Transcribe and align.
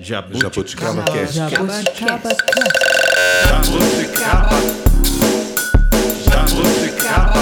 Jabuticaba 0.00 1.02
Cast. 1.02 1.34
Jabuticaba 1.34 2.30
Jabuticaba. 3.48 4.50
Jabuticaba. 6.30 7.34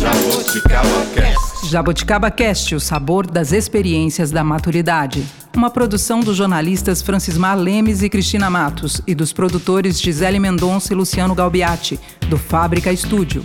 Jabuticaba 0.00 1.06
Cast. 1.14 1.68
Jabuticaba 1.70 2.30
Cast, 2.30 2.74
o 2.74 2.80
sabor 2.80 3.26
das 3.26 3.52
experiências 3.52 4.30
da 4.30 4.42
maturidade. 4.42 5.22
Uma 5.54 5.68
produção 5.68 6.20
dos 6.20 6.38
jornalistas 6.38 7.02
Francismar 7.02 7.58
Lemes 7.58 8.02
e 8.02 8.08
Cristina 8.08 8.48
Matos 8.48 9.02
e 9.06 9.14
dos 9.14 9.34
produtores 9.34 10.00
Gisele 10.00 10.38
Mendonça 10.38 10.94
e 10.94 10.96
Luciano 10.96 11.34
Galbiati, 11.34 12.00
do 12.30 12.38
Fábrica 12.38 12.90
Estúdio. 12.90 13.42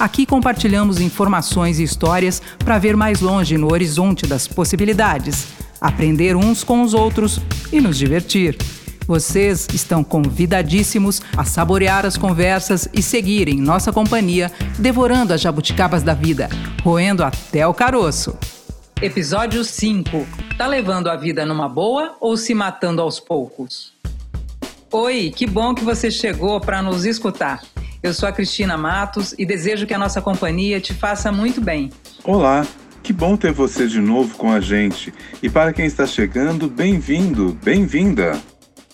Aqui 0.00 0.26
compartilhamos 0.26 1.00
informações 1.00 1.78
e 1.78 1.84
histórias 1.84 2.42
para 2.58 2.76
ver 2.76 2.96
mais 2.96 3.20
longe 3.20 3.56
no 3.56 3.72
horizonte 3.72 4.26
das 4.26 4.46
possibilidades, 4.48 5.46
aprender 5.80 6.36
uns 6.36 6.64
com 6.64 6.82
os 6.82 6.94
outros 6.94 7.40
e 7.72 7.80
nos 7.80 7.96
divertir. 7.96 8.56
Vocês 9.06 9.68
estão 9.72 10.02
convidadíssimos 10.02 11.22
a 11.36 11.44
saborear 11.44 12.04
as 12.04 12.16
conversas 12.16 12.88
e 12.92 13.00
seguir 13.00 13.48
em 13.48 13.60
nossa 13.60 13.92
companhia, 13.92 14.50
devorando 14.78 15.32
as 15.32 15.40
jabuticabas 15.40 16.02
da 16.02 16.12
vida, 16.12 16.48
roendo 16.82 17.22
até 17.22 17.66
o 17.66 17.72
caroço. 17.72 18.36
Episódio 19.00 19.62
5. 19.62 20.26
Tá 20.58 20.66
levando 20.66 21.08
a 21.08 21.16
vida 21.16 21.46
numa 21.46 21.68
boa 21.68 22.16
ou 22.20 22.36
se 22.36 22.54
matando 22.54 23.00
aos 23.00 23.20
poucos? 23.20 23.92
Oi, 24.90 25.30
que 25.34 25.46
bom 25.46 25.74
que 25.74 25.84
você 25.84 26.10
chegou 26.10 26.60
para 26.60 26.80
nos 26.82 27.04
escutar. 27.04 27.62
Eu 28.02 28.14
sou 28.14 28.28
a 28.28 28.32
Cristina 28.32 28.76
Matos 28.76 29.34
e 29.38 29.44
desejo 29.44 29.86
que 29.86 29.94
a 29.94 29.98
nossa 29.98 30.22
companhia 30.22 30.80
te 30.80 30.94
faça 30.94 31.30
muito 31.30 31.60
bem. 31.60 31.90
Olá, 32.24 32.66
que 33.06 33.12
bom 33.12 33.36
ter 33.36 33.52
você 33.52 33.86
de 33.86 34.00
novo 34.00 34.36
com 34.36 34.50
a 34.50 34.60
gente. 34.60 35.14
E 35.40 35.48
para 35.48 35.72
quem 35.72 35.86
está 35.86 36.04
chegando, 36.04 36.68
bem-vindo, 36.68 37.56
bem-vinda. 37.62 38.36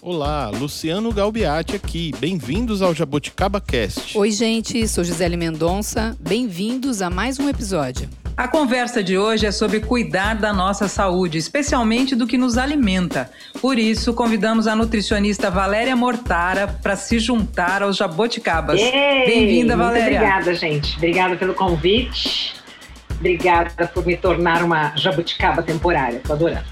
Olá, 0.03 0.51
Luciano 0.51 1.11
Galbiati 1.11 1.77
aqui. 1.77 2.13
Bem-vindos 2.21 2.83
ao 2.83 2.95
Jabuticaba 2.95 3.59
Cast. 3.59 4.19
Oi, 4.19 4.31
gente, 4.31 4.87
sou 4.87 5.03
Gisele 5.03 5.39
Mendonça. 5.39 6.15
Bem-vindos 6.21 7.01
a 7.01 7.09
mais 7.09 7.39
um 7.39 7.49
episódio. 7.49 8.07
A 8.37 8.47
conversa 8.47 9.03
de 9.03 9.17
hoje 9.17 9.47
é 9.47 9.51
sobre 9.51 9.81
cuidar 9.81 10.35
da 10.35 10.53
nossa 10.53 10.89
saúde, 10.89 11.39
especialmente 11.39 12.15
do 12.15 12.27
que 12.27 12.37
nos 12.37 12.59
alimenta. 12.59 13.31
Por 13.63 13.79
isso, 13.79 14.13
convidamos 14.13 14.67
a 14.67 14.77
nutricionista 14.77 15.51
Valéria 15.51 15.97
Mortara 15.97 16.67
para 16.83 16.97
se 16.97 17.19
juntar 17.19 17.83
aos 17.83 17.97
jaboticabas. 17.97 18.79
Ei, 18.79 19.25
Bem-vinda, 19.25 19.75
muito 19.75 19.89
Valéria. 19.89 20.19
Obrigada, 20.19 20.55
gente. 20.55 20.97
Obrigada 20.99 21.35
pelo 21.35 21.55
convite. 21.55 22.61
Obrigada 23.27 23.87
por 23.87 24.05
me 24.05 24.17
tornar 24.17 24.65
uma 24.65 24.97
jabuticaba 24.97 25.63
temporária. 25.63 26.21
Tô 26.27 26.33
adorando. 26.33 26.65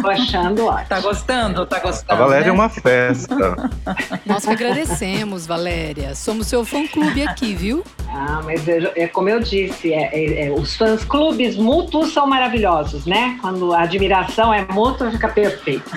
Tô 0.00 0.08
achando 0.08 0.64
ótimo. 0.66 0.88
Tá 0.88 1.00
gostando? 1.00 1.66
Tá 1.66 1.80
gostando? 1.80 2.12
A 2.22 2.24
Valéria 2.24 2.44
né? 2.44 2.48
é 2.50 2.52
uma 2.52 2.68
festa. 2.68 3.34
Nós 4.24 4.44
que 4.44 4.50
agradecemos, 4.52 5.44
Valéria. 5.44 6.14
Somos 6.14 6.46
seu 6.46 6.64
fã-clube 6.64 7.26
aqui, 7.26 7.52
viu? 7.56 7.82
Ah, 8.08 8.40
mas 8.44 8.66
eu- 8.68 8.92
é 8.94 9.08
como 9.08 9.28
eu 9.28 9.40
disse, 9.40 9.92
é- 9.92 10.10
é- 10.14 10.46
é, 10.46 10.52
os 10.52 10.76
fãs 10.76 11.02
clubes 11.04 11.56
mútuos 11.56 12.12
são 12.12 12.28
maravilhosos, 12.28 13.04
né? 13.04 13.36
Quando 13.40 13.74
a 13.74 13.80
admiração 13.82 14.54
é 14.54 14.64
mútua, 14.70 15.10
fica 15.10 15.28
perfeito. 15.28 15.90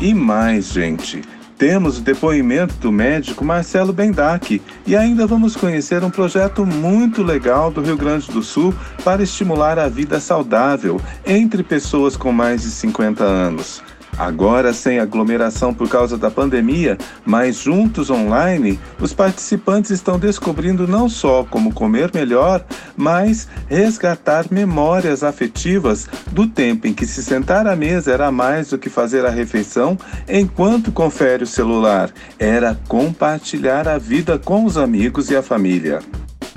E 0.00 0.14
mais, 0.14 0.66
gente. 0.72 1.20
Temos 1.60 1.98
o 1.98 2.00
depoimento 2.00 2.72
do 2.76 2.90
médico 2.90 3.44
Marcelo 3.44 3.92
Bendac 3.92 4.62
e 4.86 4.96
ainda 4.96 5.26
vamos 5.26 5.54
conhecer 5.54 6.02
um 6.02 6.08
projeto 6.08 6.64
muito 6.64 7.22
legal 7.22 7.70
do 7.70 7.82
Rio 7.82 7.98
Grande 7.98 8.30
do 8.30 8.42
Sul 8.42 8.74
para 9.04 9.22
estimular 9.22 9.78
a 9.78 9.86
vida 9.86 10.18
saudável 10.20 10.98
entre 11.22 11.62
pessoas 11.62 12.16
com 12.16 12.32
mais 12.32 12.62
de 12.62 12.70
50 12.70 13.22
anos. 13.22 13.82
Agora 14.20 14.74
sem 14.74 14.98
aglomeração 14.98 15.72
por 15.72 15.88
causa 15.88 16.18
da 16.18 16.30
pandemia, 16.30 16.98
mas 17.24 17.56
juntos 17.56 18.10
online, 18.10 18.78
os 19.00 19.14
participantes 19.14 19.90
estão 19.90 20.18
descobrindo 20.18 20.86
não 20.86 21.08
só 21.08 21.42
como 21.42 21.72
comer 21.72 22.10
melhor, 22.12 22.62
mas 22.94 23.48
resgatar 23.66 24.44
memórias 24.50 25.24
afetivas 25.24 26.06
do 26.30 26.46
tempo 26.46 26.86
em 26.86 26.92
que 26.92 27.06
se 27.06 27.22
sentar 27.22 27.66
à 27.66 27.74
mesa 27.74 28.12
era 28.12 28.30
mais 28.30 28.68
do 28.68 28.78
que 28.78 28.90
fazer 28.90 29.24
a 29.24 29.30
refeição 29.30 29.96
enquanto 30.28 30.92
confere 30.92 31.44
o 31.44 31.46
celular, 31.46 32.10
era 32.38 32.78
compartilhar 32.88 33.88
a 33.88 33.96
vida 33.96 34.38
com 34.38 34.66
os 34.66 34.76
amigos 34.76 35.30
e 35.30 35.36
a 35.36 35.42
família. 35.42 36.00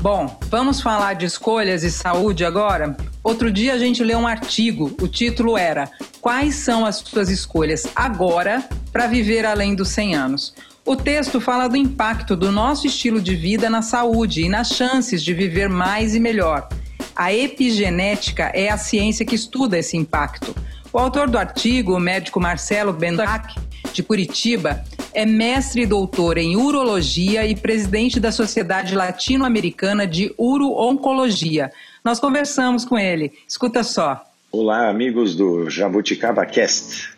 Bom, 0.04 0.38
vamos 0.50 0.82
falar 0.82 1.14
de 1.14 1.26
escolhas 1.26 1.82
e 1.82 1.90
saúde 1.90 2.44
agora? 2.44 2.98
Outro 3.24 3.50
dia 3.50 3.74
a 3.74 3.78
gente 3.78 4.04
leu 4.04 4.20
um 4.20 4.28
artigo, 4.28 4.94
o 5.02 5.08
título 5.08 5.58
era 5.58 5.90
Quais 6.20 6.56
são 6.56 6.86
as 6.86 6.98
suas 6.98 7.30
escolhas 7.30 7.88
agora 7.96 8.68
para 8.92 9.08
viver 9.08 9.46
além 9.46 9.74
dos 9.74 9.88
100 9.88 10.16
anos? 10.16 10.54
O 10.86 10.98
texto 10.98 11.40
fala 11.40 11.70
do 11.70 11.78
impacto 11.78 12.36
do 12.36 12.52
nosso 12.52 12.86
estilo 12.86 13.22
de 13.22 13.34
vida 13.34 13.70
na 13.70 13.82
saúde 13.82 14.42
e 14.42 14.50
nas 14.50 14.72
chances 14.72 15.24
de 15.24 15.34
viver 15.34 15.70
mais 15.70 16.14
e 16.14 16.20
melhor. 16.20 16.68
A 17.16 17.34
epigenética 17.34 18.52
é 18.54 18.70
a 18.70 18.78
ciência 18.78 19.26
que 19.26 19.36
estuda 19.36 19.78
esse 19.78 19.96
impacto. 19.96 20.54
O 20.92 21.00
autor 21.00 21.30
do 21.30 21.38
artigo, 21.38 21.96
o 21.96 22.00
médico 22.00 22.42
Marcelo 22.42 22.92
Bendac, 22.92 23.56
de 23.92 24.04
Curitiba, 24.04 24.84
é 25.14 25.26
mestre 25.26 25.84
e 25.84 25.86
doutor 25.86 26.38
em 26.38 26.56
urologia 26.56 27.46
e 27.46 27.56
presidente 27.56 28.20
da 28.20 28.32
Sociedade 28.32 28.96
Latino-Americana 28.96 30.08
de 30.08 30.34
Uro-Oncologia. 30.38 31.72
Nós 32.04 32.20
conversamos 32.20 32.86
com 32.86 32.98
ele. 32.98 33.32
Escuta 33.48 33.84
só. 33.84 34.24
Olá, 34.52 34.90
amigos 34.90 35.36
do 35.36 35.70
Jabuticaba 35.70 36.46
Cast. 36.46 37.14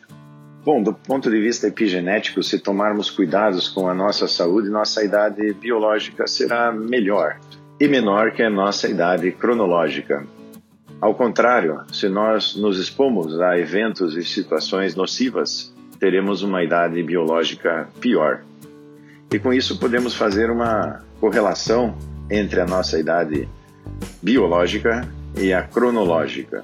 Bom, 0.63 0.81
do 0.81 0.93
ponto 0.93 1.29
de 1.29 1.39
vista 1.39 1.67
epigenético, 1.67 2.41
se 2.41 2.57
tomarmos 2.57 3.11
cuidados 3.11 3.67
com 3.67 3.87
a 3.87 3.93
nossa 3.93 4.27
saúde, 4.27 4.69
nossa 4.69 5.03
idade 5.03 5.53
biológica 5.53 6.25
será 6.25 6.71
melhor 6.71 7.39
e 7.79 7.87
menor 7.87 8.31
que 8.31 8.41
a 8.41 8.49
nossa 8.49 8.87
idade 8.87 9.31
cronológica. 9.31 10.25
Ao 10.99 11.13
contrário, 11.13 11.81
se 11.91 12.07
nós 12.07 12.55
nos 12.55 12.79
expomos 12.79 13.39
a 13.39 13.59
eventos 13.59 14.15
e 14.15 14.23
situações 14.23 14.95
nocivas, 14.95 15.74
teremos 15.99 16.43
uma 16.43 16.63
idade 16.63 17.01
biológica 17.01 17.87
pior. 17.99 18.41
E 19.31 19.39
com 19.39 19.53
isso 19.53 19.79
podemos 19.79 20.15
fazer 20.15 20.49
uma 20.49 21.03
correlação 21.19 21.97
entre 22.29 22.59
a 22.59 22.65
nossa 22.65 22.99
idade 22.99 23.47
biológica 24.21 25.07
e 25.37 25.53
a 25.53 25.63
cronológica. 25.63 26.63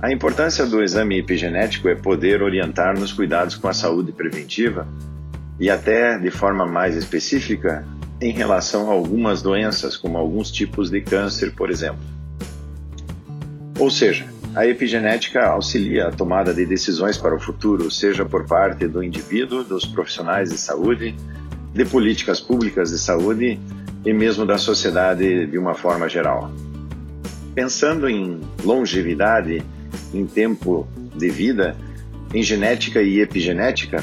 A 0.00 0.12
importância 0.12 0.66
do 0.66 0.82
exame 0.82 1.18
epigenético 1.18 1.88
é 1.88 1.94
poder 1.94 2.42
orientar 2.42 2.98
nos 2.98 3.12
cuidados 3.12 3.56
com 3.56 3.68
a 3.68 3.72
saúde 3.72 4.12
preventiva 4.12 4.86
e 5.58 5.70
até 5.70 6.18
de 6.18 6.30
forma 6.30 6.66
mais 6.66 6.94
específica 6.96 7.84
em 8.20 8.32
relação 8.32 8.90
a 8.90 8.92
algumas 8.92 9.42
doenças, 9.42 9.96
como 9.96 10.18
alguns 10.18 10.50
tipos 10.50 10.90
de 10.90 11.00
câncer, 11.00 11.52
por 11.54 11.70
exemplo. 11.70 12.00
Ou 13.78 13.90
seja, 13.90 14.26
a 14.56 14.66
epigenética 14.66 15.44
auxilia 15.44 16.08
a 16.08 16.10
tomada 16.10 16.54
de 16.54 16.64
decisões 16.64 17.18
para 17.18 17.36
o 17.36 17.38
futuro, 17.38 17.90
seja 17.90 18.24
por 18.24 18.46
parte 18.46 18.88
do 18.88 19.04
indivíduo, 19.04 19.62
dos 19.62 19.84
profissionais 19.84 20.48
de 20.48 20.56
saúde, 20.56 21.14
de 21.74 21.84
políticas 21.84 22.40
públicas 22.40 22.90
de 22.90 22.98
saúde 22.98 23.60
e 24.02 24.12
mesmo 24.14 24.46
da 24.46 24.56
sociedade 24.56 25.46
de 25.46 25.58
uma 25.58 25.74
forma 25.74 26.08
geral. 26.08 26.50
Pensando 27.54 28.08
em 28.08 28.40
longevidade, 28.64 29.62
em 30.14 30.24
tempo 30.24 30.88
de 31.14 31.28
vida, 31.28 31.76
em 32.32 32.42
genética 32.42 33.02
e 33.02 33.20
epigenética, 33.20 34.02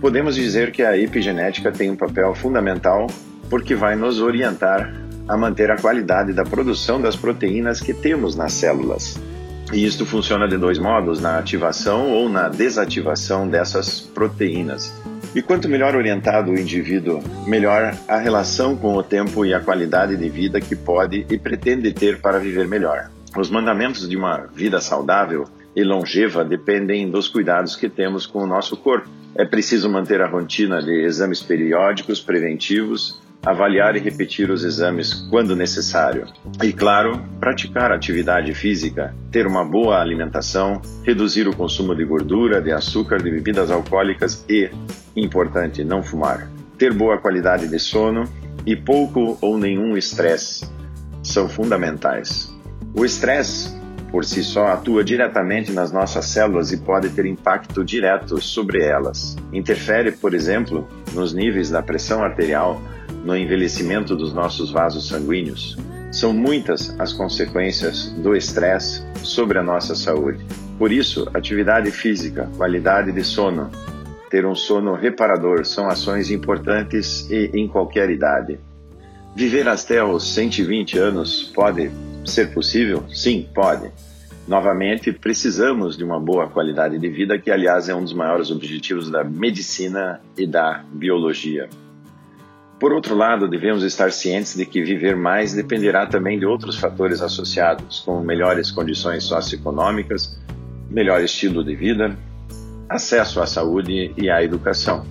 podemos 0.00 0.34
dizer 0.34 0.72
que 0.72 0.82
a 0.82 0.98
epigenética 0.98 1.70
tem 1.70 1.88
um 1.88 1.96
papel 1.96 2.34
fundamental 2.34 3.06
porque 3.48 3.76
vai 3.76 3.94
nos 3.94 4.20
orientar 4.20 4.92
a 5.28 5.36
manter 5.36 5.70
a 5.70 5.76
qualidade 5.76 6.32
da 6.32 6.42
produção 6.42 7.00
das 7.00 7.14
proteínas 7.14 7.80
que 7.80 7.94
temos 7.94 8.34
nas 8.34 8.54
células. 8.54 9.16
E 9.72 9.86
isto 9.86 10.04
funciona 10.04 10.46
de 10.46 10.58
dois 10.58 10.78
modos, 10.78 11.18
na 11.18 11.38
ativação 11.38 12.10
ou 12.10 12.28
na 12.28 12.48
desativação 12.48 13.48
dessas 13.48 14.00
proteínas. 14.00 14.92
E 15.34 15.40
quanto 15.40 15.66
melhor 15.66 15.96
orientado 15.96 16.50
o 16.50 16.58
indivíduo, 16.58 17.22
melhor 17.46 17.96
a 18.06 18.18
relação 18.18 18.76
com 18.76 18.94
o 18.94 19.02
tempo 19.02 19.46
e 19.46 19.54
a 19.54 19.60
qualidade 19.60 20.14
de 20.14 20.28
vida 20.28 20.60
que 20.60 20.76
pode 20.76 21.24
e 21.30 21.38
pretende 21.38 21.90
ter 21.90 22.20
para 22.20 22.38
viver 22.38 22.68
melhor. 22.68 23.10
Os 23.34 23.48
mandamentos 23.48 24.06
de 24.06 24.14
uma 24.14 24.46
vida 24.54 24.78
saudável 24.78 25.48
e 25.74 25.82
longeva 25.82 26.44
dependem 26.44 27.10
dos 27.10 27.26
cuidados 27.26 27.74
que 27.74 27.88
temos 27.88 28.26
com 28.26 28.40
o 28.40 28.46
nosso 28.46 28.76
corpo. 28.76 29.08
É 29.34 29.46
preciso 29.46 29.88
manter 29.88 30.20
a 30.20 30.28
rotina 30.28 30.82
de 30.82 31.02
exames 31.02 31.42
periódicos 31.42 32.20
preventivos, 32.20 33.21
avaliar 33.44 33.96
e 33.96 34.00
repetir 34.00 34.50
os 34.50 34.64
exames 34.64 35.14
quando 35.28 35.56
necessário. 35.56 36.26
E, 36.62 36.72
claro, 36.72 37.22
praticar 37.40 37.90
atividade 37.90 38.54
física, 38.54 39.14
ter 39.30 39.46
uma 39.46 39.64
boa 39.64 40.00
alimentação, 40.00 40.80
reduzir 41.04 41.48
o 41.48 41.56
consumo 41.56 41.94
de 41.94 42.04
gordura, 42.04 42.60
de 42.60 42.70
açúcar, 42.70 43.18
de 43.18 43.30
bebidas 43.30 43.70
alcoólicas 43.70 44.44
e, 44.48 44.70
importante, 45.16 45.82
não 45.82 46.02
fumar. 46.02 46.48
Ter 46.78 46.92
boa 46.92 47.18
qualidade 47.18 47.68
de 47.68 47.78
sono 47.78 48.24
e 48.64 48.76
pouco 48.76 49.36
ou 49.40 49.58
nenhum 49.58 49.96
estresse 49.96 50.70
são 51.22 51.48
fundamentais. 51.48 52.52
O 52.94 53.04
estresse 53.04 53.80
por 54.10 54.26
si 54.26 54.44
só 54.44 54.66
atua 54.66 55.02
diretamente 55.02 55.72
nas 55.72 55.90
nossas 55.90 56.26
células 56.26 56.70
e 56.70 56.76
pode 56.76 57.08
ter 57.08 57.24
impacto 57.24 57.82
direto 57.82 58.40
sobre 58.42 58.84
elas. 58.84 59.36
Interfere, 59.52 60.12
por 60.12 60.34
exemplo, 60.34 60.86
nos 61.14 61.32
níveis 61.32 61.70
da 61.70 61.82
pressão 61.82 62.22
arterial, 62.22 62.80
no 63.24 63.36
envelhecimento 63.36 64.16
dos 64.16 64.32
nossos 64.32 64.70
vasos 64.70 65.08
sanguíneos. 65.08 65.76
São 66.10 66.32
muitas 66.32 66.98
as 67.00 67.12
consequências 67.12 68.10
do 68.10 68.36
estresse 68.36 69.02
sobre 69.22 69.58
a 69.58 69.62
nossa 69.62 69.94
saúde. 69.94 70.44
Por 70.78 70.92
isso, 70.92 71.28
atividade 71.32 71.90
física, 71.90 72.50
qualidade 72.56 73.12
de 73.12 73.24
sono, 73.24 73.70
ter 74.32 74.46
um 74.46 74.54
sono 74.54 74.94
reparador 74.94 75.66
são 75.66 75.88
ações 75.88 76.30
importantes 76.30 77.28
e 77.30 77.50
em 77.52 77.68
qualquer 77.68 78.08
idade. 78.08 78.58
Viver 79.36 79.68
até 79.68 80.02
os 80.02 80.26
120 80.32 80.98
anos 80.98 81.52
pode 81.54 81.90
ser 82.24 82.54
possível? 82.54 83.04
Sim, 83.10 83.46
pode. 83.54 83.90
Novamente, 84.48 85.12
precisamos 85.12 85.98
de 85.98 86.02
uma 86.02 86.18
boa 86.18 86.48
qualidade 86.48 86.98
de 86.98 87.08
vida, 87.10 87.38
que, 87.38 87.50
aliás, 87.50 87.90
é 87.90 87.94
um 87.94 88.02
dos 88.02 88.14
maiores 88.14 88.50
objetivos 88.50 89.10
da 89.10 89.22
medicina 89.22 90.18
e 90.34 90.46
da 90.46 90.82
biologia. 90.90 91.68
Por 92.82 92.92
outro 92.92 93.14
lado, 93.14 93.46
devemos 93.46 93.84
estar 93.84 94.10
cientes 94.10 94.56
de 94.56 94.66
que 94.66 94.82
viver 94.82 95.14
mais 95.14 95.52
dependerá 95.52 96.04
também 96.04 96.36
de 96.36 96.44
outros 96.44 96.76
fatores 96.76 97.22
associados, 97.22 98.00
como 98.00 98.24
melhores 98.24 98.72
condições 98.72 99.22
socioeconômicas, 99.22 100.36
melhor 100.90 101.22
estilo 101.22 101.62
de 101.62 101.76
vida, 101.76 102.18
acesso 102.88 103.40
à 103.40 103.46
saúde 103.46 104.12
e 104.16 104.28
à 104.28 104.42
educação. 104.42 105.06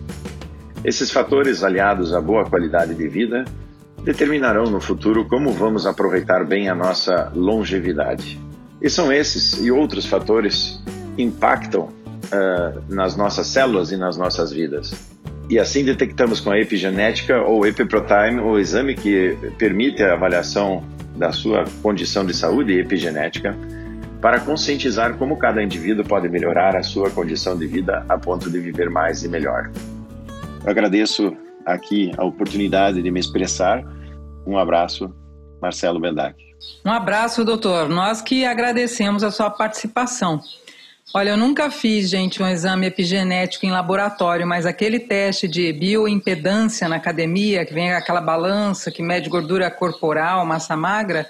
Esses 0.84 1.12
fatores, 1.12 1.64
aliados 1.64 2.14
à 2.14 2.20
boa 2.20 2.44
qualidade 2.44 2.94
de 2.94 3.08
vida, 3.08 3.46
determinarão 4.04 4.66
no 4.66 4.82
futuro 4.82 5.24
como 5.24 5.54
vamos 5.54 5.88
aproveitar 5.88 6.44
bem 6.44 6.68
a 6.68 6.76
nossa 6.76 7.32
longevidade. 7.34 8.38
E 8.82 8.90
são 8.90 9.14
esses 9.14 9.64
e 9.64 9.72
outros 9.72 10.06
fatores 10.06 10.84
que 11.16 11.24
impactam 11.24 11.84
uh, 11.84 12.94
nas 12.94 13.16
nossas 13.16 13.48
células 13.48 13.94
e 13.94 13.96
nas 13.96 14.18
nossas 14.18 14.52
vidas. 14.52 15.10
E 15.51 15.59
assim 15.59 15.83
detectamos 15.83 16.39
com 16.39 16.50
a 16.50 16.57
epigenética 16.57 17.42
ou 17.42 17.68
epiprotime 17.68 18.39
o 18.39 18.57
exame 18.57 18.95
que 18.95 19.38
permite 19.57 20.01
a 20.01 20.13
avaliação 20.13 20.81
da 21.18 21.33
sua 21.33 21.65
condição 21.83 22.25
de 22.25 22.33
saúde 22.33 22.80
epigenética 22.80 23.53
para 24.21 24.39
conscientizar 24.39 25.18
como 25.18 25.38
cada 25.38 25.62
indivíduo 25.62 26.06
pode 26.06 26.30
melhorar 26.30 26.77
a 26.77 26.83
sua 26.83 27.09
condição 27.09 27.57
de 27.57 27.68
vida 27.68 28.06
a 28.07 28.18
ponto 28.18 28.50
de 28.50 28.62
viver 28.62 28.89
mais 28.89 29.25
e 29.25 29.27
melhor. 29.27 29.69
Eu 30.63 30.71
agradeço 30.71 31.36
aqui 31.65 32.13
a 32.18 32.24
oportunidade 32.24 33.01
de 33.01 33.12
me 33.12 33.19
expressar. 33.19 33.83
Um 34.48 34.57
abraço, 34.57 35.13
Marcelo 35.62 36.00
Bendac. 36.00 36.33
Um 36.86 36.92
abraço, 36.92 37.44
doutor. 37.44 37.89
Nós 37.89 38.21
que 38.21 38.45
agradecemos 38.45 39.21
a 39.21 39.30
sua 39.30 39.50
participação. 39.50 40.39
Olha, 41.13 41.31
eu 41.31 41.38
nunca 41.38 41.69
fiz, 41.69 42.09
gente, 42.09 42.42
um 42.42 42.48
exame 42.48 42.88
epigenético 42.88 43.65
em 43.65 43.71
laboratório, 43.71 44.48
mas 44.48 44.65
aquele 44.65 44.98
teste 44.98 45.45
de 45.45 45.74
bioimpedância 45.74 46.88
na 46.88 46.95
academia, 46.95 47.65
que 47.65 47.74
vem 47.74 47.92
aquela 47.92 48.21
balança 48.21 48.89
que 48.89 49.03
mede 49.03 49.30
gordura 49.30 49.69
corporal, 49.69 50.45
massa 50.45 50.77
magra, 50.77 51.30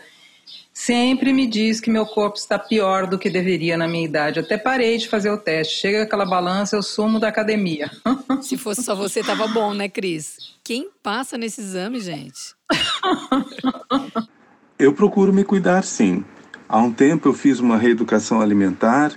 sempre 0.72 1.34
me 1.34 1.48
diz 1.48 1.80
que 1.80 1.90
meu 1.90 2.06
corpo 2.06 2.38
está 2.38 2.60
pior 2.60 3.08
do 3.08 3.18
que 3.18 3.28
deveria 3.28 3.76
na 3.76 3.88
minha 3.88 4.06
idade. 4.06 4.40
Eu 4.40 4.46
até 4.46 4.56
parei 4.56 4.98
de 4.98 5.10
fazer 5.10 5.32
o 5.32 5.38
teste. 5.38 5.80
Chega 5.80 6.04
aquela 6.04 6.26
balança, 6.26 6.76
eu 6.76 6.84
sumo 6.84 7.20
da 7.20 7.28
academia. 7.28 7.90
Se 8.42 8.58
fosse 8.58 8.84
só 8.84 8.94
você, 8.94 9.24
tava 9.24 9.48
bom, 9.48 9.74
né, 9.74 9.90
Cris? 9.90 10.56
Quem 10.64 10.90
passa 11.02 11.40
nesse 11.40 11.60
exame, 11.60 12.00
gente? 12.00 12.56
eu 14.78 14.94
procuro 14.94 15.34
me 15.34 15.44
cuidar 15.44 15.84
sim. 15.84 16.24
Há 16.70 16.78
um 16.78 16.92
tempo 16.92 17.28
eu 17.28 17.34
fiz 17.34 17.60
uma 17.60 17.78
reeducação 17.78 18.40
alimentar 18.40 19.12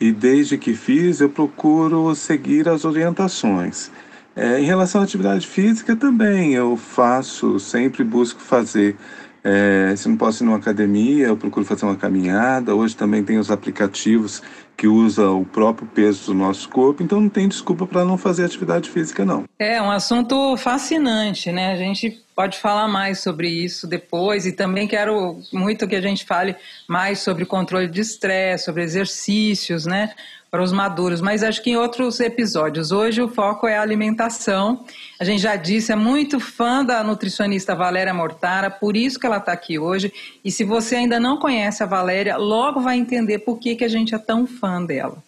e 0.00 0.10
desde 0.10 0.56
que 0.56 0.74
fiz 0.74 1.20
eu 1.20 1.28
procuro 1.28 2.14
seguir 2.14 2.68
as 2.68 2.84
orientações. 2.84 3.90
É, 4.34 4.60
em 4.60 4.64
relação 4.64 5.00
à 5.00 5.04
atividade 5.04 5.46
física 5.46 5.94
também 5.94 6.54
eu 6.54 6.76
faço, 6.76 7.60
sempre 7.60 8.02
busco 8.02 8.40
fazer 8.40 8.96
é, 9.42 9.94
se 9.96 10.08
não 10.08 10.16
posso 10.16 10.42
ir 10.42 10.46
numa 10.46 10.58
academia, 10.58 11.28
eu 11.28 11.36
procuro 11.36 11.64
fazer 11.64 11.86
uma 11.86 11.96
caminhada. 11.96 12.74
Hoje 12.74 12.94
também 12.94 13.24
tem 13.24 13.38
os 13.38 13.50
aplicativos 13.50 14.42
que 14.76 14.86
usam 14.86 15.40
o 15.40 15.44
próprio 15.44 15.86
peso 15.88 16.26
do 16.26 16.34
nosso 16.34 16.68
corpo, 16.68 17.02
então 17.02 17.20
não 17.20 17.28
tem 17.28 17.48
desculpa 17.48 17.86
para 17.86 18.04
não 18.04 18.16
fazer 18.16 18.44
atividade 18.44 18.88
física, 18.88 19.24
não. 19.24 19.44
É 19.58 19.80
um 19.80 19.90
assunto 19.90 20.56
fascinante, 20.56 21.50
né? 21.52 21.72
A 21.72 21.76
gente 21.76 22.18
pode 22.40 22.58
falar 22.58 22.88
mais 22.88 23.20
sobre 23.20 23.50
isso 23.50 23.86
depois 23.86 24.46
e 24.46 24.52
também 24.52 24.88
quero 24.88 25.42
muito 25.52 25.86
que 25.86 25.94
a 25.94 26.00
gente 26.00 26.24
fale 26.24 26.56
mais 26.88 27.18
sobre 27.18 27.44
controle 27.44 27.86
de 27.86 28.00
estresse, 28.00 28.64
sobre 28.64 28.82
exercícios, 28.82 29.84
né? 29.84 30.14
para 30.50 30.62
os 30.62 30.72
maduros, 30.72 31.20
mas 31.20 31.42
acho 31.42 31.62
que 31.62 31.70
em 31.70 31.76
outros 31.76 32.18
episódios. 32.18 32.92
Hoje 32.92 33.20
o 33.20 33.28
foco 33.28 33.68
é 33.68 33.76
a 33.76 33.82
alimentação. 33.82 34.84
A 35.20 35.24
gente 35.24 35.42
já 35.42 35.54
disse, 35.54 35.92
é 35.92 35.94
muito 35.94 36.40
fã 36.40 36.82
da 36.82 37.04
nutricionista 37.04 37.74
Valéria 37.74 38.14
Mortara, 38.14 38.70
por 38.70 38.96
isso 38.96 39.20
que 39.20 39.26
ela 39.26 39.36
está 39.36 39.52
aqui 39.52 39.78
hoje. 39.78 40.10
E 40.42 40.50
se 40.50 40.64
você 40.64 40.96
ainda 40.96 41.20
não 41.20 41.36
conhece 41.36 41.82
a 41.82 41.86
Valéria, 41.86 42.38
logo 42.38 42.80
vai 42.80 42.96
entender 42.96 43.40
por 43.40 43.58
que, 43.58 43.76
que 43.76 43.84
a 43.84 43.88
gente 43.88 44.14
é 44.14 44.18
tão 44.18 44.46
fã 44.46 44.82
dela. 44.82 45.22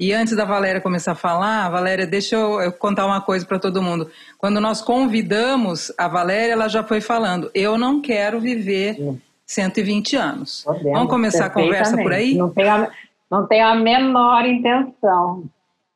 E 0.00 0.14
antes 0.14 0.34
da 0.34 0.46
Valéria 0.46 0.80
começar 0.80 1.12
a 1.12 1.14
falar, 1.14 1.68
Valéria, 1.68 2.06
deixa 2.06 2.34
eu, 2.34 2.58
eu 2.62 2.72
contar 2.72 3.04
uma 3.04 3.20
coisa 3.20 3.44
para 3.44 3.58
todo 3.58 3.82
mundo. 3.82 4.10
Quando 4.38 4.58
nós 4.58 4.80
convidamos 4.80 5.92
a 5.98 6.08
Valéria, 6.08 6.54
ela 6.54 6.68
já 6.68 6.82
foi 6.82 7.02
falando: 7.02 7.50
eu 7.54 7.76
não 7.76 8.00
quero 8.00 8.40
viver 8.40 8.96
120 9.44 10.16
anos. 10.16 10.62
Podemos, 10.64 10.92
Vamos 10.92 11.10
começar 11.10 11.44
a 11.44 11.50
conversa 11.50 11.98
por 11.98 12.14
aí? 12.14 12.34
Não 12.34 12.48
tem 12.48 12.66
a, 12.66 12.90
não 13.30 13.46
tenho 13.46 13.66
a 13.66 13.74
menor 13.74 14.46
intenção. 14.46 15.44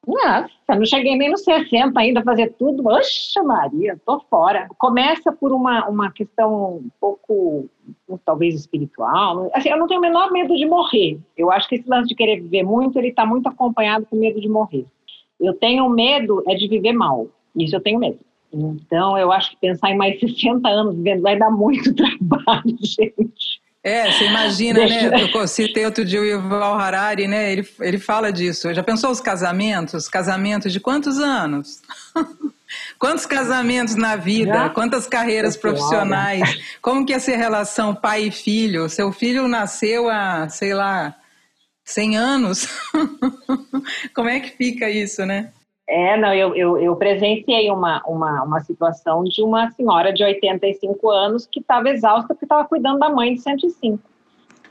Nossa, 0.07 0.75
não 0.77 0.85
cheguei 0.85 1.17
nem 1.17 1.31
nos 1.31 1.43
60 1.43 1.99
ainda 1.99 2.21
a 2.21 2.25
fazer 2.25 2.55
tudo. 2.59 2.87
Oxa, 2.87 3.43
Maria, 3.43 3.99
tô 4.05 4.21
fora. 4.29 4.69
Começa 4.79 5.33
por 5.33 5.53
uma, 5.53 5.89
uma 5.89 6.11
questão 6.13 6.77
um 6.77 6.91
pouco, 7.01 7.69
talvez, 8.25 8.55
espiritual. 8.55 9.51
Assim, 9.55 9.71
eu 9.71 9.79
não 9.79 9.87
tenho 9.87 10.01
o 10.01 10.03
menor 10.03 10.31
medo 10.31 10.55
de 10.57 10.67
morrer. 10.67 11.19
Eu 11.37 11.51
acho 11.51 11.69
que 11.69 11.77
esse 11.77 11.89
lance 11.89 12.09
de 12.09 12.15
querer 12.15 12.41
viver 12.41 12.63
muito, 12.63 12.99
ele 12.99 13.09
está 13.09 13.25
muito 13.25 13.49
acompanhado 13.49 14.07
com 14.07 14.17
medo 14.17 14.41
de 14.41 14.49
morrer. 14.49 14.85
Eu 15.41 15.55
tenho 15.55 15.89
medo 15.89 16.43
é 16.47 16.55
de 16.55 16.69
viver 16.69 16.93
mal. 16.93 17.29
Isso 17.57 17.75
eu 17.75 17.81
tenho 17.81 17.99
medo. 17.99 18.19
Então, 18.53 19.19
eu 19.19 19.33
acho 19.33 19.51
que 19.51 19.57
pensar 19.57 19.91
em 19.91 19.97
mais 19.97 20.19
60 20.21 20.69
anos 20.69 20.97
vivendo 20.97 21.23
vai 21.23 21.39
dar 21.39 21.51
muito 21.51 21.93
trabalho, 21.97 22.77
gente. 22.81 23.64
É, 23.85 24.11
você 24.11 24.25
imagina, 24.25 24.81
né? 24.87 25.11
Eu 25.35 25.47
citei 25.47 25.85
outro 25.85 26.07
dia 26.07 26.19
o 26.19 26.25
Yuval 26.25 26.79
Harari, 26.81 27.29
né? 27.29 27.53
Ele, 27.53 27.69
ele 27.81 27.99
fala 27.99 28.33
disso. 28.33 28.73
Já 28.73 28.83
pensou 28.83 29.11
os 29.11 29.21
casamentos? 29.21 30.09
Casamentos 30.09 30.73
de 30.73 30.81
quantos 30.81 31.19
anos? 31.19 31.83
Quantos 32.99 33.25
casamentos 33.25 33.95
na 33.95 34.17
vida? 34.17 34.71
Quantas 34.71 35.07
carreiras 35.07 35.57
profissionais? 35.57 36.59
Como 36.81 37.05
que 37.05 37.13
ia 37.13 37.21
ser 37.21 37.35
a 37.35 37.39
relação 37.39 37.95
pai 37.95 38.25
e 38.25 38.31
filho? 38.33 38.89
Seu 38.89 39.13
filho 39.13 39.47
nasceu 39.47 40.09
há, 40.09 40.49
sei 40.49 40.75
lá, 40.75 41.15
100 41.85 42.17
anos? 42.17 42.69
Como 44.13 44.29
é 44.29 44.41
que 44.41 44.57
fica 44.57 44.91
isso, 44.91 45.25
né? 45.25 45.53
É, 45.87 46.17
não, 46.17 46.33
eu, 46.33 46.55
eu, 46.55 46.79
eu 46.79 46.97
presenciei 46.97 47.71
uma, 47.71 48.03
uma, 48.07 48.43
uma 48.43 48.61
situação 48.61 49.23
de 49.23 49.43
uma 49.43 49.71
senhora 49.73 50.13
de 50.13 50.25
85 50.25 51.11
anos 51.11 51.47
que 51.47 51.61
estava 51.61 51.91
exausta 51.91 52.29
porque 52.29 52.47
estava 52.47 52.67
cuidando 52.67 52.99
da 52.99 53.11
mãe 53.11 53.35
de 53.35 53.41
105. 53.41 54.14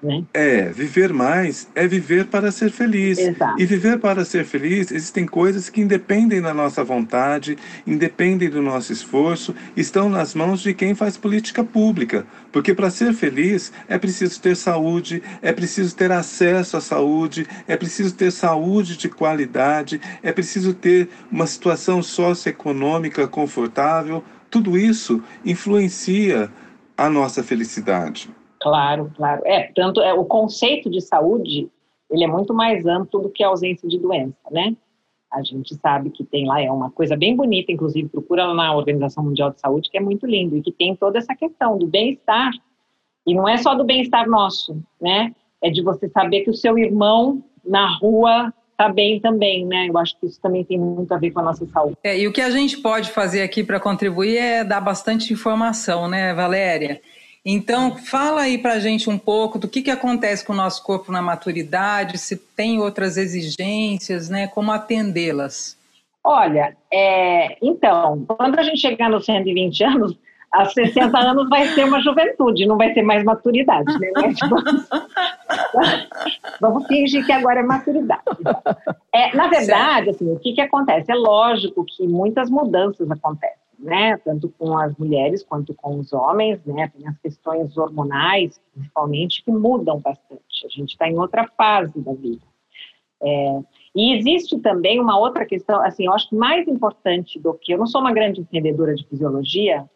Né? 0.03 0.25
É, 0.33 0.63
viver 0.69 1.13
mais 1.13 1.69
é 1.73 1.87
viver 1.87 2.25
para 2.25 2.51
ser 2.51 2.69
feliz. 2.69 3.17
Exato. 3.17 3.61
E 3.61 3.65
viver 3.65 3.97
para 3.99 4.25
ser 4.25 4.43
feliz, 4.43 4.91
existem 4.91 5.25
coisas 5.25 5.69
que 5.69 5.79
independem 5.79 6.41
da 6.41 6.53
nossa 6.53 6.83
vontade, 6.83 7.57
independem 7.87 8.49
do 8.49 8.61
nosso 8.61 8.91
esforço, 8.91 9.55
estão 9.77 10.09
nas 10.09 10.35
mãos 10.35 10.61
de 10.61 10.73
quem 10.73 10.93
faz 10.93 11.15
política 11.15 11.63
pública. 11.63 12.25
Porque 12.51 12.73
para 12.73 12.89
ser 12.89 13.13
feliz 13.13 13.71
é 13.87 13.97
preciso 13.97 14.41
ter 14.41 14.57
saúde, 14.57 15.23
é 15.41 15.53
preciso 15.53 15.95
ter 15.95 16.11
acesso 16.11 16.75
à 16.75 16.81
saúde, 16.81 17.47
é 17.65 17.77
preciso 17.77 18.13
ter 18.13 18.31
saúde 18.31 18.97
de 18.97 19.07
qualidade, 19.07 20.01
é 20.21 20.33
preciso 20.33 20.73
ter 20.73 21.07
uma 21.31 21.47
situação 21.47 22.03
socioeconômica 22.03 23.25
confortável. 23.27 24.23
Tudo 24.49 24.77
isso 24.77 25.23
influencia 25.45 26.51
a 26.97 27.09
nossa 27.09 27.41
felicidade. 27.41 28.29
Claro, 28.63 29.11
claro. 29.17 29.41
É, 29.45 29.69
tanto 29.75 29.99
é, 29.99 30.13
o 30.13 30.23
conceito 30.23 30.89
de 30.89 31.01
saúde, 31.01 31.69
ele 32.09 32.23
é 32.23 32.27
muito 32.27 32.53
mais 32.53 32.85
amplo 32.85 33.19
do 33.19 33.29
que 33.29 33.43
a 33.43 33.49
ausência 33.49 33.89
de 33.89 33.99
doença, 33.99 34.37
né? 34.49 34.73
A 35.29 35.43
gente 35.43 35.75
sabe 35.75 36.11
que 36.11 36.23
tem 36.23 36.47
lá, 36.47 36.61
é 36.61 36.71
uma 36.71 36.89
coisa 36.89 37.17
bem 37.17 37.35
bonita, 37.35 37.73
inclusive 37.73 38.07
procura 38.07 38.53
na 38.53 38.73
Organização 38.73 39.25
Mundial 39.25 39.51
de 39.51 39.59
Saúde, 39.59 39.89
que 39.89 39.97
é 39.97 40.01
muito 40.01 40.25
lindo, 40.25 40.55
e 40.55 40.61
que 40.61 40.71
tem 40.71 40.95
toda 40.95 41.17
essa 41.17 41.35
questão 41.35 41.77
do 41.77 41.85
bem-estar. 41.85 42.51
E 43.27 43.35
não 43.35 43.49
é 43.49 43.57
só 43.57 43.75
do 43.75 43.83
bem-estar 43.83 44.29
nosso, 44.29 44.81
né? 45.01 45.35
É 45.61 45.69
de 45.69 45.83
você 45.83 46.07
saber 46.07 46.41
que 46.41 46.49
o 46.49 46.53
seu 46.53 46.77
irmão 46.77 47.43
na 47.65 47.97
rua 47.97 48.53
está 48.71 48.87
bem 48.87 49.19
também, 49.19 49.65
né? 49.65 49.89
Eu 49.89 49.97
acho 49.97 50.17
que 50.19 50.25
isso 50.25 50.39
também 50.39 50.63
tem 50.63 50.79
muito 50.79 51.13
a 51.13 51.17
ver 51.17 51.31
com 51.31 51.41
a 51.41 51.43
nossa 51.43 51.65
saúde. 51.67 51.97
É, 52.01 52.17
e 52.17 52.27
o 52.27 52.31
que 52.31 52.41
a 52.41 52.49
gente 52.49 52.77
pode 52.77 53.11
fazer 53.11 53.41
aqui 53.41 53.61
para 53.61 53.79
contribuir 53.79 54.37
é 54.37 54.63
dar 54.63 54.79
bastante 54.79 55.33
informação, 55.33 56.07
né, 56.07 56.33
Valéria? 56.33 57.01
Então, 57.45 57.97
fala 57.97 58.43
aí 58.43 58.57
para 58.57 58.73
a 58.73 58.79
gente 58.79 59.09
um 59.09 59.17
pouco 59.17 59.59
do 59.59 59.67
que, 59.67 59.81
que 59.81 59.91
acontece 59.91 60.45
com 60.45 60.53
o 60.53 60.55
nosso 60.55 60.81
corpo 60.83 61.11
na 61.11 61.21
maturidade, 61.21 62.17
se 62.17 62.37
tem 62.37 62.79
outras 62.79 63.17
exigências, 63.17 64.29
né? 64.29 64.47
Como 64.47 64.71
atendê-las? 64.71 65.77
Olha, 66.23 66.77
é, 66.91 67.57
então, 67.61 68.23
quando 68.25 68.57
a 68.57 68.63
gente 68.63 68.79
chegar 68.79 69.09
nos 69.09 69.25
120 69.25 69.83
anos, 69.83 70.17
aos 70.53 70.71
60 70.73 71.17
anos 71.17 71.49
vai 71.49 71.65
ser 71.69 71.83
uma 71.83 71.99
juventude, 71.99 72.67
não 72.67 72.77
vai 72.77 72.93
ser 72.93 73.01
mais 73.01 73.23
maturidade, 73.23 73.91
né? 73.99 74.11
Vamos, 74.49 74.87
vamos 76.61 76.87
fingir 76.87 77.25
que 77.25 77.31
agora 77.31 77.61
é 77.61 77.63
maturidade. 77.63 78.21
É, 79.11 79.35
na 79.35 79.47
verdade, 79.47 80.11
assim, 80.11 80.31
o 80.31 80.39
que, 80.39 80.53
que 80.53 80.61
acontece? 80.61 81.11
É 81.11 81.15
lógico 81.15 81.83
que 81.83 82.07
muitas 82.07 82.51
mudanças 82.51 83.09
acontecem, 83.09 83.57
né? 83.79 84.15
Tanto 84.23 84.47
com 84.57 84.77
as 84.77 84.95
mulheres 84.95 85.43
quanto 85.43 85.73
com 85.73 85.99
os 85.99 86.13
homens, 86.13 86.63
né? 86.65 86.91
Tem 86.95 87.07
as 87.07 87.17
questões 87.17 87.75
hormonais, 87.75 88.61
principalmente, 88.73 89.43
que 89.43 89.51
mudam 89.51 89.99
bastante. 89.99 90.65
A 90.65 90.69
gente 90.69 90.91
está 90.91 91.09
em 91.09 91.17
outra 91.17 91.47
fase 91.57 91.99
da 91.99 92.13
vida. 92.13 92.45
É, 93.23 93.59
e 93.95 94.17
existe 94.17 94.59
também 94.59 94.99
uma 94.99 95.17
outra 95.17 95.45
questão, 95.45 95.81
assim, 95.81 96.05
eu 96.05 96.13
acho 96.13 96.29
que 96.29 96.35
mais 96.35 96.67
importante 96.67 97.39
do 97.39 97.55
que. 97.55 97.73
Eu 97.73 97.79
não 97.79 97.87
sou 97.87 98.01
uma 98.01 98.13
grande 98.13 98.41
entendedora 98.41 98.93
de 98.93 99.03
fisiologia, 99.07 99.89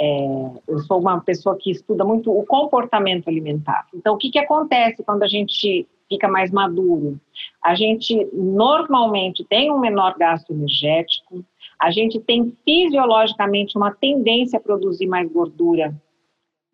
é, 0.00 0.26
eu 0.68 0.78
sou 0.80 1.00
uma 1.00 1.20
pessoa 1.20 1.56
que 1.58 1.70
estuda 1.70 2.04
muito 2.04 2.30
o 2.30 2.44
comportamento 2.44 3.28
alimentar. 3.28 3.86
Então, 3.94 4.14
o 4.14 4.18
que, 4.18 4.30
que 4.30 4.38
acontece 4.38 5.02
quando 5.02 5.22
a 5.22 5.28
gente 5.28 5.86
fica 6.08 6.28
mais 6.28 6.50
maduro? 6.50 7.18
A 7.64 7.74
gente 7.74 8.28
normalmente 8.32 9.44
tem 9.44 9.72
um 9.72 9.78
menor 9.78 10.16
gasto 10.18 10.52
energético, 10.52 11.44
a 11.78 11.90
gente 11.90 12.20
tem 12.20 12.54
fisiologicamente 12.64 13.76
uma 13.76 13.90
tendência 13.90 14.58
a 14.58 14.62
produzir 14.62 15.06
mais 15.06 15.30
gordura 15.30 15.94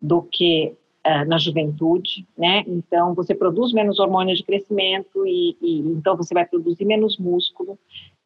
do 0.01 0.21
que 0.21 0.75
uh, 1.07 1.27
na 1.27 1.37
juventude, 1.37 2.27
né? 2.37 2.63
Então, 2.67 3.13
você 3.13 3.33
produz 3.33 3.71
menos 3.71 3.99
hormônios 3.99 4.39
de 4.39 4.45
crescimento 4.45 5.25
e, 5.25 5.57
e 5.61 5.79
então 5.79 6.17
você 6.17 6.33
vai 6.33 6.45
produzir 6.45 6.83
menos 6.83 7.17
músculo. 7.17 7.79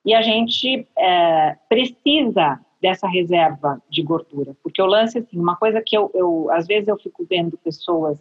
E 0.04 0.13
a 0.13 0.22
gente 0.22 0.80
uh, 0.80 1.58
precisa 1.70 2.60
dessa 2.81 3.07
reserva 3.07 3.81
de 3.89 4.03
gordura. 4.03 4.55
Porque 4.62 4.81
o 4.81 4.86
lance, 4.86 5.17
assim, 5.17 5.39
uma 5.39 5.55
coisa 5.55 5.81
que 5.86 5.98
eu, 5.98 6.12
eu, 6.13 6.50
às 6.51 6.67
vezes 6.67 6.88
eu 6.88 6.98
fico 6.98 7.25
vendo 7.27 7.57
pessoas 7.57 8.17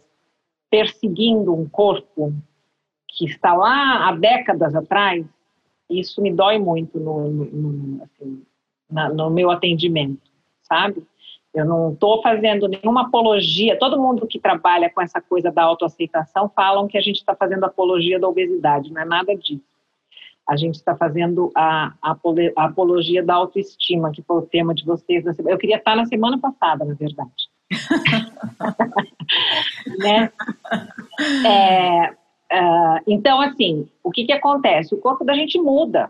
perseguindo 0.69 1.53
um 1.53 1.67
corpo 1.67 2.33
que 3.07 3.25
está 3.25 3.53
lá 3.53 4.07
há 4.07 4.15
décadas 4.15 4.75
atrás, 4.75 5.25
isso 5.89 6.21
me 6.21 6.33
dói 6.33 6.59
muito 6.59 6.99
no, 6.99 7.29
no, 7.29 8.03
assim, 8.03 8.43
na, 8.89 9.09
no 9.09 9.29
meu 9.29 9.49
atendimento, 9.49 10.29
sabe? 10.61 11.05
Eu 11.53 11.65
não 11.65 11.93
estou 11.93 12.21
fazendo 12.21 12.67
nenhuma 12.67 13.07
apologia. 13.07 13.79
Todo 13.79 13.99
mundo 13.99 14.27
que 14.27 14.37
trabalha 14.37 14.89
com 14.89 15.01
essa 15.01 15.21
coisa 15.21 15.49
da 15.49 15.63
autoaceitação 15.63 16.49
falam 16.49 16.87
que 16.87 16.97
a 16.97 17.01
gente 17.01 17.15
está 17.15 17.33
fazendo 17.33 17.63
apologia 17.63 18.19
da 18.19 18.27
obesidade, 18.27 18.91
não 18.91 19.01
é 19.01 19.05
nada 19.05 19.35
disso 19.35 19.76
a 20.47 20.55
gente 20.55 20.75
está 20.75 20.95
fazendo 20.95 21.51
a, 21.55 21.91
a, 22.01 22.15
a, 22.55 22.65
apologia 22.65 23.21
da 23.21 23.35
autoestima, 23.35 24.11
que 24.11 24.21
foi 24.21 24.37
o 24.37 24.43
tema 24.43 24.73
de 24.73 24.85
vocês. 24.85 25.25
Eu 25.39 25.57
queria 25.57 25.75
estar 25.75 25.95
na 25.95 26.05
semana 26.05 26.39
passada, 26.39 26.85
na 26.85 26.93
verdade. 26.93 27.49
né? 29.99 30.31
É, 31.45 32.11
uh, 32.11 33.03
então, 33.05 33.41
assim, 33.41 33.89
o 34.01 34.09
que, 34.09 34.25
que 34.25 34.31
acontece? 34.31 34.95
O 34.95 34.99
corpo 34.99 35.25
da 35.25 35.33
gente 35.33 35.59
muda. 35.59 36.09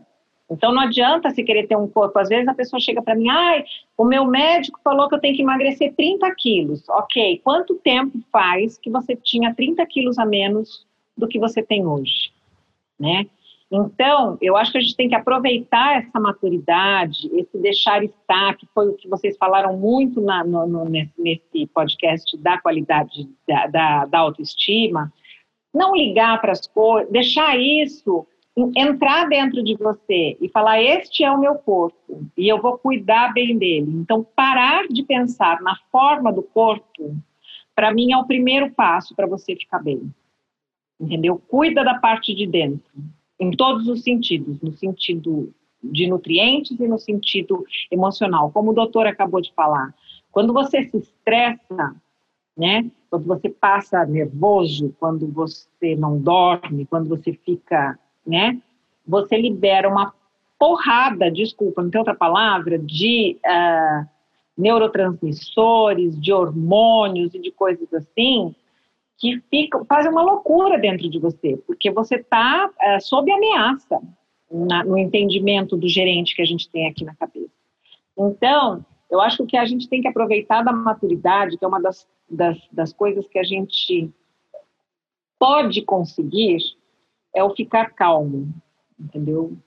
Então, 0.49 0.71
não 0.71 0.81
adianta 0.81 1.31
se 1.31 1.43
querer 1.43 1.67
ter 1.67 1.75
um 1.75 1.87
corpo. 1.87 2.19
Às 2.19 2.29
vezes 2.29 2.47
a 2.47 2.53
pessoa 2.53 2.79
chega 2.79 3.01
para 3.01 3.15
mim, 3.15 3.29
ai, 3.29 3.65
o 3.97 4.05
meu 4.05 4.23
médico 4.23 4.79
falou 4.83 5.09
que 5.09 5.15
eu 5.15 5.19
tenho 5.19 5.35
que 5.35 5.41
emagrecer 5.41 5.93
30 5.95 6.33
quilos. 6.35 6.87
Ok, 6.89 7.41
quanto 7.43 7.75
tempo 7.75 8.19
faz 8.31 8.77
que 8.77 8.89
você 8.89 9.15
tinha 9.15 9.53
30 9.53 9.85
quilos 9.87 10.19
a 10.19 10.25
menos 10.25 10.85
do 11.17 11.27
que 11.27 11.39
você 11.39 11.63
tem 11.63 11.85
hoje? 11.85 12.31
Né? 12.99 13.27
Então, 13.69 14.37
eu 14.41 14.55
acho 14.55 14.71
que 14.71 14.77
a 14.77 14.81
gente 14.81 14.95
tem 14.95 15.09
que 15.09 15.15
aproveitar 15.15 15.97
essa 15.97 16.19
maturidade, 16.19 17.29
esse 17.33 17.57
deixar 17.57 18.01
estar, 18.01 18.55
que 18.55 18.65
foi 18.73 18.87
o 18.87 18.93
que 18.93 19.09
vocês 19.09 19.35
falaram 19.37 19.77
muito 19.77 20.21
na, 20.21 20.43
no, 20.43 20.65
no, 20.65 20.85
nesse 20.85 21.67
podcast 21.73 22.37
da 22.37 22.57
qualidade 22.59 23.29
da, 23.45 23.67
da, 23.67 24.05
da 24.05 24.19
autoestima. 24.19 25.11
Não 25.73 25.93
ligar 25.93 26.39
para 26.39 26.53
as 26.53 26.65
coisas, 26.65 27.11
deixar 27.11 27.59
isso 27.59 28.25
entrar 28.75 29.27
dentro 29.27 29.61
de 29.61 29.75
você 29.75 30.37
e 30.39 30.47
falar: 30.47 30.81
Este 30.81 31.25
é 31.25 31.31
o 31.31 31.39
meu 31.39 31.55
corpo 31.55 32.25
e 32.37 32.47
eu 32.47 32.61
vou 32.61 32.77
cuidar 32.77 33.33
bem 33.33 33.57
dele. 33.57 33.91
Então, 33.97 34.25
parar 34.35 34.87
de 34.87 35.03
pensar 35.03 35.61
na 35.61 35.75
forma 35.91 36.31
do 36.31 36.41
corpo, 36.41 37.17
para 37.75 37.93
mim, 37.93 38.13
é 38.13 38.17
o 38.17 38.25
primeiro 38.25 38.71
passo 38.71 39.13
para 39.13 39.27
você 39.27 39.57
ficar 39.57 39.79
bem. 39.79 40.09
Entendeu? 40.99 41.37
Cuida 41.47 41.83
da 41.83 41.95
parte 41.95 42.33
de 42.33 42.47
dentro 42.47 42.91
em 43.39 43.51
todos 43.51 43.87
os 43.87 44.03
sentidos, 44.03 44.59
no 44.61 44.71
sentido 44.73 45.53
de 45.83 46.07
nutrientes 46.07 46.79
e 46.79 46.87
no 46.87 46.97
sentido 46.97 47.63
emocional. 47.91 48.51
Como 48.51 48.71
o 48.71 48.73
doutor 48.73 49.05
acabou 49.05 49.41
de 49.41 49.53
falar, 49.53 49.93
quando 50.31 50.53
você 50.53 50.83
se 50.83 50.97
estressa, 50.97 51.95
né? 52.57 52.89
Quando 53.09 53.25
você 53.25 53.49
passa 53.49 54.05
nervoso, 54.05 54.93
quando 54.99 55.27
você 55.27 55.95
não 55.95 56.19
dorme, 56.19 56.85
quando 56.85 57.07
você 57.07 57.33
fica, 57.33 57.97
né? 58.25 58.59
Você 59.07 59.37
libera 59.37 59.87
uma 59.87 60.13
porrada, 60.59 61.31
desculpa, 61.31 61.83
não 61.83 61.89
tem 61.89 61.99
outra 61.99 62.15
palavra, 62.15 62.79
de 62.79 63.37
uh, 63.45 64.07
neurotransmissores, 64.57 66.19
de 66.19 66.33
hormônios 66.33 67.33
e 67.35 67.39
de 67.39 67.51
coisas 67.51 67.93
assim, 67.93 68.55
que 69.17 69.41
fazem 69.87 70.11
uma 70.11 70.21
loucura 70.21 70.77
dentro 70.77 71.09
de 71.09 71.19
você, 71.19 71.57
porque 71.65 71.89
você 71.91 72.15
está 72.15 72.69
é, 72.79 72.99
sob 72.99 73.31
ameaça 73.31 73.99
na, 74.51 74.83
no 74.83 74.97
entendimento 74.97 75.75
do 75.75 75.87
gerente 75.87 76.35
que 76.35 76.41
a 76.41 76.45
gente 76.45 76.69
tem 76.69 76.87
aqui 76.87 77.03
na 77.03 77.15
cabeça. 77.15 77.51
Então, 78.17 78.85
eu 79.09 79.19
acho 79.19 79.45
que 79.45 79.57
a 79.57 79.65
gente 79.65 79.89
tem 79.89 80.01
que 80.01 80.07
aproveitar 80.07 80.61
da 80.61 80.71
maturidade, 80.71 81.57
que 81.57 81.65
é 81.65 81.67
uma 81.67 81.81
das, 81.81 82.07
das, 82.29 82.57
das 82.71 82.93
coisas 82.93 83.27
que 83.27 83.39
a 83.39 83.43
gente 83.43 84.11
pode 85.39 85.81
conseguir, 85.83 86.57
é 87.35 87.43
o 87.43 87.55
ficar 87.55 87.91
calmo, 87.91 88.53
entendeu? 88.99 89.57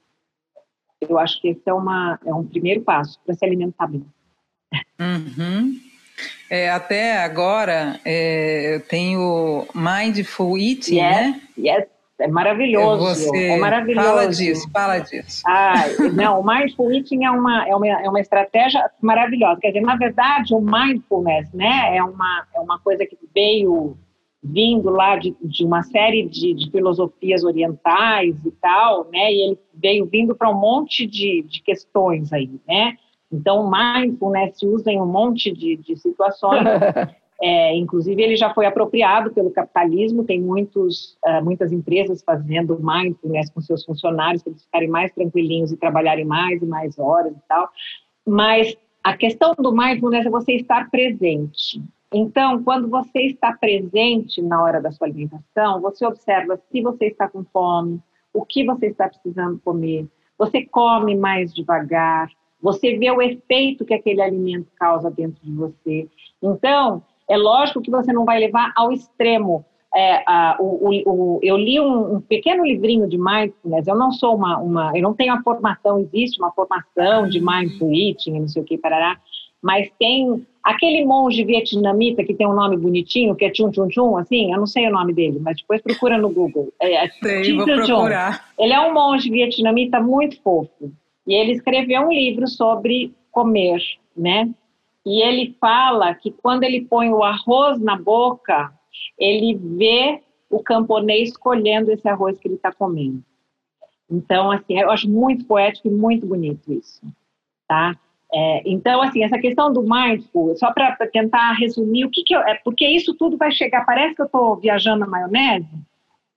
Eu 1.01 1.19
acho 1.19 1.41
que 1.41 1.49
esse 1.49 1.63
é, 1.67 1.73
uma, 1.73 2.19
é 2.25 2.35
um 2.35 2.47
primeiro 2.47 2.83
passo 2.83 3.19
para 3.25 3.35
se 3.35 3.45
alimentar 3.45 3.87
bem. 3.87 4.05
Uhum. 5.01 5.90
É, 6.49 6.71
até 6.71 7.19
agora 7.19 8.01
é, 8.05 8.75
eu 8.75 8.81
tenho 8.81 9.67
Mindful 9.75 10.59
Eating, 10.59 10.97
yes, 10.97 11.17
né? 11.17 11.41
Yes, 11.57 11.87
é 12.21 12.29
maravilhoso. 12.29 13.05
Você 13.05 13.47
é 13.47 13.57
maravilhoso. 13.57 14.07
Fala 14.07 14.27
disso, 14.27 14.71
fala 14.73 14.99
disso. 14.99 15.43
Ah, 15.47 15.85
não, 16.13 16.41
o 16.41 16.47
Mindful 16.47 16.93
Eating 16.93 17.25
é 17.25 17.31
uma, 17.31 17.67
é, 17.67 17.75
uma, 17.75 17.87
é 17.87 18.09
uma 18.09 18.21
estratégia 18.21 18.85
maravilhosa. 19.01 19.61
Quer 19.61 19.69
dizer, 19.69 19.81
na 19.81 19.97
verdade, 19.97 20.55
o 20.55 20.61
Mindfulness 20.61 21.53
né, 21.53 21.97
é, 21.97 22.03
uma, 22.03 22.47
é 22.55 22.61
uma 22.61 22.79
coisa 22.79 23.07
que 23.07 23.17
veio 23.35 23.97
vindo 24.43 24.89
lá 24.91 25.17
de, 25.17 25.37
de 25.43 25.65
uma 25.65 25.83
série 25.83 26.27
de, 26.27 26.55
de, 26.55 26.71
filosofias 26.71 27.45
orientais 27.45 28.35
e 28.45 28.51
tal, 28.53 29.09
né? 29.11 29.33
E 29.33 29.43
ele 29.43 29.59
veio 29.75 30.07
vindo 30.07 30.35
para 30.35 30.51
um 30.51 30.59
monte 30.59 31.07
de, 31.07 31.43
de 31.43 31.63
questões 31.63 32.33
aí, 32.33 32.51
né? 32.67 32.97
Então, 33.33 33.65
o 33.65 33.71
mindfulness 33.71 34.59
se 34.59 34.67
usa 34.67 34.91
em 34.91 35.01
um 35.01 35.07
monte 35.07 35.53
de, 35.53 35.77
de 35.77 35.97
situações. 35.97 36.63
É, 37.43 37.75
inclusive, 37.75 38.23
ele 38.23 38.37
já 38.37 38.53
foi 38.53 38.67
apropriado 38.67 39.33
pelo 39.33 39.51
capitalismo. 39.51 40.25
Tem 40.25 40.39
muitos, 40.39 41.17
uh, 41.25 41.43
muitas 41.43 41.73
empresas 41.73 42.23
fazendo 42.23 42.79
mindfulness 42.79 43.49
com 43.49 43.63
seus 43.63 43.83
funcionários 43.83 44.43
para 44.43 44.51
eles 44.51 44.63
ficarem 44.63 44.89
mais 44.89 45.11
tranquilinhos 45.13 45.73
e 45.73 45.77
trabalharem 45.79 46.27
mais 46.27 46.61
e 46.61 46.67
mais 46.67 46.99
horas 46.99 47.33
e 47.33 47.41
tal. 47.49 47.71
Mas 48.27 48.77
a 49.03 49.17
questão 49.17 49.55
do 49.55 49.73
mindfulness 49.73 50.27
é 50.27 50.31
você 50.31 50.53
estar 50.53 50.91
presente. 50.91 51.83
Então, 52.13 52.63
quando 52.63 52.89
você 52.89 53.21
está 53.21 53.53
presente 53.53 54.43
na 54.43 54.63
hora 54.63 54.81
da 54.81 54.91
sua 54.91 55.07
alimentação, 55.07 55.81
você 55.81 56.05
observa 56.05 56.61
se 56.71 56.83
você 56.83 57.07
está 57.07 57.27
com 57.27 57.43
fome, 57.45 58.03
o 58.35 58.45
que 58.45 58.65
você 58.65 58.89
está 58.89 59.09
precisando 59.09 59.59
comer. 59.65 60.07
Você 60.37 60.67
come 60.67 61.17
mais 61.17 61.55
devagar, 61.55 62.29
você 62.63 62.97
vê 62.97 63.11
o 63.11 63.23
efeito 63.23 63.85
que 63.85 63.95
aquele 63.95 64.21
alimento 64.21 64.69
causa 64.79 65.11
dentro 65.11 65.41
de 65.43 65.53
você. 65.53 66.09
Então, 66.43 67.03
é 67.29 67.37
lógico 67.37 67.81
que 67.81 67.91
você 67.91 68.13
não 68.13 68.25
vai 68.25 68.39
levar 68.39 68.73
ao 68.77 68.93
extremo. 68.93 69.65
É, 69.95 70.23
a, 70.27 70.57
o, 70.61 70.89
o, 71.07 71.41
eu 71.43 71.57
li 71.57 71.81
um, 71.81 72.17
um, 72.17 72.21
pequeno 72.21 72.65
livrinho 72.65 73.09
de 73.09 73.19
mindfulness. 73.19 73.87
Eu 73.87 73.97
não 73.97 74.13
sou 74.13 74.37
uma, 74.37 74.59
uma, 74.59 74.93
eu 74.95 75.03
não 75.03 75.15
tenho 75.15 75.33
a 75.33 75.43
formação. 75.43 75.99
Existe 75.99 76.41
uma 76.41 76.53
formação 76.53 77.29
de 77.29 77.41
mindful 77.41 77.93
eating, 77.93 78.41
não 78.41 78.49
sei 78.49 78.63
o 78.63 78.65
que 78.65 78.79
parará. 78.79 79.19
Mas 79.63 79.91
tem 79.99 80.47
aquele 80.63 81.05
monge 81.05 81.45
vietnamita 81.45 82.25
que 82.25 82.35
tem 82.35 82.47
um 82.47 82.55
nome 82.55 82.77
bonitinho, 82.77 83.35
que 83.35 83.45
é 83.45 83.55
Chun 83.55 83.73
Chun 83.73 83.91
Chun, 83.91 84.17
assim. 84.17 84.53
Eu 84.53 84.59
não 84.59 84.67
sei 84.67 84.89
o 84.89 84.93
nome 84.93 85.13
dele, 85.13 85.39
mas 85.41 85.57
depois 85.57 85.83
procura 85.83 86.19
no 86.19 86.31
Google. 86.31 86.73
É, 86.81 87.05
é 87.05 87.09
Sei, 87.09 87.55
vou 87.55 87.65
procurar. 87.65 88.51
Ele 88.59 88.73
é 88.73 88.81
um 88.81 88.95
monge 88.95 89.31
vietnamita 89.31 90.01
muito 90.01 90.41
fofo. 90.43 90.93
E 91.27 91.35
ele 91.35 91.53
escreveu 91.53 92.03
um 92.03 92.13
livro 92.13 92.49
sobre 92.49 93.15
comer, 93.31 93.81
né? 94.17 94.53
e 95.05 95.23
ele 95.23 95.57
fala 95.61 96.15
que 96.15 96.31
quando 96.31 96.65
ele 96.65 96.83
põe 96.83 97.11
o 97.11 97.23
arroz 97.23 97.81
na 97.81 97.97
boca, 97.97 98.73
ele 99.19 99.55
vê 99.55 100.23
o 100.49 100.63
camponês 100.63 101.37
colhendo 101.37 101.91
esse 101.91 102.09
arroz 102.09 102.39
que 102.39 102.49
ele 102.49 102.57
está 102.57 102.73
comendo. 102.73 103.23
Então, 104.11 104.51
assim, 104.51 104.79
eu 104.79 104.91
acho 104.91 105.09
muito 105.09 105.45
poético 105.47 105.89
e 105.89 105.91
muito 105.91 106.27
bonito 106.27 106.73
isso, 106.73 107.01
tá? 107.69 107.97
É, 108.33 108.63
então, 108.65 109.01
assim, 109.03 109.25
essa 109.25 109.39
questão 109.39 109.73
do 109.73 109.83
mindful, 109.83 110.55
só 110.57 110.73
para 110.73 110.95
tentar 111.13 111.53
resumir 111.53 112.05
o 112.05 112.11
que, 112.11 112.23
que 112.23 112.35
eu, 112.35 112.41
é 112.41 112.55
porque 112.63 112.87
isso 112.87 113.15
tudo 113.15 113.37
vai 113.37 113.51
chegar. 113.51 113.85
Parece 113.85 114.15
que 114.15 114.23
eu 114.23 114.27
estou 114.27 114.57
viajando 114.57 115.01
na 115.01 115.07
maionese, 115.07 115.69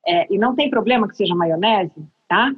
é, 0.05 0.33
e 0.33 0.37
não 0.37 0.55
tem 0.55 0.69
problema 0.69 1.07
que 1.07 1.15
seja 1.15 1.35
maionese, 1.35 2.07
tá? 2.27 2.53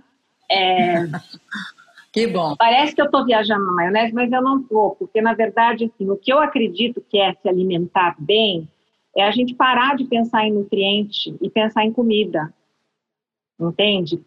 É, 0.51 1.05
que 2.15 2.27
bom. 2.27 2.55
Parece 2.55 2.95
que 2.95 3.01
eu 3.01 3.07
estou 3.07 3.25
viajando 3.25 3.65
na 3.65 3.73
maionese, 3.73 4.13
mas 4.13 4.31
eu 4.31 4.41
não 4.41 4.61
estou, 4.61 4.95
porque 4.95 5.21
na 5.21 5.33
verdade, 5.33 5.83
assim, 5.83 6.09
o 6.09 6.15
que 6.15 6.31
eu 6.31 6.39
acredito 6.39 7.03
que 7.09 7.17
é 7.17 7.33
se 7.33 7.49
alimentar 7.49 8.15
bem 8.17 8.69
é 9.13 9.21
a 9.21 9.31
gente 9.31 9.53
parar 9.53 9.97
de 9.97 10.05
pensar 10.05 10.47
em 10.47 10.53
nutriente 10.53 11.35
e 11.41 11.49
pensar 11.49 11.83
em 11.83 11.91
comida, 11.91 12.53
entende? 13.59 14.23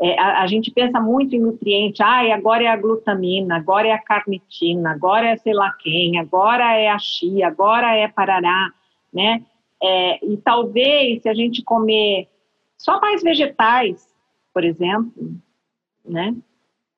É, 0.00 0.18
a, 0.18 0.42
a, 0.42 0.46
gente 0.48 0.72
pensa 0.72 1.00
muito 1.00 1.36
em 1.36 1.40
nutriente, 1.40 2.02
ah, 2.02 2.34
agora 2.34 2.64
é 2.64 2.66
a 2.66 2.76
glutamina, 2.76 3.54
agora 3.54 3.86
é 3.86 3.92
a 3.92 4.02
carnitina, 4.02 4.90
agora 4.90 5.28
é 5.28 5.36
sei 5.36 5.54
lá 5.54 5.70
quem, 5.78 6.18
agora 6.18 6.76
é 6.76 6.88
a 6.88 6.98
chia, 6.98 7.46
agora 7.46 7.94
é 7.94 8.08
parará, 8.08 8.72
né? 9.14 9.44
É, 9.80 10.26
e 10.26 10.36
talvez 10.38 11.22
se 11.22 11.28
a 11.28 11.34
gente 11.34 11.62
comer 11.62 12.26
só 12.76 13.00
mais 13.00 13.22
vegetais, 13.22 14.12
por 14.52 14.64
exemplo, 14.64 15.12
né? 16.04 16.34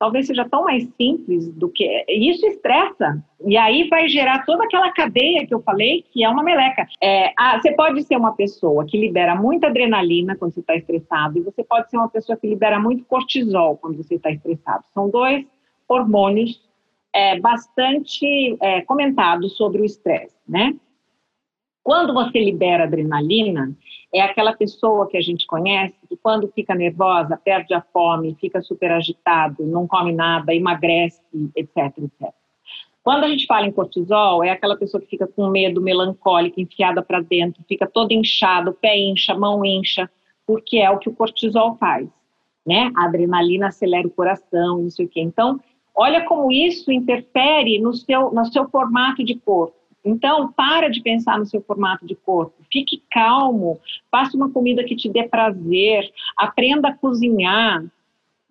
Talvez 0.01 0.25
seja 0.25 0.49
tão 0.49 0.63
mais 0.63 0.89
simples 0.99 1.47
do 1.53 1.69
que. 1.69 1.85
Isso 2.09 2.43
estressa. 2.47 3.23
E 3.45 3.55
aí 3.55 3.87
vai 3.87 4.09
gerar 4.09 4.43
toda 4.47 4.63
aquela 4.63 4.91
cadeia 4.91 5.45
que 5.45 5.53
eu 5.53 5.61
falei, 5.61 6.03
que 6.11 6.23
é 6.23 6.27
uma 6.27 6.41
meleca. 6.41 6.87
É, 6.99 7.31
ah, 7.37 7.59
você 7.61 7.71
pode 7.73 8.01
ser 8.01 8.17
uma 8.17 8.35
pessoa 8.35 8.83
que 8.83 8.97
libera 8.97 9.35
muita 9.35 9.67
adrenalina 9.67 10.35
quando 10.35 10.55
você 10.55 10.61
está 10.61 10.75
estressado, 10.75 11.37
e 11.37 11.41
você 11.43 11.63
pode 11.63 11.87
ser 11.91 11.97
uma 11.97 12.09
pessoa 12.09 12.35
que 12.35 12.47
libera 12.47 12.79
muito 12.79 13.05
cortisol 13.05 13.77
quando 13.77 13.97
você 13.97 14.15
está 14.15 14.31
estressado. 14.31 14.83
São 14.91 15.07
dois 15.07 15.45
hormônios 15.87 16.59
é, 17.13 17.39
bastante 17.39 18.57
é, 18.59 18.81
comentados 18.81 19.55
sobre 19.55 19.83
o 19.83 19.85
estresse, 19.85 20.35
né? 20.49 20.73
Quando 21.83 22.11
você 22.11 22.39
libera 22.39 22.85
adrenalina, 22.85 23.71
é 24.13 24.21
aquela 24.21 24.53
pessoa 24.53 25.07
que 25.07 25.17
a 25.17 25.21
gente 25.21 25.47
conhece 25.47 25.95
que 26.07 26.17
quando 26.17 26.47
fica 26.49 26.75
nervosa, 26.75 27.37
perde 27.37 27.73
a 27.73 27.81
fome, 27.81 28.35
fica 28.39 28.61
super 28.61 28.91
agitado, 28.91 29.65
não 29.65 29.87
come 29.87 30.11
nada, 30.11 30.53
emagrece, 30.53 31.21
etc, 31.55 31.97
etc. 31.97 32.33
Quando 33.03 33.23
a 33.23 33.29
gente 33.29 33.47
fala 33.47 33.65
em 33.65 33.71
cortisol, 33.71 34.43
é 34.43 34.51
aquela 34.51 34.75
pessoa 34.75 35.01
que 35.01 35.07
fica 35.07 35.25
com 35.25 35.47
medo, 35.47 35.81
melancólica, 35.81 36.61
enfiada 36.61 37.01
para 37.01 37.21
dentro, 37.21 37.63
fica 37.67 37.87
toda 37.87 38.13
inchada, 38.13 38.69
o 38.69 38.73
pé 38.73 38.97
incha, 38.97 39.33
mão 39.33 39.65
incha, 39.65 40.09
porque 40.45 40.77
é 40.77 40.89
o 40.89 40.99
que 40.99 41.09
o 41.09 41.15
cortisol 41.15 41.77
faz, 41.77 42.07
né? 42.65 42.91
A 42.95 43.05
adrenalina 43.05 43.67
acelera 43.67 44.07
o 44.07 44.11
coração, 44.11 44.83
não 44.83 44.89
sei 44.89 45.05
o 45.05 45.09
quê. 45.09 45.21
Então, 45.21 45.59
olha 45.95 46.25
como 46.25 46.51
isso 46.51 46.91
interfere 46.91 47.79
no 47.79 47.93
seu, 47.93 48.31
no 48.31 48.45
seu 48.45 48.69
formato 48.69 49.23
de 49.23 49.35
corpo. 49.35 49.80
Então, 50.03 50.51
para 50.51 50.89
de 50.89 51.01
pensar 51.01 51.37
no 51.37 51.45
seu 51.45 51.61
formato 51.61 52.05
de 52.05 52.15
corpo, 52.15 52.55
fique 52.71 53.03
calmo, 53.11 53.79
faça 54.09 54.35
uma 54.35 54.49
comida 54.49 54.83
que 54.83 54.95
te 54.95 55.07
dê 55.07 55.27
prazer, 55.27 56.11
aprenda 56.35 56.89
a 56.89 56.97
cozinhar, 56.97 57.85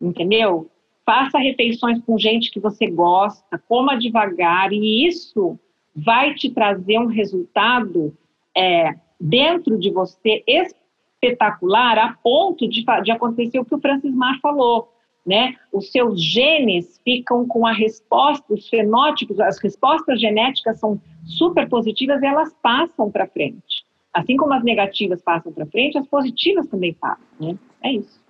entendeu? 0.01 0.71
Faça 1.05 1.39
refeições 1.39 2.01
com 2.05 2.17
gente 2.17 2.53
que 2.53 2.61
você 2.61 2.87
gosta, 2.87 3.59
coma 3.69 3.99
devagar, 3.99 4.73
e 4.73 5.07
isso 5.07 5.59
vai 5.95 6.35
te 6.35 6.51
trazer 6.51 6.99
um 7.01 7.07
resultado 7.07 8.17
é, 8.57 8.95
dentro 9.21 9.77
de 9.77 9.91
você 9.91 10.45
espetacular, 10.47 11.99
a 11.99 12.13
ponto 12.23 12.69
de, 12.69 12.85
de 13.03 13.11
acontecer 13.11 13.59
o 13.59 13.65
que 13.65 13.75
o 13.75 13.81
Francis 13.81 14.15
Mar 14.15 14.39
falou 14.41 14.89
né? 15.27 15.55
Os 15.73 15.91
seus 15.91 16.23
genes 16.23 17.01
ficam 17.05 17.47
com 17.47 17.67
a 17.67 17.73
resposta, 17.73 18.45
os 18.53 18.69
fenótipos, 18.69 19.39
as 19.41 19.59
respostas 19.59 20.21
genéticas 20.21 20.79
são 20.79 21.01
super 21.25 21.69
positivas 21.69 22.23
e 22.23 22.27
elas 22.27 22.55
passam 22.63 23.11
para 23.11 23.27
frente. 23.27 23.85
Assim 24.13 24.37
como 24.37 24.53
as 24.53 24.65
negativas 24.65 25.23
passam 25.23 25.53
para 25.53 25.67
frente, 25.67 25.99
as 25.99 26.07
positivas 26.07 26.67
também 26.67 26.95
passam, 26.95 27.25
né? 27.39 27.57
É 27.83 27.93
isso. 27.93 28.21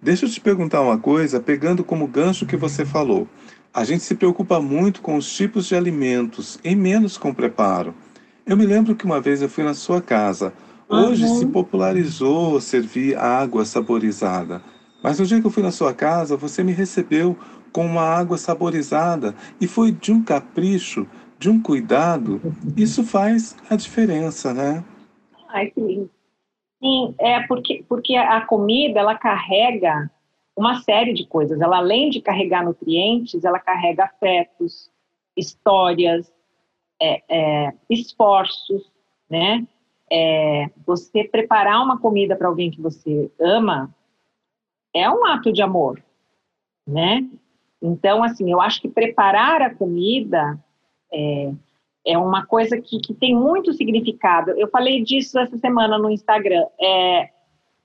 Deixa 0.00 0.26
eu 0.26 0.30
te 0.30 0.40
perguntar 0.40 0.82
uma 0.82 0.98
coisa, 0.98 1.40
pegando 1.40 1.82
como 1.82 2.06
gancho 2.06 2.46
que 2.46 2.56
você 2.56 2.84
falou. 2.84 3.26
A 3.72 3.84
gente 3.84 4.02
se 4.02 4.14
preocupa 4.14 4.60
muito 4.60 5.02
com 5.02 5.16
os 5.16 5.34
tipos 5.34 5.66
de 5.66 5.74
alimentos 5.74 6.58
e 6.62 6.76
menos 6.76 7.18
com 7.18 7.30
o 7.30 7.34
preparo. 7.34 7.94
Eu 8.46 8.56
me 8.56 8.66
lembro 8.66 8.94
que 8.94 9.04
uma 9.04 9.20
vez 9.20 9.42
eu 9.42 9.48
fui 9.48 9.64
na 9.64 9.74
sua 9.74 10.00
casa. 10.00 10.52
Hoje 10.88 11.24
uhum. 11.24 11.34
se 11.38 11.46
popularizou 11.46 12.60
servir 12.60 13.16
água 13.16 13.64
saborizada. 13.64 14.62
Mas 15.04 15.20
no 15.20 15.26
dia 15.26 15.38
que 15.38 15.46
eu 15.46 15.50
fui 15.50 15.62
na 15.62 15.70
sua 15.70 15.92
casa, 15.92 16.34
você 16.34 16.64
me 16.64 16.72
recebeu 16.72 17.36
com 17.70 17.84
uma 17.84 18.00
água 18.00 18.38
saborizada 18.38 19.34
e 19.60 19.66
foi 19.66 19.92
de 19.92 20.10
um 20.10 20.24
capricho, 20.24 21.06
de 21.38 21.50
um 21.50 21.60
cuidado. 21.60 22.40
Isso 22.74 23.04
faz 23.04 23.54
a 23.68 23.76
diferença, 23.76 24.54
né? 24.54 24.82
Ai, 25.50 25.66
que 25.66 25.78
lindo. 25.78 26.10
Sim, 26.82 27.14
é 27.18 27.46
porque, 27.46 27.84
porque 27.86 28.16
a 28.16 28.40
comida, 28.46 28.98
ela 28.98 29.14
carrega 29.14 30.10
uma 30.56 30.80
série 30.80 31.12
de 31.12 31.26
coisas. 31.26 31.60
Ela, 31.60 31.76
além 31.76 32.08
de 32.08 32.22
carregar 32.22 32.64
nutrientes, 32.64 33.44
ela 33.44 33.58
carrega 33.58 34.04
afetos, 34.04 34.90
histórias, 35.36 36.32
é, 37.02 37.22
é, 37.28 37.72
esforços, 37.90 38.90
né? 39.28 39.66
É, 40.10 40.70
você 40.86 41.24
preparar 41.24 41.82
uma 41.82 41.98
comida 41.98 42.34
para 42.34 42.48
alguém 42.48 42.70
que 42.70 42.80
você 42.80 43.30
ama 43.38 43.94
é 44.94 45.10
um 45.10 45.26
ato 45.26 45.52
de 45.52 45.60
amor, 45.60 46.00
né? 46.86 47.26
Então, 47.82 48.22
assim, 48.22 48.50
eu 48.50 48.60
acho 48.60 48.80
que 48.80 48.88
preparar 48.88 49.60
a 49.60 49.74
comida 49.74 50.58
é, 51.12 51.52
é 52.06 52.18
uma 52.18 52.46
coisa 52.46 52.80
que, 52.80 52.98
que 52.98 53.12
tem 53.12 53.34
muito 53.34 53.72
significado. 53.72 54.52
Eu 54.52 54.68
falei 54.68 55.02
disso 55.02 55.38
essa 55.38 55.58
semana 55.58 55.98
no 55.98 56.10
Instagram. 56.10 56.64
É, 56.80 57.30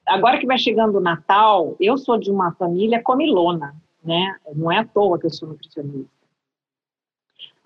agora 0.06 0.38
que 0.38 0.45
vai 0.45 0.58
chegando 0.58 0.98
o 0.98 1.02
Natal, 1.02 1.76
eu 1.80 1.98
sou 1.98 2.17
de 2.17 2.32
uma 2.32 2.54
família 2.54 3.02
comilona, 3.02 3.76
né? 4.04 4.36
Não 4.56 4.72
é 4.72 4.78
à 4.78 4.86
toa 4.86 5.19
que 5.19 5.26
eu 5.26 5.32
sou 5.32 5.50
nutricionista. 5.50 6.18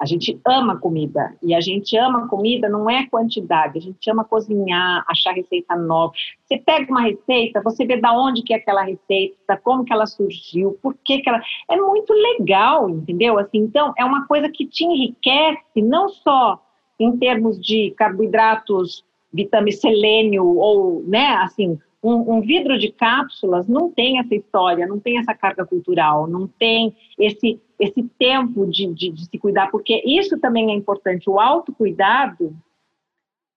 A 0.03 0.05
gente 0.05 0.37
ama 0.45 0.75
comida 0.75 1.33
e 1.41 1.55
a 1.55 1.61
gente 1.61 1.95
ama 1.95 2.27
comida 2.27 2.67
não 2.67 2.89
é 2.89 3.07
quantidade, 3.07 3.77
a 3.77 3.81
gente 3.81 4.11
ama 4.11 4.25
cozinhar, 4.25 5.05
achar 5.07 5.33
receita 5.33 5.77
nova. 5.77 6.11
Você 6.43 6.57
pega 6.57 6.91
uma 6.91 7.03
receita, 7.03 7.61
você 7.63 7.85
vê 7.85 7.95
da 7.95 8.11
onde 8.11 8.43
que 8.43 8.53
é 8.53 8.57
aquela 8.57 8.83
receita, 8.83 9.55
como 9.63 9.85
que 9.85 9.93
ela 9.93 10.05
surgiu, 10.05 10.77
por 10.83 10.93
que 11.05 11.19
que 11.19 11.29
ela 11.29 11.41
é 11.71 11.77
muito 11.77 12.11
legal, 12.11 12.89
entendeu? 12.89 13.39
Assim, 13.39 13.59
então 13.59 13.93
é 13.97 14.03
uma 14.03 14.27
coisa 14.27 14.49
que 14.49 14.65
te 14.65 14.83
enriquece 14.83 15.81
não 15.81 16.09
só 16.09 16.61
em 16.99 17.15
termos 17.15 17.57
de 17.57 17.91
carboidratos, 17.91 19.05
vitamina 19.31 19.77
selênio 19.77 20.45
ou, 20.45 21.01
né, 21.07 21.27
assim, 21.37 21.79
um, 22.03 22.35
um, 22.35 22.41
vidro 22.41 22.77
de 22.77 22.91
cápsulas 22.91 23.67
não 23.67 23.89
tem 23.89 24.19
essa 24.19 24.35
história, 24.35 24.85
não 24.85 24.99
tem 24.99 25.17
essa 25.17 25.33
carga 25.33 25.65
cultural, 25.65 26.27
não 26.27 26.47
tem 26.47 26.93
esse, 27.17 27.61
esse 27.79 28.03
tempo 28.19 28.67
de, 28.67 28.93
de, 28.93 29.09
de 29.09 29.25
se 29.25 29.39
cuidar, 29.39 29.71
porque 29.71 30.03
isso 30.05 30.37
também 30.39 30.71
é 30.71 30.75
importante. 30.75 31.29
O 31.29 31.39
autocuidado, 31.39 32.53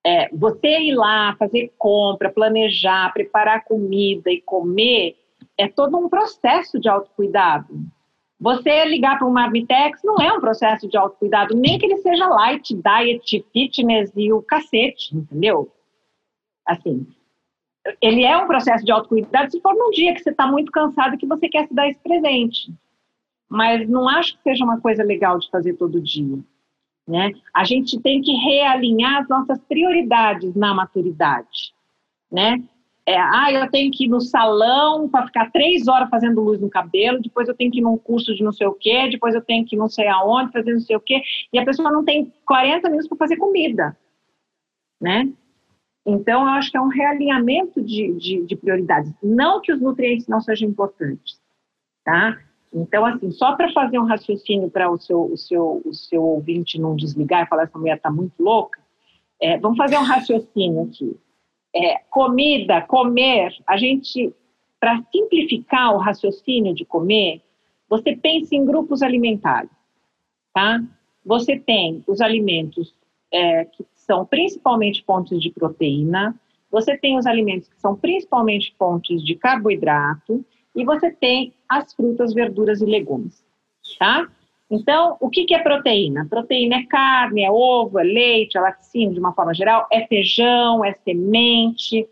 é, 0.07 0.29
você 0.33 0.79
ir 0.79 0.95
lá, 0.95 1.35
fazer 1.37 1.73
compra, 1.77 2.31
planejar, 2.31 3.13
preparar 3.13 3.65
comida 3.65 4.31
e 4.31 4.41
comer, 4.41 5.17
é 5.59 5.67
todo 5.67 5.99
um 5.99 6.09
processo 6.09 6.79
de 6.79 6.89
autocuidado. 6.89 7.75
Você 8.39 8.85
ligar 8.85 9.19
para 9.19 9.27
um 9.27 9.33
Marmitex 9.33 10.03
não 10.05 10.17
é 10.17 10.33
um 10.33 10.41
processo 10.41 10.87
de 10.87 10.97
autocuidado, 10.97 11.57
nem 11.57 11.79
que 11.79 11.87
ele 11.87 11.97
seja 11.97 12.29
light, 12.29 12.75
diet, 12.75 13.45
fitness 13.53 14.13
e 14.15 14.33
o 14.33 14.43
cacete, 14.43 15.17
entendeu? 15.17 15.73
Assim, 16.65 17.07
ele 18.01 18.25
é 18.25 18.37
um 18.37 18.47
processo 18.47 18.85
de 18.85 18.93
autocuidado 18.93 19.51
se 19.51 19.61
for 19.61 19.75
num 19.75 19.91
dia 19.91 20.15
que 20.15 20.23
você 20.23 20.31
está 20.31 20.47
muito 20.47 20.73
cansado 20.73 21.15
e 21.15 21.19
que 21.19 21.27
você 21.27 21.49
quer 21.49 21.67
se 21.67 21.75
dar 21.75 21.89
esse 21.89 22.01
presente. 22.01 22.73
Mas 23.49 23.89
não 23.89 24.09
acho 24.09 24.37
que 24.37 24.43
seja 24.43 24.65
uma 24.65 24.81
coisa 24.81 25.03
legal 25.05 25.39
de 25.39 25.49
fazer 25.51 25.75
todo 25.75 26.01
dia. 26.01 26.39
Né? 27.07 27.33
A 27.55 27.65
gente 27.65 28.01
tem 28.01 28.21
que 28.21 28.33
realinhar 28.33 29.23
as 29.23 29.29
nossas 29.29 29.61
prioridades 29.61 30.55
na 30.57 30.75
maturidade. 30.75 31.73
Né? 32.31 32.63
É, 33.09 33.17
ah, 33.17 33.53
eu 33.53 33.71
tenho 33.71 33.93
que 33.93 34.07
ir 34.07 34.09
no 34.09 34.21
salão 34.21 35.09
para 35.09 35.27
ficar 35.27 35.53
três 35.53 35.87
horas 35.87 36.11
fazendo 36.11 36.41
luz 36.41 36.61
no 36.61 36.69
cabelo, 36.69 37.23
depois 37.23 37.47
eu 37.47 37.55
tenho 37.55 37.71
que 37.71 37.79
ir 37.79 37.83
num 37.83 37.97
curso 37.97 38.35
de 38.35 38.43
não 38.43 38.51
sei 38.51 38.67
o 38.67 38.75
quê, 38.75 39.09
depois 39.09 39.33
eu 39.33 39.41
tenho 39.41 39.65
que 39.65 39.77
ir 39.77 39.79
não 39.79 39.89
sei 39.89 40.09
aonde 40.09 40.51
fazer 40.51 40.73
não 40.73 40.81
sei 40.81 40.97
o 40.97 41.01
quê, 41.01 41.23
e 41.53 41.59
a 41.59 41.65
pessoa 41.65 41.93
não 41.93 42.05
tem 42.05 42.33
40 42.45 42.89
minutos 42.89 43.09
para 43.09 43.19
fazer 43.19 43.37
comida. 43.37 43.97
Né? 45.01 45.29
Então, 46.07 46.43
eu 46.43 46.49
acho 46.51 46.71
que 46.71 46.77
é 46.77 46.81
um 46.81 46.87
realinhamento 46.87 47.83
de, 47.83 48.13
de, 48.13 48.47
de, 48.47 48.57
prioridades. 48.57 49.13
Não 49.21 49.61
que 49.61 49.73
os 49.73 49.81
nutrientes 49.81 50.29
não 50.29 50.41
sejam 50.41 50.69
importantes, 50.69 51.41
tá? 52.05 52.39
Então, 52.73 53.05
assim, 53.05 53.33
só 53.33 53.57
para 53.57 53.73
fazer 53.73 53.99
um 53.99 54.05
raciocínio 54.05 54.71
para 54.71 54.89
o 54.89 54.97
seu, 54.99 55.25
o, 55.25 55.37
seu, 55.37 55.83
o 55.85 55.93
seu 55.93 56.23
ouvinte 56.23 56.81
não 56.81 56.95
desligar 56.95 57.43
e 57.43 57.49
falar 57.49 57.65
essa 57.65 57.77
mulher 57.77 57.97
está 57.97 58.11
muito 58.11 58.41
louca, 58.41 58.81
é, 59.41 59.59
vamos 59.59 59.77
fazer 59.77 59.99
um 59.99 60.05
raciocínio 60.05 60.85
aqui. 60.85 61.17
É, 61.75 61.99
comida, 62.09 62.81
comer, 62.83 63.53
a 63.67 63.77
gente, 63.77 64.33
para 64.79 65.03
simplificar 65.11 65.93
o 65.93 65.99
raciocínio 65.99 66.73
de 66.73 66.85
comer, 66.85 67.43
você 67.89 68.15
pensa 68.17 68.55
em 68.55 68.65
grupos 68.65 69.03
alimentares, 69.03 69.71
tá? 70.55 70.81
Você 71.25 71.59
tem 71.59 72.05
os 72.07 72.21
alimentos 72.21 72.95
é, 73.33 73.65
que 73.65 73.85
são 74.07 74.25
principalmente 74.25 75.05
fontes 75.05 75.41
de 75.41 75.51
proteína, 75.51 76.35
você 76.71 76.97
tem 76.97 77.19
os 77.19 77.27
alimentos 77.27 77.69
que 77.69 77.81
são 77.81 77.97
principalmente 77.97 78.75
fontes 78.79 79.23
de 79.23 79.35
carboidrato 79.35 80.45
e 80.75 80.85
você 80.85 81.11
tem 81.11 81.53
as 81.69 81.93
frutas, 81.95 82.33
verduras 82.33 82.81
e 82.81 82.87
legumes, 82.87 83.45
tá? 83.99 84.29
Então, 84.71 85.17
o 85.21 85.31
que, 85.31 85.45
que 85.45 85.55
é 85.55 85.63
proteína? 85.63 86.27
Proteína 86.29 86.77
é 86.77 86.83
carne, 86.85 87.45
é 87.45 87.51
ovo, 87.51 87.99
é 87.99 88.03
leite, 88.03 88.59
é 88.59 88.61
laticínio, 88.61 89.15
de 89.15 89.21
uma 89.21 89.33
forma 89.33 89.55
geral, 89.55 89.87
é 89.93 90.07
feijão, 90.07 90.85
é 90.85 90.93
semente, 90.93 92.07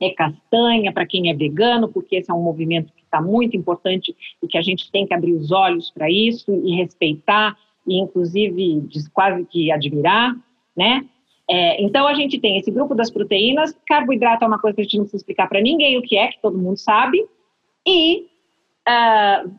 é 0.00 0.10
castanha 0.10 0.92
para 0.92 1.06
quem 1.06 1.30
é 1.30 1.34
vegano, 1.34 1.88
porque 1.88 2.16
esse 2.16 2.30
é 2.30 2.34
um 2.34 2.42
movimento 2.42 2.92
que 2.92 3.02
está 3.02 3.20
muito 3.20 3.56
importante 3.56 4.16
e 4.42 4.48
que 4.48 4.58
a 4.58 4.62
gente 4.62 4.90
tem 4.90 5.06
que 5.06 5.14
abrir 5.14 5.32
os 5.32 5.52
olhos 5.52 5.90
para 5.90 6.10
isso 6.10 6.52
e 6.64 6.74
respeitar 6.74 7.56
e 7.86 7.98
inclusive 7.98 8.88
quase 9.12 9.44
que 9.46 9.70
admirar, 9.70 10.34
né? 10.76 11.04
É, 11.48 11.82
então 11.82 12.06
a 12.06 12.14
gente 12.14 12.38
tem 12.38 12.58
esse 12.58 12.70
grupo 12.70 12.94
das 12.94 13.10
proteínas, 13.10 13.76
carboidrato 13.86 14.44
é 14.44 14.46
uma 14.46 14.58
coisa 14.58 14.76
que 14.76 14.82
a 14.82 14.84
gente 14.84 14.96
não 14.96 15.04
precisa 15.04 15.20
explicar 15.20 15.48
para 15.48 15.60
ninguém 15.60 15.98
o 15.98 16.02
que 16.02 16.16
é, 16.16 16.28
que 16.28 16.40
todo 16.40 16.56
mundo 16.56 16.76
sabe, 16.76 17.26
e 17.86 18.26
uh, 18.88 19.50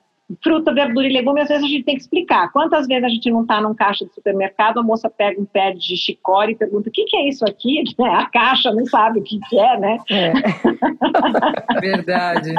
fruta, 0.41 0.73
verdura 0.73 1.05
e 1.07 1.11
legume, 1.11 1.41
às 1.41 1.49
vezes 1.49 1.65
a 1.65 1.67
gente 1.67 1.83
tem 1.83 1.95
que 1.95 2.01
explicar. 2.01 2.51
Quantas 2.51 2.87
vezes 2.87 3.03
a 3.03 3.09
gente 3.09 3.29
não 3.29 3.41
está 3.41 3.59
num 3.59 3.73
caixa 3.73 4.05
de 4.05 4.13
supermercado, 4.13 4.79
a 4.79 4.83
moça 4.83 5.09
pega 5.09 5.41
um 5.41 5.45
pé 5.45 5.73
de 5.73 5.97
chicória 5.97 6.53
e 6.53 6.55
pergunta, 6.55 6.89
o 6.89 6.91
que, 6.91 7.03
que 7.03 7.17
é 7.17 7.27
isso 7.27 7.43
aqui? 7.43 7.83
A 7.99 8.25
caixa 8.29 8.71
não 8.71 8.85
sabe 8.85 9.19
o 9.19 9.23
que, 9.23 9.39
que 9.49 9.59
é, 9.59 9.77
né? 9.77 9.97
É. 10.09 10.31
Verdade. 11.81 12.51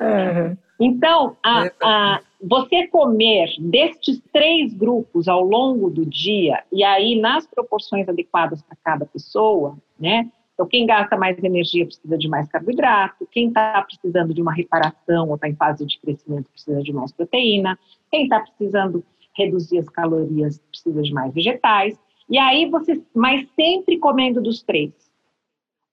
Uhum. 0.00 0.56
Então, 0.78 1.36
a, 1.42 1.70
a, 1.82 2.20
você 2.40 2.86
comer 2.86 3.48
destes 3.58 4.20
três 4.32 4.72
grupos 4.72 5.26
ao 5.26 5.42
longo 5.42 5.90
do 5.90 6.06
dia, 6.06 6.62
e 6.72 6.84
aí 6.84 7.20
nas 7.20 7.46
proporções 7.46 8.08
adequadas 8.08 8.62
para 8.62 8.76
cada 8.84 9.06
pessoa, 9.06 9.76
né? 9.98 10.30
Então, 10.54 10.66
quem 10.66 10.86
gasta 10.86 11.16
mais 11.16 11.38
energia 11.42 11.86
precisa 11.86 12.18
de 12.18 12.28
mais 12.28 12.48
carboidrato, 12.48 13.28
quem 13.30 13.48
está 13.48 13.80
precisando 13.82 14.34
de 14.34 14.42
uma 14.42 14.52
reparação 14.52 15.28
ou 15.28 15.36
está 15.36 15.48
em 15.48 15.54
fase 15.54 15.86
de 15.86 15.98
crescimento 16.00 16.50
precisa 16.50 16.82
de 16.82 16.92
mais 16.92 17.12
proteína, 17.12 17.78
quem 18.10 18.24
está 18.24 18.40
precisando 18.40 19.04
reduzir 19.36 19.78
as 19.78 19.88
calorias 19.88 20.58
precisa 20.68 21.00
de 21.00 21.12
mais 21.12 21.32
vegetais. 21.32 21.96
E 22.28 22.36
aí 22.38 22.68
você, 22.68 23.00
mas 23.14 23.48
sempre 23.54 23.98
comendo 23.98 24.42
dos 24.42 24.62
três. 24.62 24.92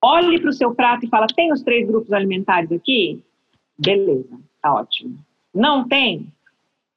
Olhe 0.03 0.39
para 0.39 0.49
o 0.49 0.53
seu 0.53 0.73
prato 0.73 1.05
e 1.05 1.09
fala: 1.09 1.27
tem 1.27 1.53
os 1.53 1.61
três 1.61 1.87
grupos 1.87 2.11
alimentares 2.11 2.71
aqui? 2.71 3.23
Beleza, 3.77 4.39
tá 4.65 4.73
ótimo. 4.73 5.19
Não 5.53 5.87
tem? 5.87 6.33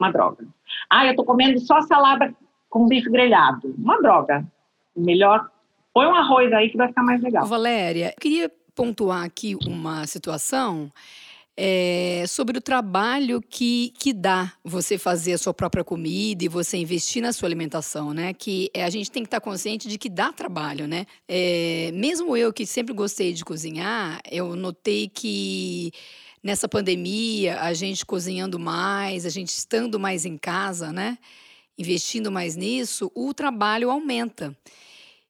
Uma 0.00 0.10
droga. 0.10 0.46
Ah, 0.88 1.06
eu 1.06 1.14
tô 1.14 1.22
comendo 1.22 1.60
só 1.60 1.82
salada 1.82 2.34
com 2.70 2.88
bife 2.88 3.10
grelhado. 3.10 3.74
Uma 3.76 4.00
droga. 4.00 4.46
Melhor, 4.96 5.50
põe 5.92 6.06
um 6.06 6.14
arroz 6.14 6.50
aí 6.52 6.70
que 6.70 6.78
vai 6.78 6.88
ficar 6.88 7.02
mais 7.02 7.20
legal. 7.20 7.46
Valéria, 7.46 8.14
eu 8.16 8.20
queria 8.20 8.50
pontuar 8.74 9.24
aqui 9.24 9.54
uma 9.66 10.06
situação 10.06 10.90
é, 11.56 12.24
sobre 12.26 12.56
o 12.56 12.60
trabalho 12.60 13.40
que, 13.40 13.92
que 13.98 14.12
dá 14.12 14.52
você 14.64 14.96
fazer 14.96 15.34
a 15.34 15.38
sua 15.38 15.52
própria 15.52 15.84
comida 15.84 16.44
e 16.44 16.48
você 16.48 16.78
investir 16.78 17.20
na 17.20 17.32
sua 17.32 17.48
alimentação, 17.48 18.14
né? 18.14 18.32
Que 18.32 18.70
é, 18.72 18.84
a 18.84 18.90
gente 18.90 19.10
tem 19.10 19.22
que 19.22 19.26
estar 19.26 19.40
consciente 19.40 19.88
de 19.88 19.98
que 19.98 20.08
dá 20.08 20.32
trabalho, 20.32 20.86
né? 20.86 21.04
É, 21.28 21.90
mesmo 21.92 22.36
eu 22.36 22.52
que 22.52 22.64
sempre 22.64 22.94
gostei 22.94 23.32
de 23.32 23.44
cozinhar, 23.44 24.20
eu 24.30 24.56
notei 24.56 25.08
que 25.08 25.92
nessa 26.42 26.68
pandemia, 26.68 27.60
a 27.60 27.72
gente 27.72 28.04
cozinhando 28.04 28.58
mais, 28.58 29.26
a 29.26 29.30
gente 29.30 29.48
estando 29.48 29.98
mais 29.98 30.24
em 30.24 30.36
casa, 30.36 30.92
né? 30.92 31.18
Investindo 31.76 32.30
mais 32.30 32.56
nisso, 32.56 33.10
o 33.14 33.32
trabalho 33.32 33.90
aumenta. 33.90 34.56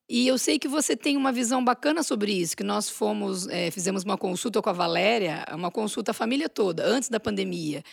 E 0.09 0.27
eu 0.27 0.39
sei 0.39 0.59
que 0.59 0.67
você 0.67 0.97
tem 0.97 1.17
uma 1.17 1.31
visão 1.31 1.63
bacana 1.63 2.03
sobre 2.03 2.33
isso, 2.33 2.57
que 2.57 2.65
nós 2.65 2.89
fomos, 2.89 3.47
é, 3.49 3.71
fizemos 3.71 4.05
uma 4.05 4.17
consulta 4.17 4.63
com 4.63 4.71
a 4.71 4.73
Valéria, 4.73 5.45
uma 5.53 5.71
consulta 5.71 6.13
a 6.13 6.15
família 6.15 6.49
toda, 6.49 6.87
antes 6.87 7.11
da 7.11 7.21
pandemia, 7.21 7.85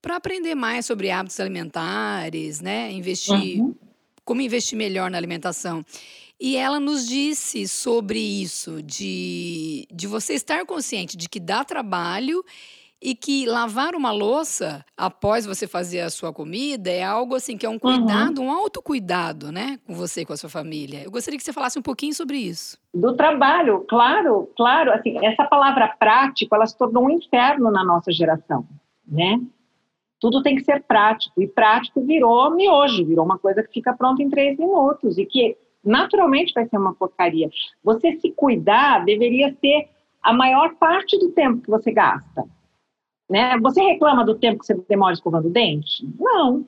para 0.00 0.16
aprender 0.16 0.54
mais 0.54 0.86
sobre 0.86 1.10
hábitos 1.10 1.38
alimentares, 1.38 2.60
né? 2.60 2.90
Investir, 2.90 3.60
uhum. 3.60 3.74
como 4.24 4.40
investir 4.40 4.78
melhor 4.78 5.10
na 5.10 5.18
alimentação. 5.18 5.84
E 6.40 6.56
ela 6.56 6.78
nos 6.78 7.06
disse 7.06 7.66
sobre 7.66 8.18
isso, 8.18 8.80
de, 8.82 9.86
de 9.92 10.06
você 10.06 10.34
estar 10.34 10.64
consciente 10.64 11.16
de 11.16 11.28
que 11.28 11.40
dá 11.40 11.64
trabalho 11.64 12.44
e 13.02 13.14
que 13.14 13.46
lavar 13.46 13.94
uma 13.94 14.10
louça 14.10 14.84
após 14.96 15.46
você 15.46 15.66
fazer 15.66 16.00
a 16.00 16.10
sua 16.10 16.32
comida 16.32 16.90
é 16.90 17.02
algo 17.02 17.34
assim 17.34 17.56
que 17.56 17.64
é 17.64 17.68
um 17.68 17.72
uhum. 17.72 17.78
cuidado, 17.78 18.40
uhum. 18.40 18.48
um 18.48 18.52
autocuidado, 18.52 19.52
né, 19.52 19.78
com 19.86 19.94
você 19.94 20.22
e 20.22 20.26
com 20.26 20.32
a 20.32 20.36
sua 20.36 20.50
família. 20.50 21.02
Eu 21.04 21.10
gostaria 21.10 21.38
que 21.38 21.44
você 21.44 21.52
falasse 21.52 21.78
um 21.78 21.82
pouquinho 21.82 22.14
sobre 22.14 22.36
isso. 22.36 22.76
Do 22.92 23.16
trabalho, 23.16 23.84
claro, 23.88 24.50
claro, 24.56 24.92
assim, 24.92 25.24
essa 25.24 25.44
palavra 25.44 25.88
prático, 25.98 26.54
ela 26.54 26.66
se 26.66 26.76
tornou 26.76 27.04
um 27.04 27.10
inferno 27.10 27.70
na 27.70 27.84
nossa 27.84 28.10
geração, 28.10 28.66
né? 29.06 29.40
Tudo 30.20 30.42
tem 30.42 30.56
que 30.56 30.64
ser 30.64 30.82
prático, 30.82 31.40
e 31.40 31.46
prático 31.46 32.00
virou 32.00 32.50
miojo, 32.50 33.06
virou 33.06 33.24
uma 33.24 33.38
coisa 33.38 33.62
que 33.62 33.72
fica 33.72 33.92
pronta 33.92 34.20
em 34.20 34.28
três 34.28 34.58
minutos, 34.58 35.16
e 35.16 35.24
que 35.24 35.56
naturalmente 35.88 36.52
vai 36.52 36.66
ser 36.68 36.76
uma 36.76 36.94
porcaria. 36.94 37.50
Você 37.82 38.12
se 38.20 38.30
cuidar 38.32 39.04
deveria 39.04 39.54
ser 39.60 39.88
a 40.22 40.32
maior 40.32 40.74
parte 40.74 41.18
do 41.18 41.30
tempo 41.30 41.62
que 41.62 41.70
você 41.70 41.90
gasta. 41.90 42.44
Né? 43.28 43.58
Você 43.60 43.82
reclama 43.82 44.24
do 44.24 44.34
tempo 44.34 44.60
que 44.60 44.66
você 44.66 44.74
demora 44.88 45.14
escovando 45.14 45.46
o 45.46 45.50
dente? 45.50 46.06
Não. 46.18 46.64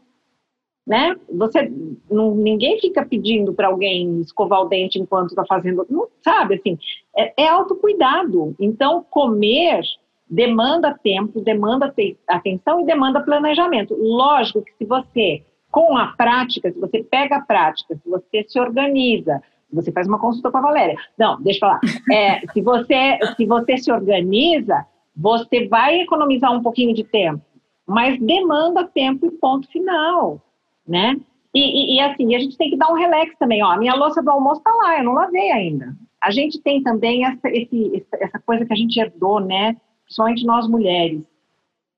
Né? 0.86 1.16
Você, 1.32 1.72
não, 2.10 2.34
ninguém 2.34 2.80
fica 2.80 3.04
pedindo 3.04 3.52
para 3.52 3.68
alguém 3.68 4.20
escovar 4.20 4.62
o 4.62 4.68
dente 4.68 4.98
enquanto 4.98 5.30
está 5.30 5.44
fazendo, 5.44 5.86
não, 5.88 6.08
sabe? 6.22 6.56
Assim, 6.56 6.78
é, 7.16 7.44
é 7.44 7.48
autocuidado. 7.48 8.54
Então, 8.58 9.04
comer 9.08 9.82
demanda 10.28 10.96
tempo, 11.02 11.40
demanda 11.40 11.92
atenção 12.28 12.80
e 12.80 12.86
demanda 12.86 13.20
planejamento. 13.20 13.96
Lógico 13.98 14.62
que 14.62 14.72
se 14.74 14.84
você 14.84 15.42
com 15.70 15.96
a 15.96 16.08
prática, 16.08 16.70
se 16.72 16.78
você 16.78 17.02
pega 17.02 17.36
a 17.36 17.40
prática, 17.40 17.94
se 17.94 18.08
você 18.08 18.44
se 18.48 18.58
organiza, 18.58 19.40
você 19.72 19.92
faz 19.92 20.08
uma 20.08 20.18
consulta 20.18 20.50
com 20.50 20.58
a 20.58 20.62
Valéria. 20.62 20.96
Não, 21.16 21.40
deixa 21.40 21.58
eu 21.58 21.60
falar. 21.60 21.80
É, 22.12 22.40
se, 22.52 22.60
você, 22.60 23.18
se 23.36 23.46
você 23.46 23.78
se 23.78 23.92
organiza, 23.92 24.84
você 25.16 25.68
vai 25.68 26.00
economizar 26.00 26.52
um 26.52 26.62
pouquinho 26.62 26.94
de 26.94 27.04
tempo, 27.04 27.42
mas 27.86 28.18
demanda 28.20 28.84
tempo 28.84 29.26
e 29.26 29.30
ponto 29.30 29.68
final, 29.70 30.40
né? 30.86 31.16
E, 31.54 31.60
e, 31.60 31.96
e, 31.96 32.00
assim, 32.00 32.34
a 32.34 32.38
gente 32.38 32.56
tem 32.56 32.70
que 32.70 32.76
dar 32.76 32.90
um 32.90 32.96
relax 32.96 33.36
também. 33.38 33.62
Ó, 33.62 33.72
a 33.72 33.76
minha 33.76 33.94
louça 33.94 34.22
do 34.22 34.30
almoço 34.30 34.60
está 34.60 34.72
lá, 34.72 34.98
eu 34.98 35.04
não 35.04 35.12
lavei 35.12 35.50
ainda. 35.50 35.96
A 36.22 36.30
gente 36.30 36.60
tem 36.60 36.82
também 36.82 37.24
essa, 37.24 37.48
esse, 37.48 38.06
essa 38.20 38.38
coisa 38.38 38.64
que 38.64 38.72
a 38.72 38.76
gente 38.76 38.98
herdou, 38.98 39.40
né? 39.40 39.76
Principalmente 40.04 40.44
nós 40.44 40.68
mulheres, 40.68 41.22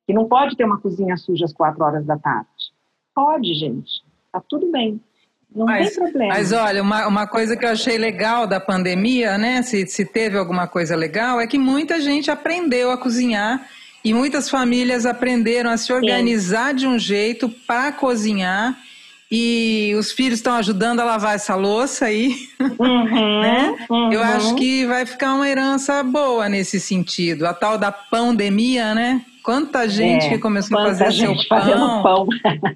que 0.06 0.12
não 0.12 0.26
pode 0.26 0.56
ter 0.56 0.64
uma 0.64 0.80
cozinha 0.80 1.16
suja 1.16 1.44
às 1.44 1.52
quatro 1.52 1.84
horas 1.84 2.04
da 2.06 2.18
tarde. 2.18 2.48
Pode, 3.14 3.54
gente. 3.54 4.02
Tá 4.32 4.42
tudo 4.48 4.70
bem. 4.70 5.00
Não 5.54 5.66
mas, 5.66 5.90
tem 5.90 6.02
problema. 6.02 6.34
Mas 6.34 6.52
olha, 6.52 6.82
uma, 6.82 7.06
uma 7.06 7.26
coisa 7.26 7.56
que 7.56 7.64
eu 7.64 7.70
achei 7.70 7.98
legal 7.98 8.46
da 8.46 8.58
pandemia, 8.58 9.36
né? 9.36 9.62
Se, 9.62 9.86
se 9.86 10.04
teve 10.04 10.38
alguma 10.38 10.66
coisa 10.66 10.96
legal, 10.96 11.40
é 11.40 11.46
que 11.46 11.58
muita 11.58 12.00
gente 12.00 12.30
aprendeu 12.30 12.90
a 12.90 12.96
cozinhar 12.96 13.66
e 14.04 14.12
muitas 14.14 14.48
famílias 14.48 15.06
aprenderam 15.06 15.70
a 15.70 15.76
se 15.76 15.92
organizar 15.92 16.70
Sim. 16.70 16.76
de 16.76 16.86
um 16.86 16.98
jeito 16.98 17.48
para 17.66 17.92
cozinhar. 17.92 18.76
E 19.34 19.94
os 19.98 20.12
filhos 20.12 20.40
estão 20.40 20.54
ajudando 20.56 21.00
a 21.00 21.04
lavar 21.04 21.34
essa 21.34 21.54
louça 21.54 22.04
aí, 22.04 22.36
uhum, 22.78 23.40
né? 23.40 23.86
Uhum. 23.88 24.12
Eu 24.12 24.22
acho 24.22 24.54
que 24.56 24.84
vai 24.84 25.06
ficar 25.06 25.34
uma 25.34 25.48
herança 25.48 26.02
boa 26.02 26.50
nesse 26.50 26.78
sentido. 26.78 27.46
A 27.46 27.54
tal 27.54 27.78
da 27.78 27.90
pandemia, 27.90 28.94
né? 28.94 29.24
Quanta 29.42 29.88
gente 29.88 30.26
é, 30.26 30.28
que 30.30 30.38
começou 30.38 30.78
a 30.78 30.84
fazer 30.84 31.12
seu 31.12 31.34
pão, 31.48 32.02
pão. 32.02 32.28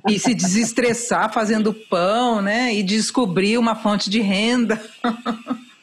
e 0.09 0.18
se 0.18 0.35
desestressar 0.35 1.33
fazendo 1.33 1.72
pão, 1.72 2.42
né? 2.42 2.74
E 2.74 2.83
descobrir 2.83 3.57
uma 3.57 3.74
fonte 3.74 4.11
de 4.11 4.20
renda. 4.20 4.81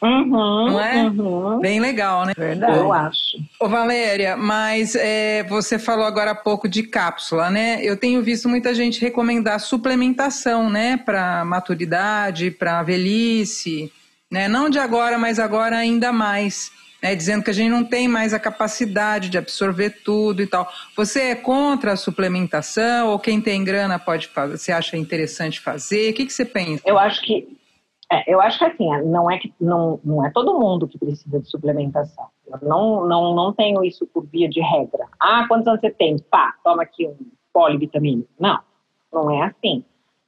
Uhum, 0.04 0.72
Não 0.72 0.80
é? 0.82 1.04
Uhum. 1.06 1.60
Bem 1.62 1.80
legal, 1.80 2.26
né? 2.26 2.34
Verdade, 2.38 2.78
eu 2.78 2.92
acho. 2.92 3.38
Ô 3.58 3.70
Valéria, 3.70 4.36
mas 4.36 4.96
é, 4.96 5.44
você 5.44 5.80
falou 5.80 6.06
agora 6.06 6.32
há 6.32 6.36
pouco 6.36 6.68
de 6.68 6.84
cápsula, 6.84 7.50
né? 7.50 7.80
Eu 7.82 7.96
tenho 7.96 8.22
visto 8.22 8.50
muita 8.50 8.76
gente 8.76 9.00
recomendar 9.00 9.62
suplementação, 9.62 10.70
né? 10.70 10.98
Para 10.98 11.46
maturidade, 11.46 12.52
para 12.52 12.84
velhice, 12.84 13.90
né? 14.30 14.50
Não 14.50 14.70
de 14.70 14.78
agora, 14.78 15.18
mas 15.18 15.40
agora 15.40 15.78
ainda 15.78 16.12
mais. 16.12 16.70
Né, 17.04 17.14
dizendo 17.14 17.44
que 17.44 17.50
a 17.50 17.54
gente 17.54 17.70
não 17.70 17.84
tem 17.84 18.08
mais 18.08 18.34
a 18.34 18.40
capacidade 18.40 19.30
de 19.30 19.38
absorver 19.38 20.02
tudo 20.06 20.42
e 20.42 20.48
tal. 20.48 20.66
Você 20.96 21.22
é 21.32 21.36
contra 21.36 21.92
a 21.92 21.98
suplementação 21.98 23.10
ou 23.10 23.20
quem 23.20 23.42
tem 23.42 23.62
grana 23.62 24.00
pode 24.00 24.28
fazer? 24.28 24.58
Você 24.58 24.72
acha 24.72 24.96
interessante 24.96 25.60
fazer? 25.60 26.12
O 26.12 26.14
que, 26.14 26.26
que 26.26 26.32
você 26.32 26.46
pensa? 26.46 26.82
Eu 26.86 26.98
acho 26.98 27.22
que 27.22 27.46
é, 28.10 28.32
eu 28.32 28.40
acho 28.40 28.58
que 28.60 28.66
assim, 28.66 28.88
não 29.06 29.30
é 29.30 29.38
que 29.38 29.54
não, 29.60 30.00
não 30.04 30.26
é 30.26 30.32
todo 30.32 30.58
mundo 30.58 30.88
que 30.88 30.98
precisa 30.98 31.40
de 31.40 31.50
suplementação. 31.50 32.28
Eu 32.48 32.60
não, 32.62 33.06
não, 33.06 33.36
não 33.36 33.54
tenho 33.54 33.84
isso 33.84 34.08
por 34.08 34.26
via 34.28 34.48
de 34.48 34.62
regra. 34.62 35.06
Ah, 35.20 35.46
quantos 35.48 35.68
anos 35.68 35.82
você 35.82 35.90
tem? 35.90 36.18
Pá, 36.32 36.54
toma 36.64 36.84
aqui 36.84 37.06
um 37.06 37.18
polivitamínico. 37.52 38.30
Não, 38.40 38.60
não 39.12 39.30
é 39.32 39.42
assim, 39.42 39.84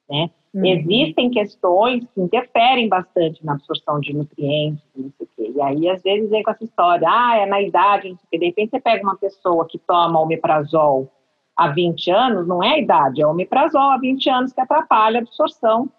né? 0.09 0.29
Uhum. 0.55 0.65
Existem 0.65 1.29
questões 1.29 2.05
que 2.15 2.21
interferem 2.21 2.87
bastante 2.87 3.45
na 3.45 3.53
absorção 3.53 3.99
de 3.99 4.13
nutrientes, 4.13 4.81
não 4.95 5.11
sei 5.17 5.27
o 5.27 5.29
quê. 5.35 5.51
E 5.53 5.61
aí, 5.61 5.89
às 5.89 6.01
vezes, 6.01 6.29
vem 6.29 6.41
com 6.41 6.51
essa 6.51 6.63
história, 6.63 7.05
ah, 7.11 7.35
é 7.35 7.45
na 7.45 7.61
idade, 7.61 8.09
não 8.09 8.15
sei 8.15 8.25
o 8.25 8.29
quê. 8.31 8.37
De 8.37 8.45
repente, 8.45 8.69
você 8.69 8.79
pega 8.79 9.03
uma 9.03 9.17
pessoa 9.17 9.67
que 9.67 9.77
toma 9.77 10.17
omeprazol 10.21 11.11
há 11.57 11.67
20 11.67 12.09
anos, 12.09 12.47
não 12.47 12.63
é 12.63 12.75
a 12.75 12.79
idade, 12.79 13.21
é 13.21 13.27
o 13.27 13.31
omeprazol 13.31 13.91
há 13.91 13.97
20 13.97 14.29
anos 14.29 14.53
que 14.53 14.61
atrapalha 14.61 15.19
a 15.19 15.23
absorção 15.23 15.89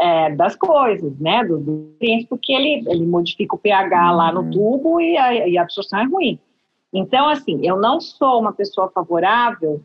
é, 0.00 0.34
das 0.34 0.56
coisas, 0.56 1.18
né, 1.18 1.44
dos 1.44 1.62
nutrientes, 1.62 2.26
porque 2.30 2.50
ele, 2.50 2.82
ele 2.88 3.04
modifica 3.04 3.54
o 3.54 3.58
pH 3.58 4.10
uhum. 4.10 4.16
lá 4.16 4.32
no 4.32 4.40
uhum. 4.40 4.50
tubo 4.50 5.00
e 5.02 5.18
a, 5.18 5.48
e 5.48 5.58
a 5.58 5.62
absorção 5.62 5.98
é 5.98 6.04
ruim. 6.04 6.38
Então, 6.94 7.28
assim, 7.28 7.60
eu 7.62 7.76
não 7.76 8.00
sou 8.00 8.40
uma 8.40 8.54
pessoa 8.54 8.90
favorável 8.90 9.84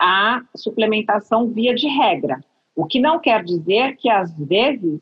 à 0.00 0.40
suplementação 0.54 1.48
via 1.48 1.74
de 1.74 1.88
regra, 1.88 2.40
o 2.80 2.86
que 2.86 3.00
não 3.00 3.18
quer 3.18 3.44
dizer 3.44 3.96
que, 3.96 4.08
às 4.08 4.36
vezes, 4.38 5.00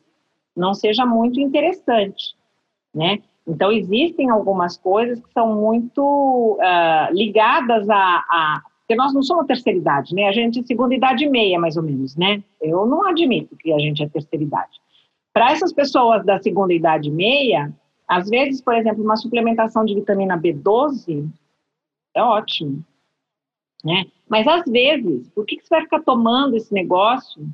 não 0.55 0.73
seja 0.73 1.05
muito 1.05 1.39
interessante, 1.39 2.35
né? 2.93 3.19
Então, 3.47 3.71
existem 3.71 4.29
algumas 4.29 4.77
coisas 4.77 5.19
que 5.19 5.31
são 5.31 5.55
muito 5.55 6.57
uh, 6.59 7.13
ligadas 7.13 7.89
a, 7.89 7.95
a, 7.95 8.61
porque 8.81 8.95
nós 8.95 9.13
não 9.13 9.23
somos 9.23 9.45
terceira 9.45 9.79
idade, 9.79 10.13
né? 10.13 10.27
A 10.27 10.31
gente 10.31 10.59
é 10.59 10.63
segunda 10.63 10.93
idade 10.93 11.23
e 11.23 11.29
meia, 11.29 11.59
mais 11.59 11.77
ou 11.77 11.83
menos, 11.83 12.15
né? 12.15 12.43
Eu 12.61 12.85
não 12.85 13.07
admito 13.07 13.55
que 13.55 13.71
a 13.71 13.79
gente 13.79 14.03
é 14.03 14.09
terceira 14.09 14.43
idade. 14.43 14.81
Para 15.31 15.51
essas 15.51 15.71
pessoas 15.71 16.25
da 16.25 16.39
segunda 16.41 16.73
idade 16.73 17.07
e 17.07 17.11
meia, 17.11 17.71
às 18.07 18.27
vezes, 18.27 18.61
por 18.61 18.73
exemplo, 18.73 19.03
uma 19.03 19.15
suplementação 19.15 19.85
de 19.85 19.95
vitamina 19.95 20.37
B12 20.37 21.29
é 22.15 22.23
ótimo, 22.23 22.83
né? 23.85 24.05
Mas 24.27 24.47
às 24.47 24.65
vezes, 24.65 25.29
por 25.29 25.45
que, 25.45 25.57
que 25.57 25.63
você 25.63 25.75
vai 25.75 25.83
ficar 25.83 26.01
tomando 26.01 26.55
esse 26.55 26.73
negócio, 26.73 27.47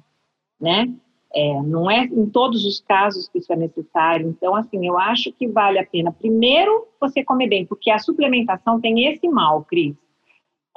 né? 0.60 0.94
É, 1.34 1.62
não 1.64 1.92
é 1.92 2.06
em 2.06 2.30
todos 2.30 2.66
os 2.66 2.80
casos 2.80 3.28
que 3.28 3.40
isso 3.40 3.52
é 3.52 3.56
necessário. 3.58 4.28
Então, 4.30 4.56
assim, 4.56 4.88
eu 4.88 4.98
acho 4.98 5.34
que 5.34 5.48
vale 5.48 5.78
a 5.78 5.86
pena, 5.86 6.12
primeiro, 6.12 6.88
você 7.00 7.24
comer 7.24 7.48
bem, 7.48 7.66
porque 7.66 7.92
a 7.92 8.00
suplementação 8.00 8.80
tem 8.80 9.06
esse 9.08 9.28
mal, 9.28 9.64
Cris. 9.64 9.96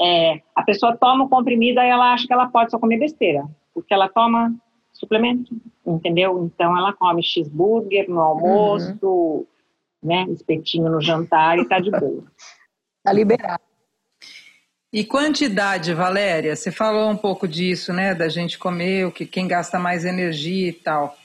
É, 0.01 0.41
a 0.55 0.63
pessoa 0.63 0.97
toma 0.97 1.25
o 1.25 1.29
comprimido 1.29 1.81
e 1.81 1.89
ela 1.89 2.13
acha 2.13 2.27
que 2.27 2.33
ela 2.33 2.49
pode 2.49 2.71
só 2.71 2.79
comer 2.79 2.99
besteira, 2.99 3.49
porque 3.73 3.95
ela 3.95 4.09
toma 4.09 4.55
suplemento, 4.93 5.57
entendeu? 5.87 6.45
Então 6.45 6.77
ela 6.77 6.93
come 6.93 7.23
cheeseburger 7.23 8.09
no 8.11 8.21
almoço, 8.21 8.99
uhum. 9.03 9.47
né, 10.03 10.25
espetinho 10.31 10.91
no 10.91 11.01
jantar 11.01 11.59
e 11.59 11.69
tá 11.69 11.79
de 11.79 11.91
boa. 11.91 12.25
tá 13.05 13.13
liberado. 13.13 13.68
E 14.93 15.05
quantidade, 15.05 15.93
Valéria? 15.93 16.57
Você 16.57 16.71
falou 16.73 17.11
um 17.11 17.17
pouco 17.17 17.47
disso, 17.47 17.93
né? 17.93 18.15
Da 18.15 18.29
gente 18.29 18.59
comer 18.59 19.07
o 19.07 19.13
que 19.13 19.27
quem 19.27 19.47
gasta 19.47 19.79
mais 19.79 20.05
energia 20.05 20.69
e 20.69 20.73
tal 20.73 21.17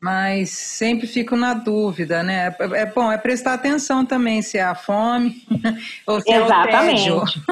mas 0.00 0.50
sempre 0.50 1.06
fico 1.06 1.36
na 1.36 1.54
dúvida, 1.54 2.22
né? 2.22 2.54
É, 2.58 2.82
é 2.82 2.86
bom, 2.86 3.10
é 3.10 3.18
prestar 3.18 3.54
atenção 3.54 4.06
também 4.06 4.40
se 4.42 4.56
é 4.56 4.62
a 4.62 4.74
fome 4.74 5.34
ou 6.06 6.20
se 6.20 6.30
Exatamente. 6.30 7.08
é 7.08 7.12
o 7.12 7.24
tédio. 7.24 7.42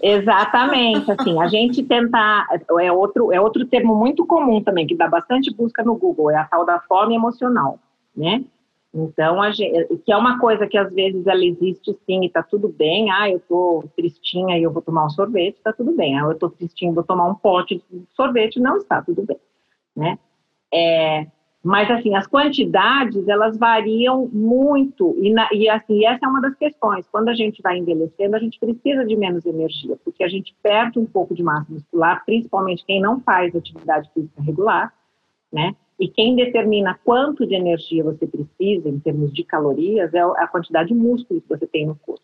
Exatamente, 0.00 1.10
assim, 1.10 1.40
a 1.42 1.48
gente 1.48 1.82
tentar, 1.82 2.46
é 2.80 2.92
outro, 2.92 3.32
é 3.32 3.40
outro 3.40 3.66
termo 3.66 3.96
muito 3.96 4.24
comum 4.24 4.62
também, 4.62 4.86
que 4.86 4.96
dá 4.96 5.08
bastante 5.08 5.52
busca 5.52 5.82
no 5.82 5.96
Google, 5.96 6.30
é 6.30 6.36
a 6.36 6.44
tal 6.44 6.64
da 6.64 6.78
fome 6.80 7.16
emocional, 7.16 7.80
né? 8.16 8.44
Então, 8.92 9.42
a 9.42 9.50
gente, 9.50 9.98
que 9.98 10.10
é 10.10 10.16
uma 10.16 10.38
coisa 10.38 10.66
que 10.66 10.78
às 10.78 10.90
vezes 10.92 11.26
ela 11.26 11.44
existe 11.44 11.96
sim 12.06 12.24
e 12.24 12.30
tá 12.30 12.42
tudo 12.42 12.68
bem, 12.68 13.10
ah, 13.10 13.28
eu 13.28 13.38
tô 13.40 13.84
tristinha 13.94 14.58
e 14.58 14.62
eu 14.62 14.72
vou 14.72 14.80
tomar 14.80 15.04
um 15.04 15.10
sorvete, 15.10 15.60
tá 15.62 15.72
tudo 15.72 15.92
bem, 15.92 16.18
ah, 16.18 16.22
eu 16.22 16.38
tô 16.38 16.48
tristinha 16.48 16.90
e 16.90 16.94
vou 16.94 17.04
tomar 17.04 17.26
um 17.26 17.34
pote 17.34 17.82
de 17.90 18.02
sorvete, 18.14 18.58
não 18.58 18.78
está 18.78 19.02
tudo 19.02 19.22
bem, 19.24 19.38
né? 19.94 20.18
É, 20.72 21.26
mas, 21.62 21.90
assim, 21.90 22.14
as 22.14 22.26
quantidades, 22.26 23.26
elas 23.26 23.58
variam 23.58 24.28
muito. 24.32 25.14
E, 25.20 25.32
na, 25.32 25.48
e, 25.52 25.68
assim, 25.68 26.06
essa 26.06 26.24
é 26.24 26.28
uma 26.28 26.40
das 26.40 26.54
questões. 26.54 27.06
Quando 27.10 27.28
a 27.28 27.34
gente 27.34 27.60
vai 27.60 27.76
envelhecendo, 27.76 28.36
a 28.36 28.38
gente 28.38 28.58
precisa 28.60 29.04
de 29.04 29.16
menos 29.16 29.44
energia, 29.44 29.96
porque 30.04 30.22
a 30.22 30.28
gente 30.28 30.54
perde 30.62 30.98
um 30.98 31.04
pouco 31.04 31.34
de 31.34 31.42
massa 31.42 31.70
muscular, 31.70 32.24
principalmente 32.24 32.84
quem 32.86 33.02
não 33.02 33.20
faz 33.20 33.54
atividade 33.54 34.08
física 34.14 34.40
regular, 34.40 34.94
né? 35.52 35.74
E 35.98 36.08
quem 36.08 36.36
determina 36.36 36.98
quanto 37.04 37.46
de 37.46 37.54
energia 37.54 38.04
você 38.04 38.26
precisa, 38.26 38.88
em 38.88 39.00
termos 39.00 39.32
de 39.32 39.42
calorias, 39.42 40.14
é 40.14 40.20
a 40.20 40.46
quantidade 40.46 40.88
de 40.88 40.94
músculos 40.94 41.42
que 41.42 41.48
você 41.48 41.66
tem 41.66 41.86
no 41.86 41.96
corpo, 41.96 42.22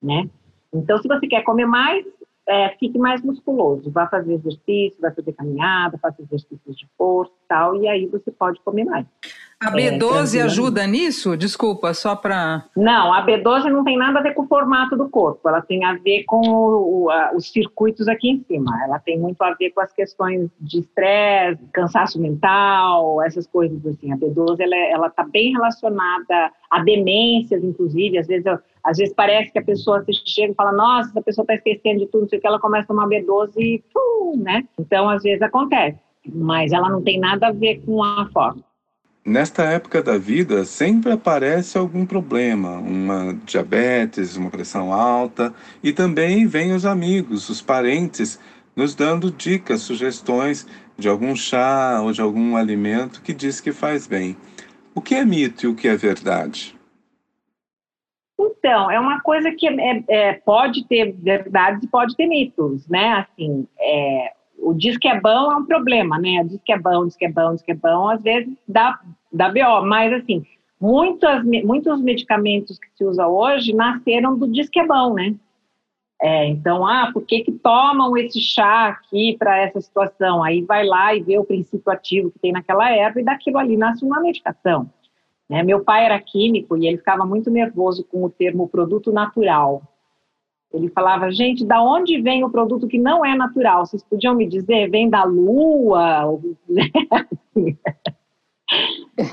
né? 0.00 0.28
Então, 0.72 0.96
se 0.98 1.08
você 1.08 1.26
quer 1.26 1.42
comer 1.42 1.66
mais, 1.66 2.06
é, 2.46 2.70
fique 2.78 2.98
mais 2.98 3.22
musculoso. 3.22 3.90
Vá 3.90 4.06
fazer 4.08 4.34
exercício, 4.34 5.00
vai 5.00 5.12
fazer 5.12 5.32
caminhada, 5.32 5.98
faça 5.98 6.22
exercícios 6.22 6.76
de 6.76 6.88
força 6.96 7.32
e 7.32 7.48
tal, 7.48 7.76
e 7.76 7.88
aí 7.88 8.06
você 8.06 8.30
pode 8.30 8.60
comer 8.60 8.84
mais. 8.84 9.06
A 9.62 9.70
B12 9.70 10.38
é, 10.38 10.42
ajuda 10.42 10.86
nisso? 10.88 11.36
Desculpa, 11.36 11.94
só 11.94 12.16
para. 12.16 12.64
Não, 12.76 13.12
a 13.12 13.24
B12 13.24 13.70
não 13.70 13.84
tem 13.84 13.96
nada 13.96 14.18
a 14.18 14.22
ver 14.22 14.34
com 14.34 14.42
o 14.42 14.48
formato 14.48 14.96
do 14.96 15.08
corpo, 15.08 15.48
ela 15.48 15.62
tem 15.62 15.84
a 15.84 15.94
ver 15.94 16.24
com 16.24 16.40
o, 16.44 17.08
a, 17.08 17.32
os 17.34 17.50
circuitos 17.52 18.08
aqui 18.08 18.30
em 18.30 18.42
cima. 18.42 18.72
Ela 18.84 18.98
tem 18.98 19.16
muito 19.16 19.40
a 19.40 19.54
ver 19.54 19.70
com 19.70 19.80
as 19.80 19.92
questões 19.92 20.50
de 20.60 20.80
estresse, 20.80 21.62
cansaço 21.72 22.20
mental, 22.20 23.22
essas 23.22 23.46
coisas 23.46 23.86
assim. 23.86 24.12
A 24.12 24.16
B12 24.16 24.56
ela 24.60 25.06
está 25.06 25.22
bem 25.22 25.52
relacionada 25.52 26.50
a 26.68 26.82
demências, 26.82 27.62
inclusive. 27.62 28.18
Às 28.18 28.26
vezes, 28.26 28.46
às 28.82 28.98
vezes 28.98 29.14
parece 29.14 29.52
que 29.52 29.60
a 29.60 29.64
pessoa 29.64 30.02
se 30.02 30.12
chega 30.26 30.52
e 30.52 30.56
fala: 30.56 30.72
Nossa, 30.72 31.10
essa 31.10 31.22
pessoa 31.22 31.44
está 31.44 31.54
esquecendo 31.54 32.00
de 32.00 32.06
tudo, 32.06 32.22
não 32.22 32.28
sei 32.28 32.38
o 32.38 32.42
que, 32.42 32.48
ela 32.48 32.58
começa 32.58 32.84
a 32.84 32.88
tomar 32.88 33.06
B12 33.06 33.52
e. 33.58 33.84
Pum, 33.94 34.42
né? 34.42 34.64
Então, 34.76 35.08
às 35.08 35.22
vezes 35.22 35.40
acontece, 35.40 35.98
mas 36.26 36.72
ela 36.72 36.88
não 36.88 37.00
tem 37.00 37.20
nada 37.20 37.48
a 37.48 37.52
ver 37.52 37.80
com 37.84 38.02
a 38.02 38.28
forma. 38.32 38.71
Nesta 39.24 39.62
época 39.62 40.02
da 40.02 40.18
vida, 40.18 40.64
sempre 40.64 41.12
aparece 41.12 41.78
algum 41.78 42.04
problema, 42.04 42.78
uma 42.78 43.32
diabetes, 43.44 44.36
uma 44.36 44.50
pressão 44.50 44.92
alta, 44.92 45.54
e 45.80 45.92
também 45.92 46.44
vêm 46.44 46.72
os 46.72 46.84
amigos, 46.84 47.48
os 47.48 47.62
parentes, 47.62 48.40
nos 48.74 48.96
dando 48.96 49.30
dicas, 49.30 49.82
sugestões 49.82 50.66
de 50.98 51.08
algum 51.08 51.36
chá 51.36 52.00
ou 52.02 52.10
de 52.10 52.20
algum 52.20 52.56
alimento 52.56 53.22
que 53.22 53.32
diz 53.32 53.60
que 53.60 53.70
faz 53.70 54.08
bem. 54.08 54.36
O 54.92 55.00
que 55.00 55.14
é 55.14 55.24
mito 55.24 55.66
e 55.66 55.68
o 55.68 55.74
que 55.74 55.86
é 55.86 55.96
verdade? 55.96 56.74
Então, 58.38 58.90
é 58.90 58.98
uma 58.98 59.20
coisa 59.20 59.52
que 59.52 59.68
é, 59.68 60.04
é, 60.08 60.32
pode 60.32 60.84
ter 60.88 61.12
verdades 61.12 61.84
e 61.84 61.86
pode 61.86 62.16
ter 62.16 62.26
mitos, 62.26 62.88
né? 62.88 63.12
Assim, 63.12 63.68
é, 63.78 64.32
o 64.58 64.72
diz 64.74 64.96
que 64.96 65.08
é 65.08 65.20
bom 65.20 65.52
é 65.52 65.56
um 65.56 65.64
problema, 65.64 66.18
né? 66.18 66.44
Diz 66.44 66.60
que 66.64 66.72
é 66.72 66.78
bom, 66.78 67.06
diz 67.06 67.16
que 67.16 67.24
é 67.24 67.30
bom, 67.30 67.52
diz 67.52 67.62
que 67.62 67.72
é 67.72 67.74
bom, 67.74 68.08
às 68.08 68.22
vezes 68.22 68.52
dá, 68.66 68.98
dá 69.32 69.48
BO, 69.48 69.86
mas 69.86 70.12
assim, 70.12 70.44
muitas, 70.80 71.44
muitos 71.44 72.00
medicamentos 72.00 72.78
que 72.78 72.88
se 72.96 73.04
usa 73.04 73.26
hoje 73.26 73.74
nasceram 73.74 74.38
do 74.38 74.46
diz 74.46 74.68
que 74.68 74.80
é 74.80 74.86
bom, 74.86 75.14
né? 75.14 75.34
É, 76.20 76.46
então, 76.46 76.86
ah, 76.86 77.10
por 77.12 77.24
que, 77.26 77.40
que 77.40 77.50
tomam 77.50 78.16
esse 78.16 78.40
chá 78.40 78.86
aqui 78.86 79.36
para 79.36 79.58
essa 79.58 79.80
situação? 79.80 80.40
Aí 80.40 80.62
vai 80.62 80.86
lá 80.86 81.12
e 81.12 81.20
vê 81.20 81.36
o 81.36 81.44
princípio 81.44 81.92
ativo 81.92 82.30
que 82.30 82.38
tem 82.38 82.52
naquela 82.52 82.88
erva 82.90 83.20
e 83.20 83.24
daquilo 83.24 83.58
ali 83.58 83.76
nasce 83.76 84.04
uma 84.04 84.20
medicação. 84.20 84.88
Né? 85.50 85.64
Meu 85.64 85.82
pai 85.82 86.04
era 86.04 86.20
químico 86.20 86.76
e 86.76 86.86
ele 86.86 86.98
ficava 86.98 87.26
muito 87.26 87.50
nervoso 87.50 88.04
com 88.04 88.22
o 88.22 88.30
termo 88.30 88.68
produto 88.68 89.10
natural. 89.10 89.82
Ele 90.72 90.88
falava, 90.88 91.30
gente, 91.30 91.66
da 91.66 91.82
onde 91.82 92.20
vem 92.20 92.44
o 92.44 92.50
produto 92.50 92.88
que 92.88 92.98
não 92.98 93.24
é 93.24 93.36
natural? 93.36 93.84
Vocês 93.84 94.02
podiam 94.02 94.34
me 94.34 94.46
dizer? 94.46 94.90
Vem 94.90 95.10
da 95.10 95.24
lua? 95.24 96.38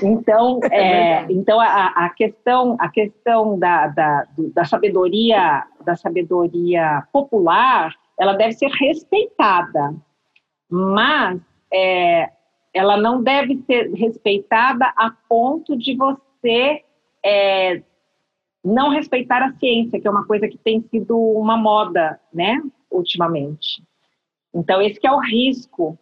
então, 0.02 0.60
é, 0.70 1.22
é 1.22 1.26
então 1.30 1.58
a, 1.58 1.86
a, 1.86 2.10
questão, 2.10 2.76
a 2.78 2.88
questão 2.88 3.58
da, 3.58 3.86
da, 3.86 4.26
da, 4.54 4.64
sabedoria, 4.64 5.64
da 5.84 5.96
sabedoria 5.96 7.04
popular, 7.12 7.94
ela 8.18 8.34
deve 8.34 8.52
ser 8.52 8.68
respeitada, 8.68 9.94
mas 10.70 11.40
é, 11.72 12.30
ela 12.74 12.96
não 12.96 13.22
deve 13.22 13.62
ser 13.66 13.92
respeitada 13.94 14.92
a 14.96 15.10
ponto 15.28 15.76
de 15.76 15.96
você 15.96 16.82
é, 17.24 17.82
não 18.64 18.90
respeitar 18.90 19.42
a 19.42 19.52
ciência, 19.54 20.00
que 20.00 20.06
é 20.06 20.10
uma 20.10 20.26
coisa 20.26 20.46
que 20.48 20.58
tem 20.58 20.82
sido 20.90 21.18
uma 21.18 21.56
moda, 21.56 22.20
né, 22.32 22.62
ultimamente. 22.90 23.82
Então, 24.54 24.82
esse 24.82 24.98
é 25.06 25.12
o 25.12 25.20
risco 25.20 25.98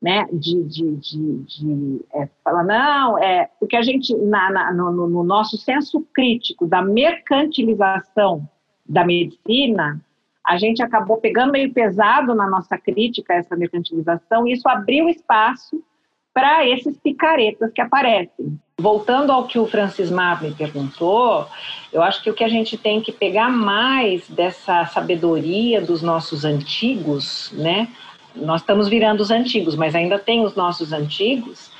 né, 0.00 0.26
de, 0.32 0.64
de, 0.64 0.96
de, 0.96 1.38
de 1.44 2.04
é, 2.14 2.28
falar, 2.42 2.64
não, 2.64 3.18
é, 3.18 3.50
porque 3.60 3.76
a 3.76 3.82
gente, 3.82 4.14
na, 4.16 4.50
na, 4.50 4.72
no, 4.72 5.08
no, 5.08 5.22
nosso 5.22 5.58
senso 5.58 6.00
crítico 6.14 6.66
da 6.66 6.80
mercantilização 6.80 8.48
da 8.86 9.04
medicina, 9.04 10.00
a 10.44 10.56
gente 10.56 10.82
acabou 10.82 11.18
pegando 11.18 11.52
meio 11.52 11.72
pesado 11.72 12.34
na 12.34 12.48
nossa 12.48 12.78
crítica 12.78 13.34
a 13.34 13.36
essa 13.36 13.54
mercantilização, 13.54 14.46
e 14.46 14.52
isso 14.52 14.66
abriu 14.68 15.08
espaço 15.08 15.82
para 16.40 16.66
esses 16.66 16.96
picaretas 16.96 17.70
que 17.70 17.82
aparecem. 17.82 18.58
Voltando 18.78 19.30
ao 19.30 19.46
que 19.46 19.58
o 19.58 19.66
Francis 19.66 20.10
Mar 20.10 20.42
me 20.42 20.52
perguntou, 20.52 21.46
eu 21.92 22.02
acho 22.02 22.22
que 22.22 22.30
o 22.30 22.34
que 22.34 22.42
a 22.42 22.48
gente 22.48 22.78
tem 22.78 22.98
que 23.02 23.12
pegar 23.12 23.50
mais 23.50 24.26
dessa 24.26 24.86
sabedoria 24.86 25.82
dos 25.82 26.00
nossos 26.00 26.46
antigos, 26.46 27.52
né? 27.52 27.88
Nós 28.34 28.62
estamos 28.62 28.88
virando 28.88 29.20
os 29.20 29.30
antigos, 29.30 29.76
mas 29.76 29.94
ainda 29.94 30.18
tem 30.18 30.42
os 30.42 30.54
nossos 30.54 30.94
antigos. 30.94 31.70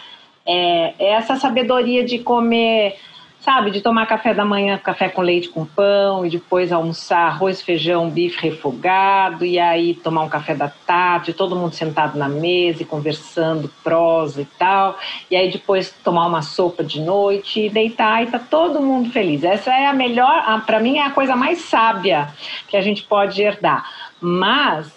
É, 0.45 0.95
é 0.99 1.13
essa 1.13 1.37
sabedoria 1.37 2.05
de 2.05 2.19
comer 2.19 2.97
sabe, 3.41 3.71
de 3.71 3.81
tomar 3.81 4.07
café 4.07 4.35
da 4.35 4.45
manhã, 4.45 4.79
café 4.79 5.09
com 5.09 5.23
leite 5.23 5.49
com 5.49 5.65
pão, 5.65 6.25
e 6.27 6.31
depois 6.31 6.71
almoçar 6.71 7.27
arroz, 7.27 7.63
feijão, 7.63 8.11
bife 8.11 8.41
refogado, 8.41 9.45
e 9.45 9.59
aí 9.59 9.95
tomar 9.95 10.23
um 10.23 10.29
café 10.29 10.55
da 10.55 10.69
tarde, 10.69 11.33
todo 11.33 11.57
mundo 11.57 11.75
sentado 11.75 12.19
na 12.19 12.29
mesa 12.29 12.83
e 12.83 12.87
conversando, 12.87 13.71
prosa 13.83 14.43
e 14.43 14.45
tal, 14.45 14.99
e 15.31 15.37
aí 15.37 15.51
depois 15.51 15.91
tomar 16.05 16.27
uma 16.27 16.43
sopa 16.43 16.85
de 16.85 17.01
noite 17.01 17.67
e 17.67 17.71
deitar 17.71 18.23
e 18.23 18.27
tá 18.27 18.39
todo 18.39 18.81
mundo 18.81 19.11
feliz. 19.11 19.43
Essa 19.43 19.73
é 19.73 19.87
a 19.87 19.93
melhor, 19.95 20.63
para 20.67 20.79
mim 20.79 20.99
é 20.99 21.07
a 21.07 21.11
coisa 21.11 21.35
mais 21.35 21.63
sábia 21.63 22.29
que 22.69 22.77
a 22.77 22.83
gente 22.83 23.03
pode 23.05 23.41
herdar. 23.43 23.85
Mas 24.21 24.93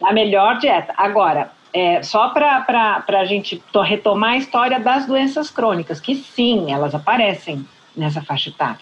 a 0.00 0.12
melhor 0.12 0.58
dieta. 0.58 0.94
Agora, 0.96 1.50
é, 1.72 2.02
só 2.02 2.28
para 2.28 3.04
a 3.08 3.24
gente 3.24 3.62
retomar 3.84 4.30
a 4.30 4.36
história 4.36 4.78
das 4.78 5.06
doenças 5.06 5.50
crônicas, 5.50 6.00
que 6.00 6.14
sim, 6.14 6.72
elas 6.72 6.94
aparecem 6.94 7.66
nessa 7.96 8.22
faixa 8.22 8.50
etária, 8.50 8.80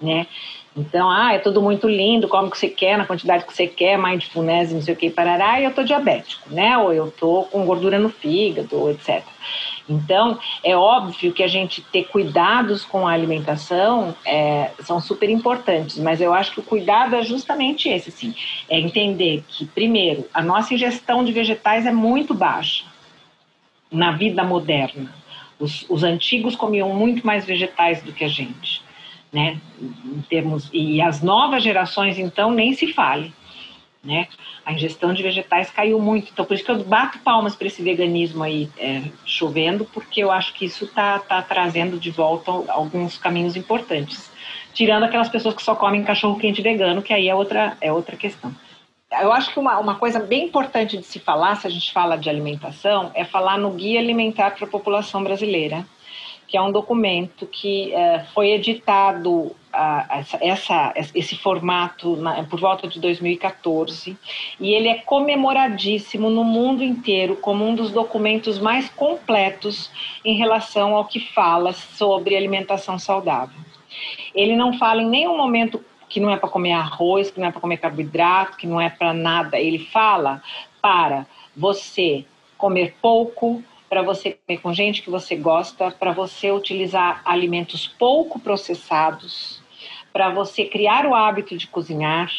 né? 0.00 0.26
Então, 0.76 1.10
ah, 1.10 1.32
é 1.32 1.38
tudo 1.38 1.60
muito 1.60 1.88
lindo, 1.88 2.28
como 2.28 2.50
que 2.50 2.56
você 2.56 2.68
quer, 2.68 2.96
na 2.96 3.04
quantidade 3.04 3.44
que 3.44 3.52
você 3.52 3.66
quer, 3.66 3.98
mindfulness, 3.98 4.72
não 4.72 4.80
sei 4.80 4.94
o 4.94 4.96
que, 4.96 5.10
parará, 5.10 5.60
e 5.60 5.64
eu 5.64 5.74
tô 5.74 5.82
diabético, 5.82 6.48
né? 6.52 6.78
Ou 6.78 6.92
eu 6.92 7.10
tô 7.10 7.42
com 7.50 7.66
gordura 7.66 7.98
no 7.98 8.08
fígado, 8.08 8.88
etc. 8.90 9.24
Então, 9.88 10.38
é 10.62 10.76
óbvio 10.76 11.32
que 11.32 11.42
a 11.42 11.48
gente 11.48 11.82
ter 11.82 12.04
cuidados 12.04 12.84
com 12.84 13.08
a 13.08 13.12
alimentação 13.12 14.14
é, 14.24 14.70
são 14.80 15.00
super 15.00 15.28
importantes, 15.30 15.98
mas 15.98 16.20
eu 16.20 16.32
acho 16.32 16.52
que 16.52 16.60
o 16.60 16.62
cuidado 16.62 17.16
é 17.16 17.22
justamente 17.22 17.88
esse, 17.88 18.10
assim, 18.10 18.34
é 18.68 18.78
entender 18.78 19.42
que, 19.48 19.66
primeiro, 19.66 20.26
a 20.32 20.42
nossa 20.42 20.74
ingestão 20.74 21.24
de 21.24 21.32
vegetais 21.32 21.86
é 21.86 21.92
muito 21.92 22.34
baixa 22.34 22.84
na 23.90 24.12
vida 24.12 24.44
moderna. 24.44 25.12
Os, 25.58 25.84
os 25.88 26.02
antigos 26.02 26.54
comiam 26.54 26.94
muito 26.94 27.26
mais 27.26 27.44
vegetais 27.44 28.02
do 28.02 28.12
que 28.12 28.24
a 28.24 28.28
gente, 28.28 28.82
né? 29.32 29.60
Em 29.80 30.22
termos 30.28 30.68
e 30.72 31.00
as 31.00 31.22
novas 31.22 31.62
gerações 31.62 32.18
então 32.18 32.50
nem 32.50 32.72
se 32.72 32.92
fale, 32.92 33.32
né? 34.02 34.28
A 34.64 34.72
ingestão 34.72 35.12
de 35.12 35.22
vegetais 35.22 35.70
caiu 35.70 35.98
muito, 36.00 36.30
então 36.32 36.44
por 36.44 36.54
isso 36.54 36.64
que 36.64 36.70
eu 36.70 36.84
bato 36.84 37.18
palmas 37.20 37.56
para 37.56 37.66
esse 37.66 37.82
veganismo 37.82 38.44
aí 38.44 38.68
é, 38.78 39.02
chovendo, 39.24 39.84
porque 39.84 40.22
eu 40.22 40.30
acho 40.30 40.54
que 40.54 40.64
isso 40.64 40.86
tá, 40.86 41.18
tá 41.18 41.42
trazendo 41.42 41.98
de 41.98 42.10
volta 42.10 42.50
alguns 42.68 43.18
caminhos 43.18 43.56
importantes, 43.56 44.30
tirando 44.72 45.04
aquelas 45.04 45.28
pessoas 45.28 45.54
que 45.54 45.62
só 45.62 45.74
comem 45.74 46.04
cachorro 46.04 46.38
quente 46.38 46.62
vegano, 46.62 47.02
que 47.02 47.12
aí 47.12 47.28
é 47.28 47.34
outra 47.34 47.76
é 47.80 47.92
outra 47.92 48.16
questão. 48.16 48.54
Eu 49.10 49.32
acho 49.32 49.52
que 49.52 49.58
uma, 49.58 49.78
uma 49.78 49.94
coisa 49.94 50.20
bem 50.20 50.44
importante 50.44 50.98
de 50.98 51.04
se 51.04 51.18
falar, 51.18 51.56
se 51.56 51.66
a 51.66 51.70
gente 51.70 51.92
fala 51.92 52.16
de 52.16 52.28
alimentação, 52.28 53.10
é 53.14 53.24
falar 53.24 53.58
no 53.58 53.70
Guia 53.70 54.00
Alimentar 54.00 54.50
para 54.50 54.66
a 54.66 54.70
População 54.70 55.24
Brasileira, 55.24 55.86
que 56.46 56.56
é 56.56 56.62
um 56.62 56.70
documento 56.70 57.46
que 57.46 57.92
é, 57.94 58.24
foi 58.34 58.50
editado 58.50 59.54
essa, 60.10 60.38
essa, 60.40 60.94
esse 61.14 61.36
formato 61.36 62.16
na, 62.16 62.42
por 62.44 62.58
volta 62.58 62.88
de 62.88 62.98
2014 62.98 64.16
e 64.58 64.72
ele 64.72 64.88
é 64.88 64.94
comemoradíssimo 64.96 66.30
no 66.30 66.42
mundo 66.42 66.82
inteiro 66.82 67.36
como 67.36 67.66
um 67.66 67.74
dos 67.74 67.90
documentos 67.90 68.58
mais 68.58 68.88
completos 68.88 69.90
em 70.24 70.36
relação 70.36 70.96
ao 70.96 71.04
que 71.04 71.20
fala 71.20 71.72
sobre 71.72 72.36
alimentação 72.36 72.98
saudável. 72.98 73.60
Ele 74.34 74.56
não 74.56 74.78
fala 74.78 75.02
em 75.02 75.08
nenhum 75.08 75.36
momento 75.36 75.84
que 76.08 76.20
não 76.20 76.30
é 76.30 76.36
para 76.36 76.48
comer 76.48 76.72
arroz, 76.72 77.30
que 77.30 77.40
não 77.40 77.48
é 77.48 77.50
para 77.50 77.60
comer 77.60 77.76
carboidrato, 77.76 78.56
que 78.56 78.66
não 78.66 78.80
é 78.80 78.88
para 78.88 79.12
nada. 79.12 79.58
Ele 79.58 79.78
fala 79.78 80.42
para 80.80 81.26
você 81.56 82.24
comer 82.56 82.96
pouco, 83.00 83.62
para 83.88 84.02
você 84.02 84.38
comer 84.46 84.58
com 84.60 84.72
gente 84.72 85.02
que 85.02 85.10
você 85.10 85.36
gosta, 85.36 85.90
para 85.90 86.12
você 86.12 86.50
utilizar 86.50 87.22
alimentos 87.24 87.86
pouco 87.86 88.38
processados, 88.38 89.62
para 90.12 90.30
você 90.30 90.64
criar 90.64 91.06
o 91.06 91.14
hábito 91.14 91.56
de 91.56 91.66
cozinhar. 91.66 92.30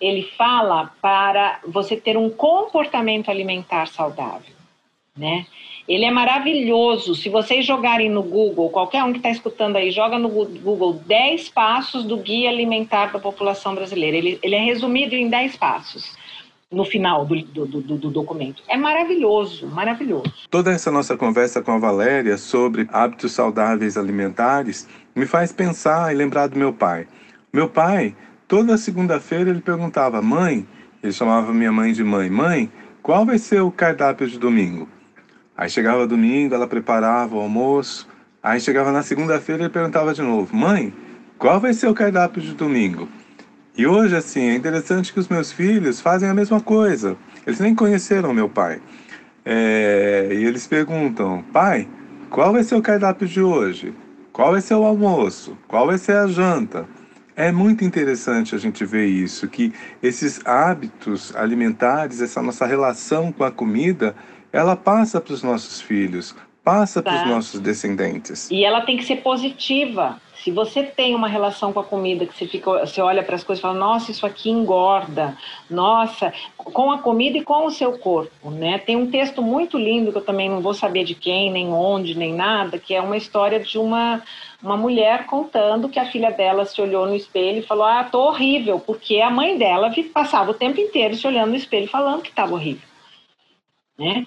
Ele 0.00 0.22
fala 0.22 0.92
para 1.00 1.60
você 1.66 1.96
ter 1.96 2.16
um 2.16 2.30
comportamento 2.30 3.30
alimentar 3.30 3.86
saudável, 3.86 4.54
né? 5.16 5.46
Ele 5.88 6.04
é 6.04 6.10
maravilhoso. 6.10 7.14
Se 7.14 7.28
vocês 7.28 7.64
jogarem 7.64 8.10
no 8.10 8.22
Google, 8.22 8.70
qualquer 8.70 9.04
um 9.04 9.12
que 9.12 9.18
está 9.18 9.30
escutando 9.30 9.76
aí, 9.76 9.90
joga 9.90 10.18
no 10.18 10.28
Google 10.28 10.94
10 11.06 11.48
passos 11.50 12.04
do 12.04 12.16
Guia 12.16 12.50
Alimentar 12.50 13.12
da 13.12 13.18
População 13.18 13.74
Brasileira. 13.74 14.16
Ele, 14.16 14.38
ele 14.42 14.54
é 14.54 14.64
resumido 14.64 15.14
em 15.14 15.28
10 15.28 15.56
passos 15.56 16.16
no 16.70 16.84
final 16.84 17.24
do, 17.24 17.40
do, 17.42 17.66
do, 17.66 17.96
do, 17.96 18.10
documento. 18.10 18.62
É 18.68 18.76
maravilhoso, 18.76 19.68
maravilhoso. 19.68 20.32
Toda 20.50 20.72
essa 20.72 20.90
nossa 20.90 21.16
conversa 21.16 21.62
com 21.62 21.72
a 21.72 21.78
Valéria 21.78 22.36
sobre 22.36 22.88
hábitos 22.92 23.32
saudáveis 23.32 23.96
alimentares 23.96 24.88
me 25.14 25.26
faz 25.26 25.52
pensar 25.52 26.12
e 26.12 26.16
lembrar 26.16 26.48
do 26.48 26.58
meu 26.58 26.72
pai. 26.72 27.06
Meu 27.52 27.68
pai, 27.68 28.14
toda 28.48 28.76
segunda-feira, 28.76 29.50
ele 29.50 29.60
perguntava, 29.60 30.20
mãe, 30.20 30.66
ele 31.02 31.12
chamava 31.12 31.52
minha 31.52 31.70
mãe 31.70 31.92
de 31.92 32.02
mãe, 32.02 32.28
mãe, 32.28 32.70
qual 33.00 33.24
vai 33.24 33.38
ser 33.38 33.60
o 33.60 33.70
cardápio 33.70 34.26
de 34.26 34.38
domingo? 34.38 34.88
Aí 35.56 35.70
chegava 35.70 36.06
domingo, 36.06 36.54
ela 36.54 36.66
preparava 36.66 37.34
o 37.34 37.40
almoço. 37.40 38.06
Aí 38.42 38.60
chegava 38.60 38.92
na 38.92 39.02
segunda-feira 39.02 39.64
e 39.64 39.68
perguntava 39.68 40.12
de 40.12 40.22
novo: 40.22 40.54
Mãe, 40.54 40.92
qual 41.38 41.58
vai 41.58 41.72
ser 41.72 41.88
o 41.88 41.94
cardápio 41.94 42.42
de 42.42 42.52
domingo? 42.52 43.08
E 43.76 43.86
hoje, 43.86 44.14
assim, 44.16 44.48
é 44.48 44.54
interessante 44.54 45.12
que 45.12 45.20
os 45.20 45.28
meus 45.28 45.52
filhos 45.52 46.00
fazem 46.00 46.28
a 46.28 46.34
mesma 46.34 46.60
coisa. 46.60 47.16
Eles 47.46 47.60
nem 47.60 47.74
conheceram 47.74 48.32
meu 48.34 48.48
pai. 48.48 48.80
É, 49.44 50.28
e 50.30 50.44
eles 50.44 50.66
perguntam: 50.66 51.42
Pai, 51.52 51.88
qual 52.28 52.52
vai 52.52 52.62
ser 52.62 52.74
o 52.74 52.82
cardápio 52.82 53.26
de 53.26 53.40
hoje? 53.40 53.94
Qual 54.32 54.52
vai 54.52 54.60
ser 54.60 54.74
o 54.74 54.84
almoço? 54.84 55.56
Qual 55.66 55.86
vai 55.86 55.96
ser 55.96 56.16
a 56.16 56.26
janta? 56.26 56.86
É 57.34 57.52
muito 57.52 57.84
interessante 57.84 58.54
a 58.54 58.58
gente 58.58 58.84
ver 58.84 59.06
isso, 59.06 59.46
que 59.46 59.72
esses 60.02 60.40
hábitos 60.46 61.36
alimentares, 61.36 62.22
essa 62.22 62.40
nossa 62.40 62.64
relação 62.64 63.30
com 63.30 63.44
a 63.44 63.50
comida, 63.50 64.16
ela 64.56 64.74
passa 64.74 65.20
para 65.20 65.34
os 65.34 65.42
nossos 65.42 65.80
filhos, 65.80 66.34
passa 66.64 67.02
para 67.02 67.22
os 67.22 67.28
nossos 67.28 67.60
descendentes. 67.60 68.50
E 68.50 68.64
ela 68.64 68.80
tem 68.80 68.96
que 68.96 69.04
ser 69.04 69.16
positiva. 69.16 70.20
Se 70.42 70.50
você 70.50 70.82
tem 70.82 71.14
uma 71.14 71.28
relação 71.28 71.72
com 71.72 71.80
a 71.80 71.84
comida 71.84 72.26
que 72.26 72.36
você 72.36 72.46
fica, 72.46 72.70
você 72.86 73.00
olha 73.00 73.22
para 73.22 73.36
as 73.36 73.44
coisas 73.44 73.60
e 73.60 73.62
fala, 73.62 73.78
nossa, 73.78 74.10
isso 74.10 74.24
aqui 74.24 74.50
engorda, 74.50 75.36
nossa, 75.68 76.32
com 76.56 76.90
a 76.90 76.98
comida 76.98 77.38
e 77.38 77.44
com 77.44 77.66
o 77.66 77.70
seu 77.70 77.98
corpo, 77.98 78.50
né? 78.50 78.78
Tem 78.78 78.96
um 78.96 79.10
texto 79.10 79.42
muito 79.42 79.76
lindo 79.76 80.10
que 80.10 80.18
eu 80.18 80.24
também 80.24 80.48
não 80.48 80.60
vou 80.60 80.72
saber 80.72 81.04
de 81.04 81.14
quem, 81.14 81.50
nem 81.50 81.68
onde, 81.68 82.16
nem 82.16 82.32
nada, 82.32 82.78
que 82.78 82.94
é 82.94 83.00
uma 83.00 83.16
história 83.16 83.60
de 83.60 83.78
uma 83.78 84.22
uma 84.62 84.76
mulher 84.76 85.26
contando 85.26 85.88
que 85.88 85.98
a 85.98 86.06
filha 86.06 86.30
dela 86.30 86.64
se 86.64 86.80
olhou 86.80 87.06
no 87.06 87.14
espelho 87.14 87.58
e 87.58 87.66
falou: 87.66 87.84
"Ah, 87.84 88.04
tô 88.04 88.20
horrível", 88.28 88.80
porque 88.80 89.20
a 89.20 89.30
mãe 89.30 89.58
dela 89.58 89.92
passava 90.12 90.50
o 90.50 90.54
tempo 90.54 90.80
inteiro 90.80 91.14
se 91.14 91.26
olhando 91.26 91.50
no 91.50 91.56
espelho 91.56 91.88
falando 91.88 92.22
que 92.22 92.30
estava 92.30 92.54
horrível, 92.54 92.88
né? 93.98 94.26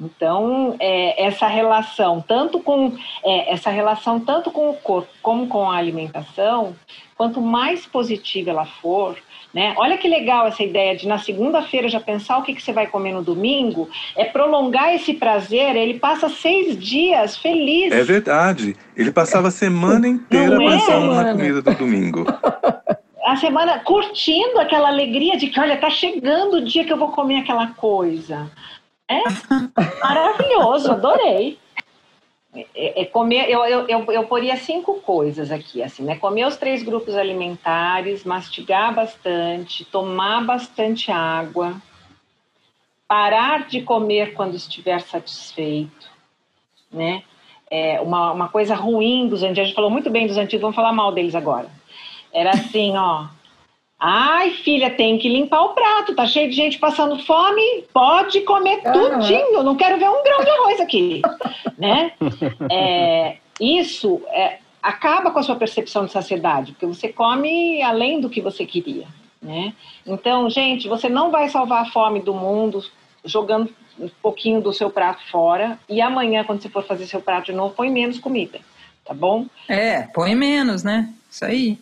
Então, 0.00 0.76
é, 0.80 1.26
essa 1.26 1.46
relação, 1.46 2.24
tanto 2.26 2.58
com 2.60 2.96
é, 3.24 3.52
essa 3.52 3.68
relação 3.68 4.18
tanto 4.18 4.50
com 4.50 4.70
o 4.70 4.74
corpo 4.74 5.10
como 5.22 5.46
com 5.46 5.70
a 5.70 5.76
alimentação, 5.76 6.74
quanto 7.16 7.40
mais 7.40 7.84
positiva 7.84 8.50
ela 8.50 8.64
for, 8.64 9.16
né? 9.52 9.74
Olha 9.76 9.98
que 9.98 10.08
legal 10.08 10.46
essa 10.46 10.62
ideia 10.62 10.96
de 10.96 11.06
na 11.06 11.18
segunda-feira 11.18 11.88
já 11.88 12.00
pensar 12.00 12.38
o 12.38 12.42
que, 12.42 12.54
que 12.54 12.62
você 12.62 12.72
vai 12.72 12.86
comer 12.86 13.12
no 13.12 13.22
domingo, 13.22 13.90
é 14.16 14.24
prolongar 14.24 14.94
esse 14.94 15.12
prazer. 15.12 15.76
Ele 15.76 15.98
passa 15.98 16.28
seis 16.28 16.78
dias 16.78 17.36
feliz. 17.36 17.92
É 17.92 18.02
verdade. 18.02 18.76
Ele 18.96 19.10
passava 19.10 19.48
a 19.48 19.50
semana 19.50 20.08
inteira 20.08 20.56
Não 20.56 20.70
é, 20.70 20.78
pensando 20.78 21.12
é, 21.12 21.24
na 21.24 21.32
comida 21.32 21.62
do 21.62 21.74
domingo. 21.74 22.24
a 23.26 23.36
semana 23.36 23.80
curtindo 23.80 24.58
aquela 24.58 24.88
alegria 24.88 25.36
de 25.36 25.48
que, 25.48 25.60
olha, 25.60 25.76
tá 25.76 25.90
chegando 25.90 26.58
o 26.58 26.64
dia 26.64 26.84
que 26.84 26.92
eu 26.92 26.96
vou 26.96 27.08
comer 27.08 27.38
aquela 27.38 27.68
coisa. 27.68 28.50
É 29.10 29.24
maravilhoso, 30.00 30.92
adorei. 30.92 31.58
É, 32.54 33.02
é 33.02 33.04
comer, 33.04 33.50
eu, 33.50 33.64
eu, 33.64 33.88
eu, 33.88 34.12
eu 34.12 34.24
poria 34.24 34.56
cinco 34.56 34.94
coisas 35.00 35.50
aqui, 35.50 35.82
assim, 35.82 36.04
né? 36.04 36.16
Comer 36.16 36.46
os 36.46 36.56
três 36.56 36.82
grupos 36.82 37.16
alimentares, 37.16 38.24
mastigar 38.24 38.94
bastante, 38.94 39.84
tomar 39.84 40.44
bastante 40.44 41.10
água, 41.10 41.74
parar 43.08 43.66
de 43.66 43.82
comer 43.82 44.34
quando 44.34 44.54
estiver 44.54 45.00
satisfeito, 45.00 46.08
né? 46.92 47.24
É 47.68 48.00
uma, 48.00 48.32
uma 48.32 48.48
coisa 48.48 48.74
ruim 48.74 49.28
dos 49.28 49.42
antigos, 49.42 49.58
a 49.58 49.64
gente 49.64 49.74
falou 49.74 49.90
muito 49.90 50.10
bem 50.10 50.26
dos 50.26 50.36
antigos, 50.36 50.62
vamos 50.62 50.76
falar 50.76 50.92
mal 50.92 51.12
deles 51.12 51.34
agora. 51.34 51.68
Era 52.32 52.50
assim, 52.50 52.96
ó, 52.96 53.26
Ai, 54.00 54.52
filha, 54.52 54.90
tem 54.90 55.18
que 55.18 55.28
limpar 55.28 55.60
o 55.62 55.74
prato. 55.74 56.14
Tá 56.14 56.26
cheio 56.26 56.48
de 56.48 56.56
gente 56.56 56.78
passando 56.78 57.18
fome. 57.18 57.84
Pode 57.92 58.40
comer 58.40 58.80
uhum. 58.86 58.92
tudinho. 58.92 59.62
Não 59.62 59.76
quero 59.76 59.98
ver 59.98 60.08
um 60.08 60.22
grão 60.24 60.42
de 60.42 60.50
arroz 60.50 60.80
aqui, 60.80 61.22
né? 61.76 62.12
É, 62.70 63.36
isso 63.60 64.22
é, 64.28 64.58
acaba 64.82 65.30
com 65.30 65.38
a 65.38 65.42
sua 65.42 65.56
percepção 65.56 66.06
de 66.06 66.12
saciedade, 66.12 66.72
porque 66.72 66.86
você 66.86 67.08
come 67.08 67.82
além 67.82 68.20
do 68.20 68.30
que 68.30 68.40
você 68.40 68.64
queria, 68.64 69.06
né? 69.42 69.74
Então, 70.06 70.48
gente, 70.48 70.88
você 70.88 71.08
não 71.08 71.30
vai 71.30 71.50
salvar 71.50 71.82
a 71.82 71.90
fome 71.90 72.20
do 72.20 72.32
mundo 72.32 72.82
jogando 73.22 73.70
um 73.98 74.08
pouquinho 74.22 74.62
do 74.62 74.72
seu 74.72 74.88
prato 74.88 75.20
fora 75.30 75.78
e 75.86 76.00
amanhã, 76.00 76.42
quando 76.42 76.62
você 76.62 76.70
for 76.70 76.82
fazer 76.84 77.06
seu 77.06 77.20
prato 77.20 77.46
de 77.46 77.52
novo, 77.52 77.74
põe 77.74 77.90
menos 77.90 78.18
comida, 78.18 78.60
tá 79.04 79.12
bom? 79.12 79.44
É, 79.68 80.02
põe 80.14 80.34
menos, 80.34 80.82
né? 80.82 81.12
Isso 81.30 81.44
aí. 81.44 81.78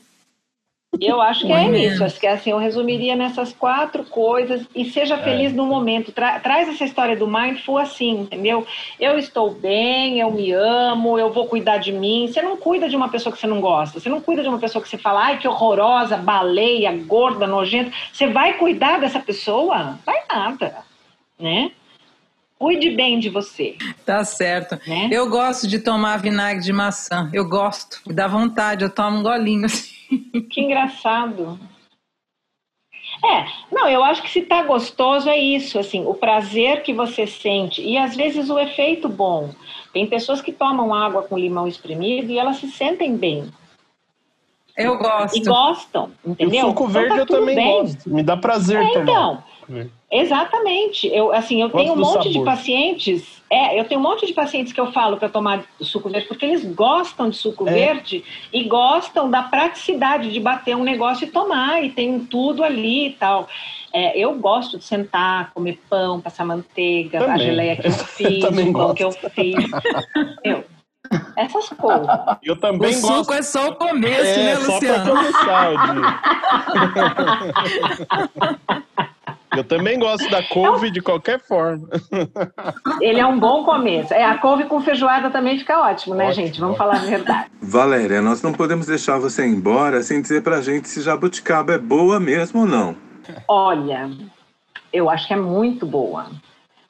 Eu 1.01 1.21
acho 1.21 1.47
que 1.47 1.53
é 1.53 1.87
isso. 1.87 2.03
Acho 2.03 2.19
que 2.19 2.27
é 2.27 2.33
assim, 2.33 2.51
eu 2.51 2.59
resumiria 2.59 3.15
nessas 3.15 3.53
quatro 3.53 4.05
coisas 4.05 4.67
e 4.75 4.87
seja 4.87 5.17
é. 5.17 5.23
feliz 5.23 5.53
no 5.53 5.67
momento. 5.67 6.13
Tra 6.13 6.41
traz 6.41 6.69
essa 6.69 6.85
história 6.85 7.15
do 7.15 7.27
mindful 7.27 7.77
assim, 7.77 8.21
entendeu? 8.21 8.67
Eu 8.99 9.19
estou 9.19 9.51
bem, 9.51 10.19
eu 10.19 10.31
me 10.31 10.51
amo, 10.53 11.19
eu 11.19 11.31
vou 11.31 11.47
cuidar 11.47 11.77
de 11.77 11.93
mim. 11.93 12.27
Você 12.27 12.41
não 12.41 12.57
cuida 12.57 12.89
de 12.89 12.97
uma 12.97 13.11
pessoa 13.11 13.33
que 13.33 13.39
você 13.39 13.47
não 13.47 13.61
gosta. 13.61 14.01
Você 14.01 14.09
não 14.09 14.21
cuida 14.21 14.43
de 14.43 14.49
uma 14.49 14.59
pessoa 14.59 14.83
que 14.83 14.89
você 14.89 14.97
fala, 14.97 15.27
ai, 15.27 15.39
que 15.39 15.47
horrorosa, 15.47 16.17
baleia, 16.17 16.91
gorda, 17.07 17.47
nojenta. 17.47 17.93
Você 18.11 18.27
vai 18.29 18.55
cuidar 18.55 18.99
dessa 18.99 19.21
pessoa? 19.21 19.99
Vai 20.07 20.23
nada, 20.31 20.79
né? 21.39 21.71
Cuide 22.59 22.91
bem 22.91 23.21
de 23.21 23.29
você. 23.29 23.77
Tá 24.05 24.25
certo. 24.25 24.81
Né? 24.89 25.11
Eu 25.13 25.29
gosto 25.29 25.69
de 25.69 25.79
tomar 25.79 26.17
vinagre 26.17 26.65
de 26.65 26.73
maçã. 26.73 27.31
Eu 27.33 27.47
gosto. 27.47 28.01
Me 28.07 28.13
dá 28.13 28.27
vontade, 28.27 28.83
eu 28.83 28.91
tomo 28.91 29.19
um 29.19 29.23
golinho 29.23 29.67
assim. 29.67 29.98
Que 30.51 30.61
engraçado. 30.61 31.59
É, 33.25 33.47
não, 33.73 33.89
eu 33.89 34.05
acho 34.05 34.23
que 34.23 34.31
se 34.31 34.43
tá 34.43 34.63
gostoso 34.63 35.29
é 35.29 35.39
isso, 35.39 35.79
assim, 35.79 36.05
o 36.05 36.15
prazer 36.15 36.83
que 36.83 36.93
você 36.93 37.27
sente 37.27 37.83
e 37.83 37.97
às 37.97 38.15
vezes 38.15 38.51
o 38.51 38.59
efeito 38.59 39.09
bom. 39.09 39.51
Tem 39.93 40.07
pessoas 40.07 40.41
que 40.41 40.53
tomam 40.53 40.95
água 40.95 41.23
com 41.23 41.39
limão 41.39 41.67
espremido 41.67 42.31
e 42.31 42.39
elas 42.39 42.59
se 42.59 42.71
sentem 42.71 43.17
bem. 43.17 43.51
Eu 44.77 44.97
gosto. 44.97 45.37
E 45.37 45.43
gostam, 45.43 46.13
entendeu? 46.25 46.67
O 46.67 46.69
suco 46.69 46.85
então, 46.85 46.93
verde 46.93 47.15
tá 47.15 47.21
eu 47.23 47.27
também 47.27 47.57
bem. 47.57 47.83
gosto. 47.83 48.11
Me 48.11 48.23
dá 48.23 48.37
prazer 48.37 48.81
é, 48.81 48.93
tomar. 48.93 49.03
Então, 49.03 49.43
Exatamente. 50.11 51.07
Eu, 51.09 51.33
assim, 51.33 51.61
eu 51.61 51.71
tenho 51.71 51.93
um 51.93 51.97
monte 51.97 52.25
sabor. 52.25 52.33
de 52.33 52.45
pacientes. 52.45 53.38
É, 53.51 53.81
eu 53.81 53.85
tenho 53.85 54.01
um 54.01 54.03
monte 54.03 54.27
de 54.27 54.35
pacientes 54.35 54.73
que 54.73 54.81
eu 54.81 54.93
falo 54.93 55.17
para 55.17 55.29
tomar 55.29 55.65
suco 55.81 56.11
verde 56.11 56.29
porque 56.29 56.45
eles 56.45 56.65
gostam 56.65 57.31
de 57.31 57.37
suco 57.37 57.67
é. 57.69 57.73
verde 57.73 58.25
e 58.53 58.65
gostam 58.65 59.31
da 59.31 59.43
praticidade 59.43 60.31
de 60.31 60.39
bater 60.39 60.77
um 60.77 60.85
negócio 60.85 61.27
e 61.27 61.31
tomar 61.31 61.83
e 61.83 61.91
tem 61.91 62.21
tudo 62.21 62.63
ali 62.63 63.09
e 63.09 63.13
tal. 63.13 63.49
É, 63.93 64.19
eu 64.19 64.35
gosto 64.35 64.77
de 64.77 64.85
sentar, 64.85 65.51
comer 65.55 65.81
pão, 65.89 66.21
passar 66.21 66.45
manteiga, 66.45 67.21
também. 67.21 67.35
a 67.35 67.39
geleia 67.39 67.77
que 67.77 67.87
eu 67.87 67.93
fiz, 68.05 68.45
eu 68.45 68.51
o 68.51 68.73
pão 68.73 68.95
que 68.95 69.05
eu 69.05 69.13
fiz. 69.13 69.71
eu, 70.45 70.65
essas 71.37 71.71
coisas. 71.71 72.07
Eu 72.43 72.57
também 72.61 72.95
o 72.97 73.01
gosto. 73.01 73.17
suco 73.17 73.33
é 73.33 73.43
só 73.43 73.69
o 73.69 73.77
começo, 73.77 74.21
é, 74.21 74.45
né, 74.45 74.59
Luciano? 74.59 75.07
Só 75.07 75.17
começar, 75.17 75.73
Eu 79.59 79.65
também 79.65 79.99
gosto 79.99 80.31
da 80.31 80.41
couve 80.41 80.89
de 80.89 81.01
qualquer 81.01 81.41
forma. 81.41 81.89
Ele 83.03 83.19
é 83.19 83.27
um 83.27 83.41
bom 83.41 83.65
começo. 83.65 84.15
É, 84.15 84.23
a 84.23 84.39
couve 84.39 84.67
com 84.67 84.81
feijoada 84.81 85.31
também 85.31 85.59
fica 85.59 85.81
ótimo, 85.81 86.15
né, 86.15 86.29
ótimo, 86.29 86.47
gente? 86.47 86.61
Vamos 86.61 86.79
ótimo. 86.79 86.93
falar 86.93 87.03
a 87.05 87.11
verdade. 87.11 87.51
Valéria, 87.61 88.23
nós 88.23 88.41
não 88.41 88.53
podemos 88.53 88.87
deixar 88.87 89.19
você 89.19 89.45
embora 89.45 90.01
sem 90.05 90.23
dizer 90.23 90.45
pra 90.45 90.61
gente 90.61 90.89
se 90.89 91.03
jabuticaba 91.03 91.73
é 91.73 91.79
boa 91.79 92.21
mesmo 92.21 92.61
ou 92.61 92.67
não. 92.67 92.95
Olha, 93.49 94.09
eu 94.93 95.11
acho 95.11 95.27
que 95.27 95.35
é 95.35 95.37
muito 95.37 95.85
boa. 95.85 96.27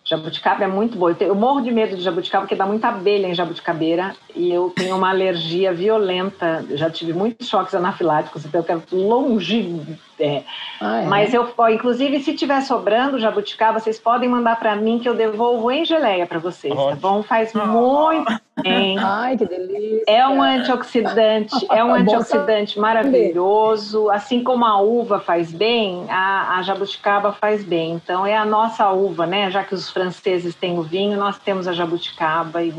Jabuticaba 0.04 0.64
é 0.64 0.68
muito 0.68 0.98
boa. 0.98 1.16
Eu, 1.18 1.34
morro 1.34 1.62
de 1.62 1.70
medo 1.70 1.96
de 1.96 2.02
jabuticaba 2.02 2.42
porque 2.42 2.54
dá 2.54 2.66
muita 2.66 2.88
abelha 2.88 3.28
em 3.28 3.34
jabuticabeira 3.34 4.14
e 4.36 4.52
eu 4.52 4.68
tenho 4.76 4.94
uma 4.94 5.08
alergia 5.08 5.72
violenta. 5.72 6.66
Já 6.72 6.90
tive 6.90 7.14
muitos 7.14 7.48
choques 7.48 7.74
anafiláticos, 7.74 8.44
então 8.44 8.60
eu 8.60 8.64
quero 8.64 8.82
longe. 8.92 9.98
É. 10.20 10.42
Ah, 10.80 11.02
é? 11.02 11.06
Mas 11.06 11.32
eu, 11.32 11.48
ó, 11.56 11.68
inclusive, 11.68 12.20
se 12.20 12.34
tiver 12.34 12.60
sobrando 12.62 13.18
jabuticaba, 13.18 13.78
vocês 13.78 13.98
podem 13.98 14.28
mandar 14.28 14.58
para 14.58 14.74
mim 14.76 14.98
que 14.98 15.08
eu 15.08 15.14
devolvo 15.14 15.70
em 15.70 15.84
geleia 15.84 16.26
para 16.26 16.38
vocês, 16.38 16.74
tá 16.74 16.80
Ótimo. 16.80 17.00
tá 17.00 17.08
bom? 17.08 17.22
Faz 17.22 17.52
muito 17.54 18.40
bem. 18.62 18.98
Ai, 19.02 19.36
que 19.36 19.46
delícia. 19.46 20.04
É 20.06 20.26
um 20.26 20.42
antioxidante, 20.42 21.66
é 21.70 21.84
um 21.84 21.94
antioxidante 21.94 22.78
maravilhoso. 22.78 24.10
Assim 24.10 24.42
como 24.42 24.64
a 24.64 24.80
uva 24.80 25.20
faz 25.20 25.52
bem, 25.52 26.04
a, 26.08 26.58
a 26.58 26.62
jabuticaba 26.62 27.32
faz 27.32 27.64
bem. 27.64 27.92
Então 27.92 28.26
é 28.26 28.36
a 28.36 28.44
nossa 28.44 28.90
uva, 28.90 29.26
né? 29.26 29.50
Já 29.50 29.62
que 29.62 29.74
os 29.74 29.90
franceses 29.90 30.54
têm 30.54 30.78
o 30.78 30.82
vinho, 30.82 31.16
nós 31.16 31.38
temos 31.38 31.68
a 31.68 31.72
jabuticaba. 31.72 32.62
E... 32.62 32.74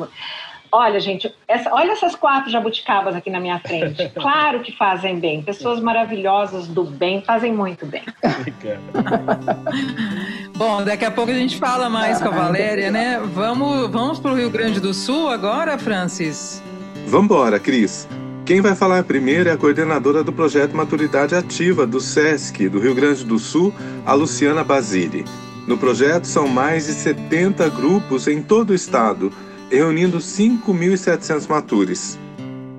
Olha, 0.72 0.99
gente, 0.99 1.34
essa, 1.47 1.74
olha 1.74 1.91
essas 1.91 2.15
quatro 2.15 2.51
jabuticabas 2.51 3.15
aqui 3.15 3.30
na 3.30 3.39
minha 3.39 3.59
frente. 3.59 4.11
Claro 4.20 4.59
que 4.59 4.76
fazem 4.76 5.20
bem. 5.20 5.41
Pessoas 5.41 5.80
maravilhosas 5.80 6.67
do 6.67 6.84
bem 6.84 7.22
fazem 7.22 7.53
muito 7.53 7.86
bem. 7.86 8.03
Bom, 10.55 10.84
daqui 10.84 11.05
a 11.05 11.11
pouco 11.11 11.32
a 11.32 11.36
gente 11.36 11.57
fala 11.57 11.89
mais 11.89 12.22
com 12.22 12.28
a 12.28 12.32
Valéria, 12.32 12.91
né? 12.91 13.20
Vamos, 13.34 13.89
vamos 13.89 14.20
para 14.20 14.32
o 14.32 14.36
Rio 14.36 14.49
Grande 14.49 14.80
do 14.80 14.93
Sul 14.93 15.30
agora, 15.30 15.78
Francis? 15.78 16.61
Vambora, 17.07 17.59
Cris. 17.59 18.07
Quem 18.45 18.61
vai 18.61 18.76
falar 18.76 19.03
primeiro 19.03 19.47
é 19.47 19.53
a 19.53 19.57
coordenadora 19.57 20.24
do 20.24 20.34
projeto 20.34 20.76
Maturidade 20.76 21.36
Ativa 21.36 21.86
do 21.86 21.99
SESC 21.99 22.67
do 22.67 22.80
Rio 22.80 22.95
Grande 22.95 23.24
do 23.24 23.39
Sul, 23.39 23.74
a 24.05 24.13
Luciana 24.13 24.63
Basile. 24.63 25.24
No 25.67 25.78
projeto 25.78 26.26
são 26.26 26.47
mais 26.47 26.88
de 26.88 26.93
70 26.93 27.70
grupos 27.70 28.28
em 28.28 28.41
todo 28.41 28.72
o 28.72 28.74
estado, 28.74 29.32
reunindo 29.70 30.17
5.700 30.17 31.47
matures. 31.47 32.17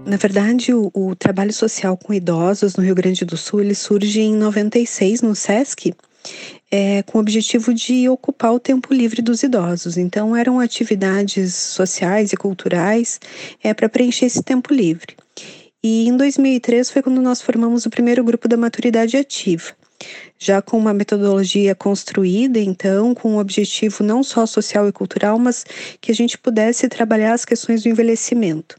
Na 0.04 0.16
verdade, 0.16 0.74
o, 0.74 0.90
o, 0.92 1.14
trabalho 1.14 1.52
social 1.52 1.96
com 1.96 2.12
idosos 2.12 2.74
no 2.74 2.82
Rio 2.82 2.94
Grande 2.94 3.24
do 3.24 3.36
Sul 3.36 3.60
ele 3.60 3.74
surge 3.74 4.20
em 4.20 4.34
96 4.34 5.22
no 5.22 5.34
SESC, 5.34 5.94
é, 6.70 7.02
com 7.02 7.18
o 7.18 7.20
objetivo 7.20 7.72
de 7.72 8.08
ocupar 8.08 8.52
o 8.52 8.58
tempo 8.58 8.92
livre 8.92 9.22
dos 9.22 9.42
idosos. 9.42 9.96
Então, 9.96 10.34
eram 10.34 10.58
atividades 10.58 11.54
sociais 11.54 12.32
e 12.32 12.36
culturais 12.36 13.20
é, 13.62 13.72
para 13.72 13.88
preencher 13.88 14.26
esse 14.26 14.42
tempo 14.42 14.74
livre. 14.74 15.16
E 15.82 16.08
em 16.08 16.16
2003 16.16 16.90
foi 16.90 17.02
quando 17.02 17.22
nós 17.22 17.40
formamos 17.40 17.86
o 17.86 17.90
primeiro 17.90 18.24
grupo 18.24 18.48
da 18.48 18.56
maturidade 18.56 19.16
ativa 19.16 19.79
já 20.38 20.62
com 20.62 20.78
uma 20.78 20.94
metodologia 20.94 21.74
construída, 21.74 22.58
então, 22.58 23.14
com 23.14 23.32
um 23.32 23.38
objetivo 23.38 24.02
não 24.02 24.22
só 24.22 24.46
social 24.46 24.88
e 24.88 24.92
cultural, 24.92 25.38
mas 25.38 25.64
que 26.00 26.10
a 26.10 26.14
gente 26.14 26.38
pudesse 26.38 26.88
trabalhar 26.88 27.34
as 27.34 27.44
questões 27.44 27.82
do 27.82 27.88
envelhecimento. 27.88 28.76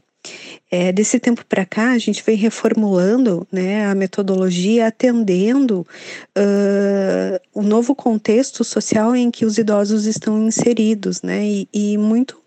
É, 0.70 0.92
desse 0.92 1.18
tempo 1.18 1.44
para 1.44 1.66
cá, 1.66 1.90
a 1.92 1.98
gente 1.98 2.22
vem 2.24 2.36
reformulando 2.36 3.46
né, 3.52 3.86
a 3.86 3.94
metodologia, 3.94 4.86
atendendo 4.86 5.86
uh, 6.38 7.40
o 7.52 7.62
novo 7.62 7.94
contexto 7.94 8.64
social 8.64 9.14
em 9.14 9.30
que 9.30 9.44
os 9.44 9.58
idosos 9.58 10.06
estão 10.06 10.46
inseridos, 10.46 11.20
né, 11.22 11.44
e, 11.44 11.68
e 11.72 11.98
muito 11.98 12.40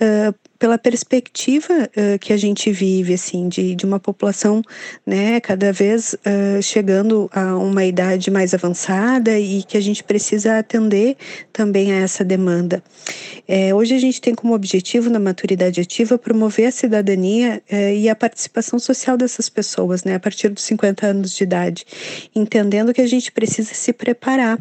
uh, 0.00 0.34
pela 0.58 0.78
perspectiva 0.78 1.72
uh, 1.72 2.18
que 2.18 2.32
a 2.32 2.36
gente 2.36 2.70
vive, 2.70 3.14
assim, 3.14 3.48
de, 3.48 3.74
de 3.74 3.84
uma 3.84 4.00
população, 4.00 4.62
né, 5.04 5.40
cada 5.40 5.72
vez 5.72 6.14
uh, 6.14 6.62
chegando 6.62 7.30
a 7.32 7.56
uma 7.56 7.84
idade 7.84 8.30
mais 8.30 8.54
avançada 8.54 9.38
e 9.38 9.62
que 9.62 9.76
a 9.76 9.80
gente 9.80 10.02
precisa 10.02 10.58
atender 10.58 11.16
também 11.52 11.92
a 11.92 11.96
essa 11.96 12.24
demanda. 12.24 12.82
É, 13.46 13.74
hoje 13.74 13.94
a 13.94 13.98
gente 13.98 14.20
tem 14.20 14.34
como 14.34 14.54
objetivo, 14.54 15.08
na 15.08 15.18
maturidade 15.18 15.80
ativa, 15.80 16.18
promover 16.18 16.66
a 16.66 16.72
cidadania 16.72 17.62
e 17.94 18.08
a 18.08 18.14
participação 18.14 18.78
social 18.78 19.16
dessas 19.16 19.48
pessoas, 19.48 20.02
né, 20.02 20.14
a 20.14 20.20
partir 20.20 20.48
dos 20.48 20.64
50 20.64 21.06
anos 21.06 21.32
de 21.32 21.44
idade, 21.44 21.84
entendendo 22.34 22.92
que 22.92 23.00
a 23.00 23.06
gente 23.06 23.30
precisa 23.30 23.72
se 23.72 23.92
preparar 23.92 24.58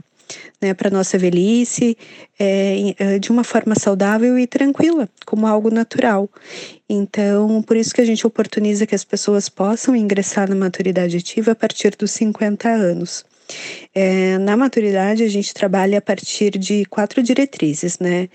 né, 0.61 0.73
para 0.73 0.89
nossa 0.89 1.17
velhice 1.17 1.97
é, 2.39 2.95
é, 2.97 3.19
de 3.19 3.31
uma 3.31 3.43
forma 3.43 3.75
saudável 3.75 4.37
e 4.37 4.47
tranquila, 4.47 5.09
como 5.25 5.47
algo 5.47 5.69
natural. 5.69 6.29
Então, 6.89 7.61
por 7.61 7.77
isso 7.77 7.93
que 7.93 8.01
a 8.01 8.05
gente 8.05 8.25
oportuniza 8.25 8.85
que 8.85 8.95
as 8.95 9.03
pessoas 9.03 9.49
possam 9.49 9.95
ingressar 9.95 10.49
na 10.49 10.55
maturidade 10.55 11.17
ativa 11.17 11.51
a 11.51 11.55
partir 11.55 11.95
dos 11.95 12.11
50 12.11 12.69
anos. 12.69 13.25
É, 13.93 14.37
na 14.39 14.57
maturidade, 14.57 15.23
a 15.23 15.29
gente 15.29 15.53
trabalha 15.53 15.99
a 15.99 16.01
partir 16.01 16.57
de 16.57 16.83
quatro 16.85 17.21
diretrizes, 17.21 17.99
né? 17.99 18.27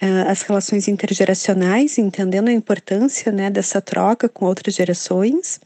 É, 0.00 0.06
as 0.22 0.42
relações 0.42 0.88
intergeracionais, 0.88 1.98
entendendo 1.98 2.48
a 2.48 2.52
importância 2.52 3.30
né, 3.30 3.50
dessa 3.50 3.80
troca 3.80 4.28
com 4.28 4.46
outras 4.46 4.74
gerações, 4.74 5.60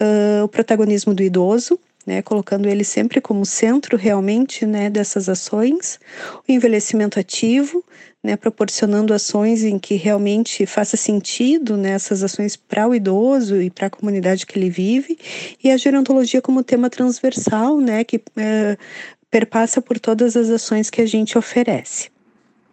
uh, 0.00 0.44
o 0.44 0.48
protagonismo 0.48 1.12
do 1.12 1.22
idoso, 1.22 1.78
né, 2.10 2.22
colocando 2.22 2.68
ele 2.68 2.82
sempre 2.82 3.20
como 3.20 3.46
centro 3.46 3.96
realmente 3.96 4.66
né, 4.66 4.90
dessas 4.90 5.28
ações, 5.28 6.00
o 6.48 6.50
envelhecimento 6.50 7.20
ativo, 7.20 7.84
né, 8.20 8.36
proporcionando 8.36 9.14
ações 9.14 9.62
em 9.62 9.78
que 9.78 9.94
realmente 9.94 10.66
faça 10.66 10.96
sentido 10.96 11.76
né, 11.76 11.94
ações 11.94 12.56
para 12.56 12.88
o 12.88 12.96
idoso 12.96 13.62
e 13.62 13.70
para 13.70 13.86
a 13.86 13.90
comunidade 13.90 14.44
que 14.44 14.58
ele 14.58 14.68
vive, 14.68 15.16
e 15.62 15.70
a 15.70 15.76
gerontologia 15.76 16.42
como 16.42 16.64
tema 16.64 16.90
transversal, 16.90 17.80
né, 17.80 18.02
que 18.02 18.20
é, 18.36 18.76
perpassa 19.30 19.80
por 19.80 20.00
todas 20.00 20.36
as 20.36 20.50
ações 20.50 20.90
que 20.90 21.00
a 21.00 21.06
gente 21.06 21.38
oferece. 21.38 22.10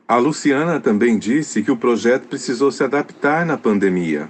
A 0.08 0.18
Luciana 0.18 0.80
também 0.80 1.20
disse 1.20 1.62
que 1.62 1.70
o 1.70 1.78
projeto 1.78 2.28
precisou 2.28 2.72
se 2.72 2.84
adaptar 2.84 3.46
na 3.46 3.56
pandemia. 3.56 4.28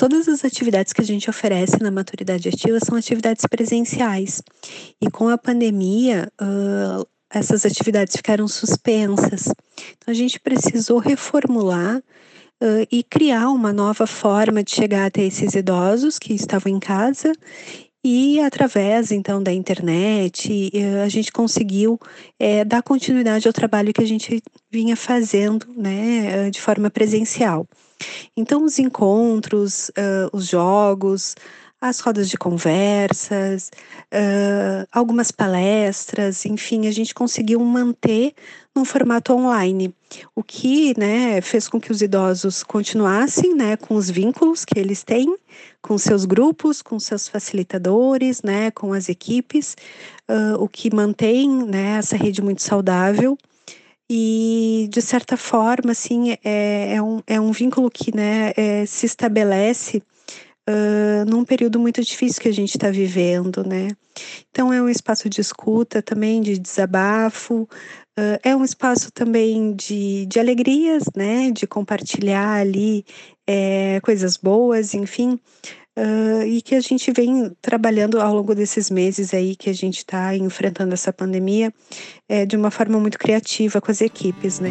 Todas 0.00 0.28
as 0.28 0.46
atividades 0.46 0.94
que 0.94 1.02
a 1.02 1.04
gente 1.04 1.28
oferece 1.28 1.78
na 1.78 1.90
maturidade 1.90 2.48
ativa 2.48 2.80
são 2.80 2.96
atividades 2.96 3.44
presenciais. 3.44 4.42
E 4.98 5.10
com 5.10 5.28
a 5.28 5.36
pandemia, 5.36 6.32
uh, 6.40 7.06
essas 7.28 7.66
atividades 7.66 8.16
ficaram 8.16 8.48
suspensas. 8.48 9.48
Então, 9.98 10.08
a 10.08 10.14
gente 10.14 10.40
precisou 10.40 10.96
reformular 10.96 11.98
uh, 11.98 12.86
e 12.90 13.02
criar 13.02 13.50
uma 13.50 13.74
nova 13.74 14.06
forma 14.06 14.64
de 14.64 14.70
chegar 14.70 15.04
até 15.04 15.22
esses 15.22 15.54
idosos 15.54 16.18
que 16.18 16.32
estavam 16.32 16.72
em 16.72 16.80
casa 16.80 17.34
e 18.02 18.40
através 18.40 19.12
então 19.12 19.42
da 19.42 19.52
internet 19.52 20.72
a 21.04 21.08
gente 21.10 21.30
conseguiu 21.30 22.00
é, 22.38 22.64
dar 22.64 22.82
continuidade 22.82 23.46
ao 23.46 23.52
trabalho 23.52 23.92
que 23.92 24.02
a 24.02 24.06
gente 24.06 24.42
vinha 24.70 24.96
fazendo 24.96 25.66
né, 25.76 26.48
de 26.48 26.58
forma 26.58 26.88
presencial. 26.88 27.68
Então, 28.36 28.64
os 28.64 28.78
encontros, 28.78 29.88
uh, 29.90 30.30
os 30.32 30.46
jogos, 30.46 31.34
as 31.80 31.98
rodas 32.00 32.28
de 32.28 32.36
conversas, 32.36 33.70
uh, 34.12 34.86
algumas 34.92 35.30
palestras, 35.30 36.44
enfim, 36.44 36.86
a 36.86 36.90
gente 36.90 37.14
conseguiu 37.14 37.58
manter 37.60 38.34
num 38.74 38.84
formato 38.84 39.32
online, 39.32 39.92
o 40.36 40.42
que 40.42 40.98
né, 40.98 41.40
fez 41.40 41.68
com 41.68 41.80
que 41.80 41.90
os 41.90 42.02
idosos 42.02 42.62
continuassem 42.62 43.54
né, 43.54 43.76
com 43.76 43.94
os 43.94 44.10
vínculos 44.10 44.64
que 44.64 44.78
eles 44.78 45.02
têm, 45.02 45.34
com 45.80 45.96
seus 45.96 46.26
grupos, 46.26 46.82
com 46.82 47.00
seus 47.00 47.28
facilitadores, 47.28 48.42
né, 48.42 48.70
com 48.70 48.92
as 48.92 49.08
equipes, 49.08 49.74
uh, 50.28 50.62
o 50.62 50.68
que 50.68 50.94
mantém 50.94 51.48
né, 51.64 51.96
essa 51.98 52.16
rede 52.16 52.42
muito 52.42 52.62
saudável 52.62 53.38
e 54.12 54.88
de 54.90 55.00
certa 55.00 55.36
forma 55.36 55.92
assim 55.92 56.32
é, 56.42 56.94
é, 56.94 57.02
um, 57.02 57.22
é 57.28 57.40
um 57.40 57.52
vínculo 57.52 57.88
que 57.88 58.14
né, 58.14 58.52
é, 58.56 58.84
se 58.84 59.06
estabelece 59.06 60.02
uh, 60.68 61.24
num 61.30 61.44
período 61.44 61.78
muito 61.78 62.02
difícil 62.02 62.42
que 62.42 62.48
a 62.48 62.52
gente 62.52 62.70
está 62.76 62.90
vivendo, 62.90 63.64
né? 63.64 63.88
Então 64.50 64.72
é 64.72 64.82
um 64.82 64.88
espaço 64.88 65.28
de 65.28 65.40
escuta 65.40 66.02
também, 66.02 66.40
de 66.40 66.58
desabafo, 66.58 67.68
uh, 68.18 68.38
é 68.42 68.54
um 68.54 68.64
espaço 68.64 69.12
também 69.12 69.74
de, 69.74 70.26
de 70.26 70.40
alegrias, 70.40 71.04
né? 71.16 71.50
De 71.50 71.66
compartilhar 71.66 72.60
ali 72.60 73.04
é, 73.46 74.00
coisas 74.00 74.36
boas, 74.36 74.94
enfim. 74.94 75.38
Uh, 76.00 76.46
e 76.46 76.62
que 76.62 76.74
a 76.74 76.80
gente 76.80 77.12
vem 77.12 77.54
trabalhando 77.60 78.22
ao 78.22 78.34
longo 78.34 78.54
desses 78.54 78.88
meses 78.88 79.34
aí 79.34 79.54
que 79.54 79.68
a 79.68 79.74
gente 79.74 79.98
está 79.98 80.34
enfrentando 80.34 80.94
essa 80.94 81.12
pandemia 81.12 81.70
é, 82.26 82.46
de 82.46 82.56
uma 82.56 82.70
forma 82.70 82.98
muito 82.98 83.18
criativa 83.18 83.82
com 83.82 83.90
as 83.90 84.00
equipes, 84.00 84.60
né? 84.60 84.70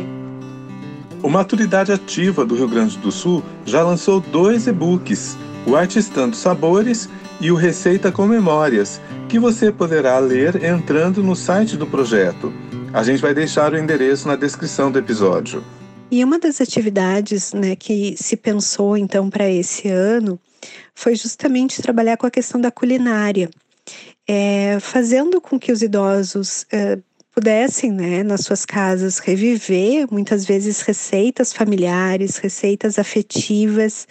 O 1.22 1.30
Maturidade 1.30 1.92
Ativa 1.92 2.44
do 2.44 2.56
Rio 2.56 2.68
Grande 2.68 2.98
do 2.98 3.12
Sul 3.12 3.44
já 3.64 3.84
lançou 3.84 4.20
dois 4.20 4.66
e-books, 4.66 5.38
o 5.68 5.76
Artistando 5.76 6.36
Sabores 6.36 7.08
e 7.40 7.52
o 7.52 7.56
Receita 7.56 8.12
com 8.12 8.26
Memórias, 8.26 9.00
que 9.28 9.38
você 9.38 9.72
poderá 9.72 10.18
ler 10.18 10.64
entrando 10.64 11.22
no 11.22 11.36
site 11.36 11.78
do 11.78 11.86
projeto. 11.86 12.52
A 12.92 13.04
gente 13.04 13.22
vai 13.22 13.36
deixar 13.36 13.72
o 13.72 13.78
endereço 13.78 14.28
na 14.28 14.36
descrição 14.36 14.92
do 14.92 14.98
episódio. 14.98 15.64
E 16.10 16.24
uma 16.24 16.40
das 16.40 16.60
atividades 16.60 17.54
né, 17.54 17.76
que 17.76 18.16
se 18.18 18.36
pensou 18.36 18.98
então 18.98 19.30
para 19.30 19.48
esse 19.48 19.88
ano 19.90 20.40
foi 21.00 21.16
justamente 21.16 21.82
trabalhar 21.82 22.18
com 22.18 22.28
a 22.28 22.32
questão 22.32 22.60
da 22.60 22.70
culinária, 22.70 23.50
é, 24.28 24.78
fazendo 24.82 25.40
com 25.40 25.58
que 25.58 25.72
os 25.72 25.82
idosos 25.82 26.66
é, 26.70 27.00
pudessem, 27.34 27.90
né, 27.90 28.22
nas 28.22 28.42
suas 28.42 28.66
casas, 28.66 29.18
reviver 29.20 30.06
muitas 30.12 30.46
vezes 30.46 30.82
receitas 30.82 31.54
familiares, 31.54 32.36
receitas 32.36 33.00
afetivas, 33.00 34.06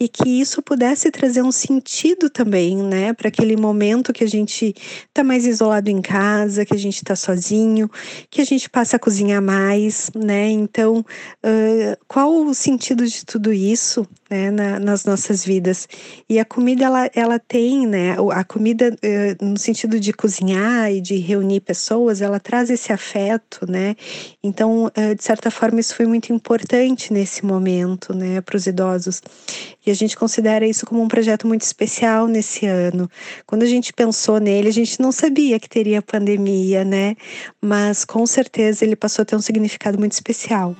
e 0.00 0.08
que 0.08 0.28
isso 0.40 0.60
pudesse 0.60 1.08
trazer 1.12 1.40
um 1.40 1.52
sentido 1.52 2.28
também, 2.28 2.76
né, 2.78 3.12
para 3.12 3.28
aquele 3.28 3.56
momento 3.56 4.12
que 4.12 4.24
a 4.24 4.28
gente 4.28 4.74
está 5.06 5.22
mais 5.22 5.46
isolado 5.46 5.88
em 5.88 6.02
casa, 6.02 6.64
que 6.64 6.74
a 6.74 6.78
gente 6.78 6.96
está 6.96 7.14
sozinho, 7.14 7.88
que 8.28 8.40
a 8.40 8.44
gente 8.44 8.68
passa 8.68 8.96
a 8.96 8.98
cozinhar 8.98 9.40
mais, 9.40 10.10
né? 10.12 10.48
Então, 10.50 10.98
uh, 10.98 12.04
qual 12.08 12.44
o 12.44 12.52
sentido 12.54 13.06
de 13.06 13.24
tudo 13.24 13.52
isso, 13.52 14.04
né, 14.34 14.50
na, 14.50 14.80
nas 14.80 15.04
nossas 15.04 15.44
vidas? 15.44 15.86
E 16.28 16.40
a 16.40 16.44
comida, 16.44 16.84
ela, 16.84 17.10
ela 17.14 17.38
tem, 17.38 17.86
né, 17.86 18.16
a 18.32 18.42
comida 18.42 18.90
uh, 18.90 19.44
no 19.44 19.58
sentido 19.58 20.00
de 20.00 20.12
cozinhar 20.12 20.90
e 20.90 21.00
de 21.00 21.16
reunir 21.18 21.60
pessoas, 21.60 22.20
ela 22.20 22.40
traz 22.40 22.64
traz 22.64 22.70
esse 22.70 22.92
afeto, 22.92 23.70
né? 23.70 23.94
Então, 24.42 24.90
eh, 24.94 25.14
de 25.14 25.22
certa 25.22 25.50
forma, 25.50 25.80
isso 25.80 25.94
foi 25.94 26.06
muito 26.06 26.32
importante 26.32 27.12
nesse 27.12 27.44
momento, 27.44 28.14
né, 28.14 28.40
para 28.40 28.56
os 28.56 28.66
idosos. 28.66 29.20
E 29.84 29.90
a 29.90 29.94
gente 29.94 30.16
considera 30.16 30.66
isso 30.66 30.86
como 30.86 31.02
um 31.02 31.08
projeto 31.08 31.46
muito 31.46 31.62
especial 31.62 32.26
nesse 32.26 32.66
ano. 32.66 33.08
Quando 33.46 33.64
a 33.64 33.66
gente 33.66 33.92
pensou 33.92 34.38
nele, 34.38 34.68
a 34.68 34.72
gente 34.72 35.00
não 35.00 35.12
sabia 35.12 35.60
que 35.60 35.68
teria 35.68 36.00
pandemia, 36.00 36.84
né? 36.84 37.16
Mas 37.60 38.04
com 38.04 38.26
certeza 38.26 38.84
ele 38.84 38.96
passou 38.96 39.22
a 39.22 39.26
ter 39.26 39.36
um 39.36 39.40
significado 39.40 39.98
muito 39.98 40.12
especial. 40.12 40.74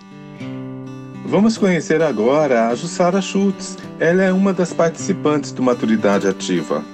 Vamos 1.27 1.57
conhecer 1.57 2.03
agora 2.03 2.69
a 2.69 2.75
Jussara 2.75 3.23
Schultz. 3.23 3.79
Ela 3.99 4.25
é 4.25 4.33
uma 4.33 4.53
das 4.53 4.75
participantes 4.75 5.53
do 5.53 5.63
Maturidade 5.63 6.29
Ativa. 6.29 6.85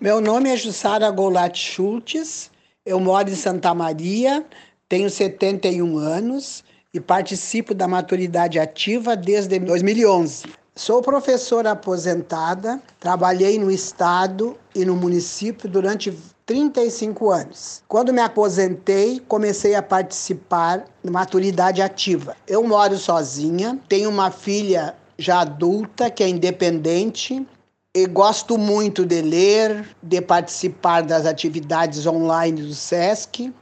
Meu 0.00 0.20
nome 0.20 0.50
é 0.50 0.56
Jussara 0.56 1.08
Golat 1.08 1.56
Schultz, 1.56 2.50
eu 2.84 2.98
moro 2.98 3.30
em 3.30 3.36
Santa 3.36 3.72
Maria, 3.72 4.44
tenho 4.88 5.08
71 5.08 5.96
anos 5.98 6.64
e 6.92 7.00
participo 7.00 7.72
da 7.72 7.86
maturidade 7.86 8.58
ativa 8.58 9.14
desde 9.14 9.56
2011. 9.60 10.46
Sou 10.74 11.00
professora 11.00 11.70
aposentada, 11.70 12.82
trabalhei 12.98 13.56
no 13.56 13.70
estado 13.70 14.58
e 14.74 14.84
no 14.84 14.96
município 14.96 15.68
durante 15.68 16.12
35 16.46 17.30
anos. 17.30 17.82
Quando 17.88 18.12
me 18.12 18.20
aposentei, 18.20 19.20
comecei 19.28 19.74
a 19.74 19.82
participar 19.82 20.84
da 21.02 21.10
maturidade 21.10 21.80
ativa. 21.80 22.36
Eu 22.46 22.66
moro 22.66 22.96
sozinha, 22.98 23.78
tenho 23.88 24.10
uma 24.10 24.30
filha 24.30 24.94
já 25.18 25.40
adulta 25.40 26.10
que 26.10 26.22
é 26.22 26.28
independente 26.28 27.46
eu 27.94 28.08
gosto 28.08 28.56
muito 28.56 29.04
de 29.04 29.20
ler, 29.20 29.86
de 30.02 30.22
participar 30.22 31.02
das 31.02 31.26
atividades 31.26 32.06
online 32.06 32.62
do 32.62 32.74
SESC. 32.74 33.52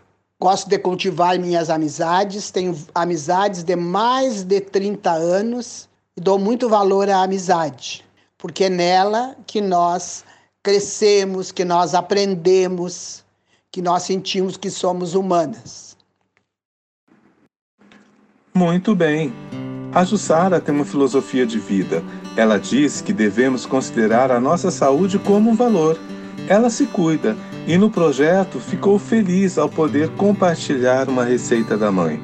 Gosto 0.41 0.69
de 0.69 0.79
cultivar 0.79 1.37
minhas 1.37 1.69
amizades. 1.69 2.49
Tenho 2.53 2.79
amizades 2.95 3.65
de 3.65 3.75
mais 3.75 4.45
de 4.45 4.61
30 4.61 5.11
anos 5.11 5.89
e 6.17 6.21
dou 6.21 6.39
muito 6.39 6.69
valor 6.69 7.11
à 7.11 7.25
amizade, 7.25 8.05
porque 8.39 8.65
é 8.65 8.71
nela 8.71 9.35
que 9.49 9.61
nós 9.61 10.25
crescemos, 10.63 11.51
que 11.53 11.65
nós 11.65 11.95
aprendemos, 11.95 13.25
que 13.71 13.81
nós 13.81 14.03
sentimos 14.03 14.57
que 14.57 14.71
somos 14.71 15.15
humanas. 15.15 15.97
Muito 18.55 18.95
bem. 18.95 19.33
A 19.93 20.05
Jussara 20.05 20.61
tem 20.61 20.75
uma 20.75 20.85
filosofia 20.85 21.47
de 21.47 21.59
vida. 21.59 22.03
Ela 22.37 22.59
diz 22.59 23.01
que 23.01 23.13
devemos 23.13 23.67
considerar 23.67 24.31
a 24.31 24.41
nossa 24.41 24.71
saúde 24.71 25.19
como 25.19 25.51
um 25.51 25.55
valor. 25.55 25.99
Ela 26.49 26.71
se 26.71 26.87
cuida 26.87 27.37
e 27.67 27.77
no 27.77 27.91
projeto 27.91 28.59
ficou 28.59 28.99
feliz 28.99 29.59
ao 29.59 29.69
poder 29.69 30.09
compartilhar 30.11 31.09
uma 31.09 31.25
receita 31.25 31.77
da 31.77 31.91
mãe. 31.91 32.21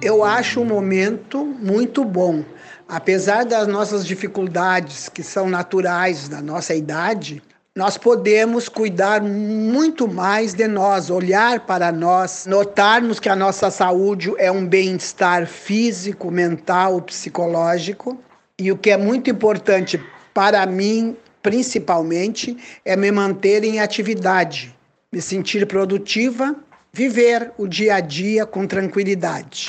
Eu 0.00 0.22
acho 0.22 0.60
um 0.60 0.64
momento 0.64 1.44
muito 1.44 2.04
bom. 2.04 2.44
Apesar 2.88 3.44
das 3.44 3.66
nossas 3.66 4.06
dificuldades, 4.06 5.08
que 5.08 5.22
são 5.22 5.50
naturais 5.50 6.28
da 6.28 6.40
nossa 6.40 6.72
idade, 6.72 7.42
nós 7.74 7.98
podemos 7.98 8.68
cuidar 8.68 9.20
muito 9.20 10.06
mais 10.06 10.54
de 10.54 10.68
nós, 10.68 11.10
olhar 11.10 11.66
para 11.66 11.90
nós, 11.90 12.46
notarmos 12.46 13.18
que 13.18 13.28
a 13.28 13.34
nossa 13.34 13.72
saúde 13.72 14.32
é 14.38 14.52
um 14.52 14.64
bem-estar 14.64 15.46
físico, 15.46 16.30
mental, 16.30 17.02
psicológico. 17.02 18.18
E 18.56 18.70
o 18.70 18.78
que 18.78 18.90
é 18.90 18.96
muito 18.96 19.28
importante 19.28 20.00
para 20.32 20.64
mim, 20.64 21.16
principalmente, 21.42 22.56
é 22.84 22.96
me 22.96 23.10
manter 23.10 23.64
em 23.64 23.80
atividade, 23.80 24.74
me 25.12 25.20
sentir 25.20 25.66
produtiva, 25.66 26.54
viver 26.92 27.52
o 27.58 27.66
dia 27.66 27.96
a 27.96 28.00
dia 28.00 28.46
com 28.46 28.64
tranquilidade. 28.64 29.66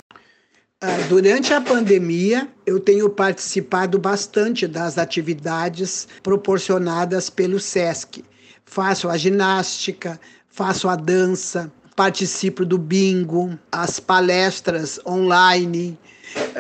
Ah, 0.80 0.98
durante 1.10 1.52
a 1.56 1.60
pandemia, 1.60 2.48
eu 2.64 2.80
tenho 2.80 3.10
participado 3.10 3.98
bastante 3.98 4.68
das 4.68 5.00
atividades 5.00 6.08
proporcionadas 6.22 7.32
pelo 7.32 7.60
SESC, 7.60 8.24
faço 8.64 9.10
a 9.10 9.18
ginástica, 9.18 10.22
faço 10.48 10.88
a 10.88 10.96
dança, 10.96 11.72
participo 11.96 12.64
do 12.64 12.78
bingo, 12.78 13.58
as 13.72 14.00
palestras 14.00 15.00
online, 15.04 15.98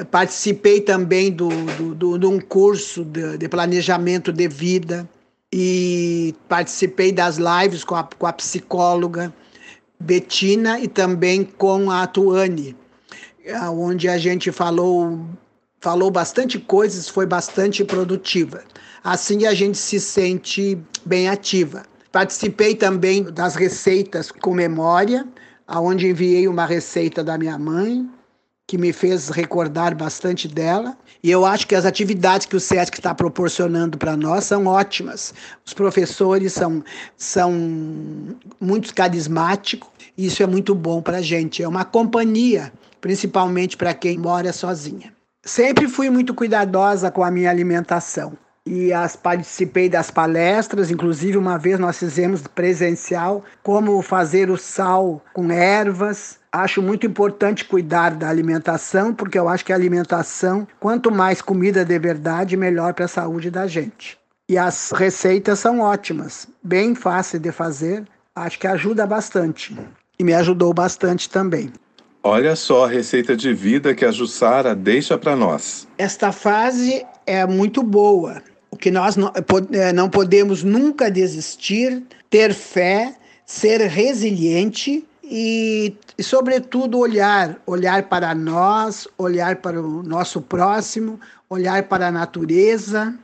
participei 0.09 0.81
também 0.81 1.31
do, 1.31 1.49
do, 1.77 1.93
do, 1.93 2.17
de 2.17 2.25
um 2.25 2.39
curso 2.39 3.05
de, 3.05 3.37
de, 3.37 3.47
planejamento 3.47 4.33
de 4.33 4.47
vida 4.47 5.07
e 5.53 6.33
participei 6.49 7.11
das 7.11 7.37
lives 7.37 7.83
com 7.83 7.93
a, 7.93 8.03
com 8.03 8.25
a 8.25 8.33
psicóloga 8.33 9.31
Betina 9.99 10.79
e 10.79 10.87
também 10.87 11.43
com 11.43 11.91
a 11.91 12.07
Tuane, 12.07 12.75
onde 13.71 14.07
a 14.07 14.17
gente 14.17 14.51
falou 14.51 15.19
falou 15.79 16.09
bastante 16.09 16.59
coisas, 16.59 17.07
foi 17.07 17.25
bastante 17.25 17.83
produtiva. 17.83 18.63
Assim 19.03 19.45
a 19.45 19.53
gente 19.53 19.77
se 19.77 19.99
sente 19.99 20.77
bem 21.05 21.29
ativa. 21.29 21.83
Participei 22.11 22.75
também 22.75 23.23
das 23.23 23.55
receitas 23.55 24.31
com 24.31 24.53
memória, 24.53 25.27
aonde 25.67 26.07
enviei 26.07 26.47
uma 26.47 26.65
receita 26.65 27.23
da 27.23 27.37
minha 27.37 27.57
mãe, 27.57 28.09
que 28.65 28.77
me 28.77 28.91
fez 28.91 29.29
recordar 29.29 29.95
bastante 29.95 30.47
dela. 30.47 30.97
E 31.23 31.31
eu 31.31 31.45
acho 31.45 31.67
que 31.67 31.75
as 31.75 31.85
atividades 31.85 32.45
que 32.45 32.55
o 32.55 32.59
SESC 32.59 32.97
está 32.97 33.15
proporcionando 33.15 33.97
para 33.97 34.17
nós 34.17 34.43
são 34.45 34.65
ótimas. 34.65 35.33
Os 35.65 35.73
professores 35.73 36.53
são, 36.53 36.83
são 37.15 37.51
muito 38.59 38.93
carismáticos, 38.93 39.89
e 40.17 40.25
isso 40.25 40.43
é 40.43 40.47
muito 40.47 40.75
bom 40.75 41.01
para 41.01 41.17
a 41.17 41.21
gente. 41.21 41.63
É 41.63 41.67
uma 41.67 41.85
companhia, 41.85 42.73
principalmente 43.01 43.77
para 43.77 43.93
quem 43.93 44.17
mora 44.17 44.51
sozinha. 44.53 45.13
Sempre 45.43 45.87
fui 45.87 46.09
muito 46.09 46.33
cuidadosa 46.33 47.09
com 47.09 47.23
a 47.23 47.31
minha 47.31 47.49
alimentação 47.49 48.37
e 48.67 48.91
as 48.91 49.15
participei 49.15 49.87
das 49.87 50.11
palestras, 50.11 50.91
inclusive 50.91 51.37
uma 51.37 51.57
vez 51.57 51.79
nós 51.79 51.97
fizemos 51.97 52.41
presencial 52.47 53.43
como 53.63 54.01
fazer 54.01 54.49
o 54.49 54.57
sal 54.57 55.21
com 55.33 55.49
ervas. 55.51 56.37
Acho 56.51 56.81
muito 56.81 57.07
importante 57.07 57.65
cuidar 57.65 58.11
da 58.15 58.27
alimentação, 58.27 59.13
porque 59.13 59.39
eu 59.39 59.47
acho 59.47 59.63
que 59.63 59.71
a 59.71 59.75
alimentação, 59.75 60.67
quanto 60.79 61.09
mais 61.09 61.41
comida 61.41 61.85
de 61.85 61.97
verdade, 61.97 62.57
melhor 62.57 62.93
para 62.93 63.05
a 63.05 63.09
saúde 63.09 63.49
da 63.49 63.67
gente. 63.67 64.17
E 64.49 64.57
as 64.57 64.91
receitas 64.91 65.59
são 65.59 65.79
ótimas, 65.79 66.47
bem 66.63 66.95
fáceis 66.95 67.41
de 67.41 67.51
fazer, 67.51 68.05
acho 68.35 68.59
que 68.59 68.67
ajuda 68.67 69.05
bastante. 69.05 69.77
E 70.19 70.23
me 70.23 70.33
ajudou 70.33 70.73
bastante 70.73 71.29
também. 71.29 71.71
Olha 72.27 72.57
só 72.57 72.83
a 72.83 72.89
receita 72.89 73.37
de 73.37 73.53
vida 73.53 73.95
que 73.95 74.03
a 74.03 74.11
Jussara 74.11 74.75
deixa 74.75 75.17
para 75.17 75.33
nós. 75.33 75.87
Esta 75.97 76.33
fase 76.33 77.05
é 77.25 77.45
muito 77.47 77.81
boa 77.81 78.43
o 78.69 78.75
que 78.75 78.91
nós 78.91 79.15
não, 79.15 79.31
é, 79.71 79.93
não 79.93 80.09
podemos 80.09 80.61
nunca 80.61 81.09
desistir, 81.09 82.03
ter 82.29 82.53
fé, 82.53 83.15
ser 83.45 83.79
resiliente 83.79 85.05
e, 85.23 85.95
e, 86.17 86.21
sobretudo, 86.21 86.99
olhar, 86.99 87.61
olhar 87.65 88.03
para 88.03 88.35
nós, 88.35 89.07
olhar 89.17 89.55
para 89.55 89.81
o 89.81 90.03
nosso 90.03 90.41
próximo, 90.41 91.17
olhar 91.49 91.83
para 91.83 92.07
a 92.07 92.11
natureza, 92.11 93.17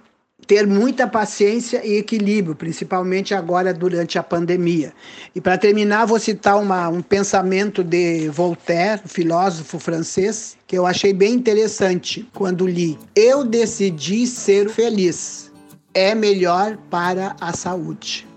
ter 0.45 0.67
muita 0.67 1.07
paciência 1.07 1.85
e 1.85 1.97
equilíbrio, 1.97 2.55
principalmente 2.55 3.33
agora 3.33 3.73
durante 3.73 4.17
a 4.17 4.23
pandemia. 4.23 4.93
E 5.33 5.41
para 5.41 5.57
terminar, 5.57 6.05
vou 6.05 6.19
citar 6.19 6.59
uma, 6.59 6.89
um 6.89 7.01
pensamento 7.01 7.83
de 7.83 8.29
Voltaire, 8.29 9.01
filósofo 9.05 9.79
francês, 9.79 10.57
que 10.67 10.77
eu 10.77 10.85
achei 10.85 11.13
bem 11.13 11.33
interessante 11.33 12.27
quando 12.33 12.67
li. 12.67 12.97
Eu 13.15 13.43
decidi 13.43 14.27
ser 14.27 14.69
feliz 14.69 15.53
é 15.93 16.15
melhor 16.15 16.77
para 16.89 17.35
a 17.39 17.53
saúde. 17.53 18.27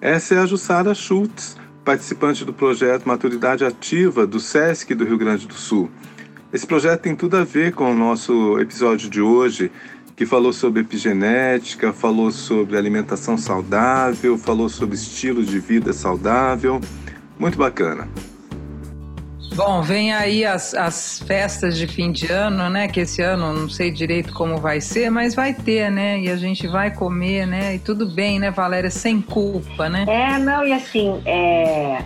Essa 0.00 0.34
é 0.34 0.38
a 0.38 0.46
Jussara 0.46 0.94
Schultz, 0.94 1.56
participante 1.84 2.44
do 2.44 2.52
projeto 2.52 3.06
Maturidade 3.06 3.64
Ativa 3.64 4.26
do 4.26 4.40
SESC 4.40 4.94
do 4.94 5.04
Rio 5.04 5.16
Grande 5.16 5.46
do 5.46 5.54
Sul. 5.54 5.90
Esse 6.52 6.66
projeto 6.66 7.00
tem 7.00 7.14
tudo 7.14 7.36
a 7.36 7.44
ver 7.44 7.72
com 7.72 7.90
o 7.90 7.94
nosso 7.94 8.58
episódio 8.58 9.08
de 9.08 9.20
hoje, 9.20 9.70
que 10.22 10.26
falou 10.26 10.52
sobre 10.52 10.82
epigenética, 10.82 11.92
falou 11.92 12.30
sobre 12.30 12.76
alimentação 12.76 13.36
saudável, 13.36 14.38
falou 14.38 14.68
sobre 14.68 14.94
estilo 14.94 15.42
de 15.42 15.58
vida 15.58 15.92
saudável. 15.92 16.80
Muito 17.36 17.58
bacana. 17.58 18.08
Bom, 19.56 19.82
vem 19.82 20.12
aí 20.12 20.44
as, 20.44 20.74
as 20.74 21.18
festas 21.26 21.76
de 21.76 21.88
fim 21.88 22.12
de 22.12 22.30
ano, 22.30 22.70
né? 22.70 22.86
Que 22.86 23.00
esse 23.00 23.20
ano 23.20 23.52
não 23.52 23.68
sei 23.68 23.90
direito 23.90 24.32
como 24.32 24.58
vai 24.58 24.80
ser, 24.80 25.10
mas 25.10 25.34
vai 25.34 25.52
ter, 25.52 25.90
né? 25.90 26.20
E 26.20 26.30
a 26.30 26.36
gente 26.36 26.68
vai 26.68 26.94
comer, 26.94 27.44
né? 27.44 27.74
E 27.74 27.78
tudo 27.80 28.06
bem, 28.06 28.38
né, 28.38 28.52
Valéria? 28.52 28.90
Sem 28.90 29.20
culpa, 29.20 29.88
né? 29.88 30.04
É, 30.06 30.38
não, 30.38 30.64
e 30.64 30.72
assim, 30.72 31.20
é, 31.26 32.00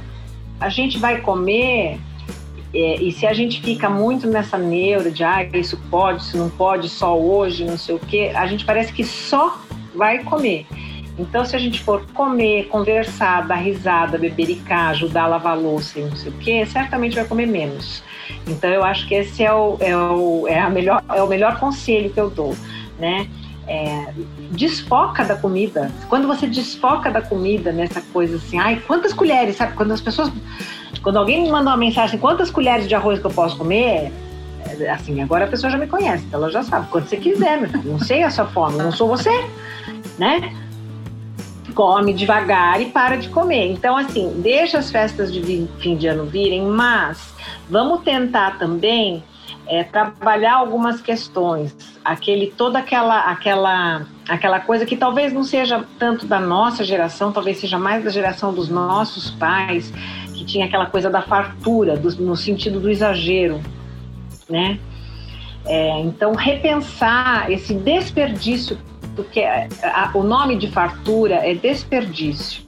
a 0.59 0.71
gente 0.71 0.99
vai 0.99 1.21
comer 1.21 2.01
é, 2.79 3.03
e 3.03 3.11
se 3.11 3.27
a 3.27 3.33
gente 3.33 3.63
fica 3.63 3.89
muito 3.89 4.27
nessa 4.27 4.59
neura 4.59 5.11
de 5.11 5.25
ah, 5.25 5.43
isso 5.55 5.81
pode, 5.91 6.23
isso 6.23 6.37
não 6.37 6.51
pode, 6.51 6.91
só 6.91 7.19
hoje, 7.19 7.65
não 7.65 7.79
sei 7.79 7.95
o 7.95 7.99
quê, 7.99 8.33
a 8.35 8.47
gente 8.47 8.67
parece 8.67 8.93
que 8.93 9.03
só 9.03 9.59
vai 9.95 10.23
comer. 10.23 10.67
Então, 11.19 11.43
se 11.47 11.57
a 11.57 11.59
gente 11.59 11.83
for 11.83 12.05
comer, 12.13 12.69
conversar, 12.69 13.47
dar 13.47 13.55
risada, 13.55 14.19
bebericar, 14.19 14.91
ajudar 14.91 15.23
a 15.23 15.27
lavar 15.29 15.59
louça 15.59 15.99
e 15.99 16.03
não 16.03 16.15
sei 16.15 16.31
o 16.31 16.35
quê, 16.35 16.67
certamente 16.67 17.17
vai 17.17 17.25
comer 17.25 17.47
menos. 17.47 18.05
Então, 18.47 18.69
eu 18.69 18.85
acho 18.85 19.09
que 19.09 19.15
esse 19.15 19.43
é 19.43 19.51
o, 19.51 19.79
é 19.81 19.97
o, 19.97 20.47
é 20.47 20.61
a 20.61 20.69
melhor, 20.69 21.03
é 21.09 21.23
o 21.23 21.27
melhor 21.27 21.59
conselho 21.59 22.11
que 22.11 22.21
eu 22.21 22.29
dou, 22.29 22.55
né? 22.99 23.27
É, 23.69 24.13
desfoca 24.53 25.25
da 25.25 25.35
comida. 25.35 25.91
Quando 26.09 26.29
você 26.29 26.47
desfoca 26.47 27.11
da 27.11 27.21
comida 27.21 27.73
nessa 27.73 28.01
coisa 28.13 28.37
assim, 28.37 28.59
ai, 28.59 28.81
quantas 28.87 29.13
colheres, 29.13 29.57
sabe? 29.57 29.75
Quando 29.75 29.93
as 29.93 30.01
pessoas. 30.01 30.31
Quando 31.03 31.19
alguém 31.19 31.43
me 31.43 31.51
manda 31.51 31.71
uma 31.71 31.77
mensagem, 31.77 32.19
quantas 32.19 32.51
colheres 32.51 32.87
de 32.89 32.95
arroz 32.95 33.19
que 33.19 33.27
eu 33.27 33.31
posso 33.31 33.57
comer? 33.57 34.13
É, 34.81 34.91
assim, 34.91 35.21
agora 35.21 35.45
a 35.45 35.49
pessoa 35.49 35.71
já 35.71 35.79
me 35.79 35.87
conhece, 35.87 36.27
ela 36.33 36.51
já 36.51 36.63
sabe. 36.63 36.89
Quando 36.91 37.09
você 37.09 37.17
quiser, 37.17 37.61
meu 37.61 37.69
filho, 37.69 37.93
não 37.93 37.99
sei 37.99 38.23
a 38.23 38.31
sua 38.31 38.47
fome, 38.47 38.77
não 38.77 38.93
sou 38.93 39.09
você, 39.09 39.31
né? 40.19 40.53
come 41.77 42.15
devagar 42.15 42.81
e 42.81 42.87
para 42.87 43.17
de 43.17 43.29
comer. 43.29 43.71
Então, 43.71 43.97
assim, 43.97 44.41
deixa 44.41 44.79
as 44.79 44.91
festas 44.91 45.33
de 45.33 45.69
fim 45.79 45.95
de 45.95 46.09
ano 46.09 46.25
virem, 46.25 46.63
mas 46.63 47.35
vamos 47.69 48.01
tentar 48.03 48.59
também 48.59 49.23
é, 49.67 49.85
trabalhar 49.85 50.55
algumas 50.55 51.01
questões, 51.01 51.77
aquele 52.05 52.49
toda 52.49 52.79
aquela 52.79 53.31
aquela 53.31 54.07
aquela 54.29 54.61
coisa 54.61 54.87
que 54.87 54.97
talvez 54.97 55.33
não 55.33 55.45
seja 55.45 55.85
tanto 55.99 56.27
da 56.27 56.41
nossa 56.41 56.85
geração, 56.85 57.33
talvez 57.33 57.59
seja 57.59 57.79
mais 57.79 58.05
da 58.05 58.11
geração 58.11 58.53
dos 58.53 58.69
nossos 58.69 59.31
pais, 59.33 59.93
que 60.35 60.45
tinha 60.45 60.67
aquela 60.67 60.87
coisa 60.87 61.11
da 61.11 61.23
fartura, 61.23 61.97
do, 61.97 62.11
no 62.23 62.37
sentido 62.37 62.81
do 62.81 62.91
exagero, 62.91 63.61
né? 64.49 64.79
É, 65.65 66.01
então 66.01 66.35
repensar 66.35 67.51
esse 67.51 67.75
desperdício 67.75 68.79
porque 69.17 69.41
a, 69.41 69.67
a, 69.83 70.11
o 70.15 70.23
nome 70.23 70.57
de 70.57 70.69
fartura 70.71 71.37
é 71.37 71.55
desperdício, 71.55 72.63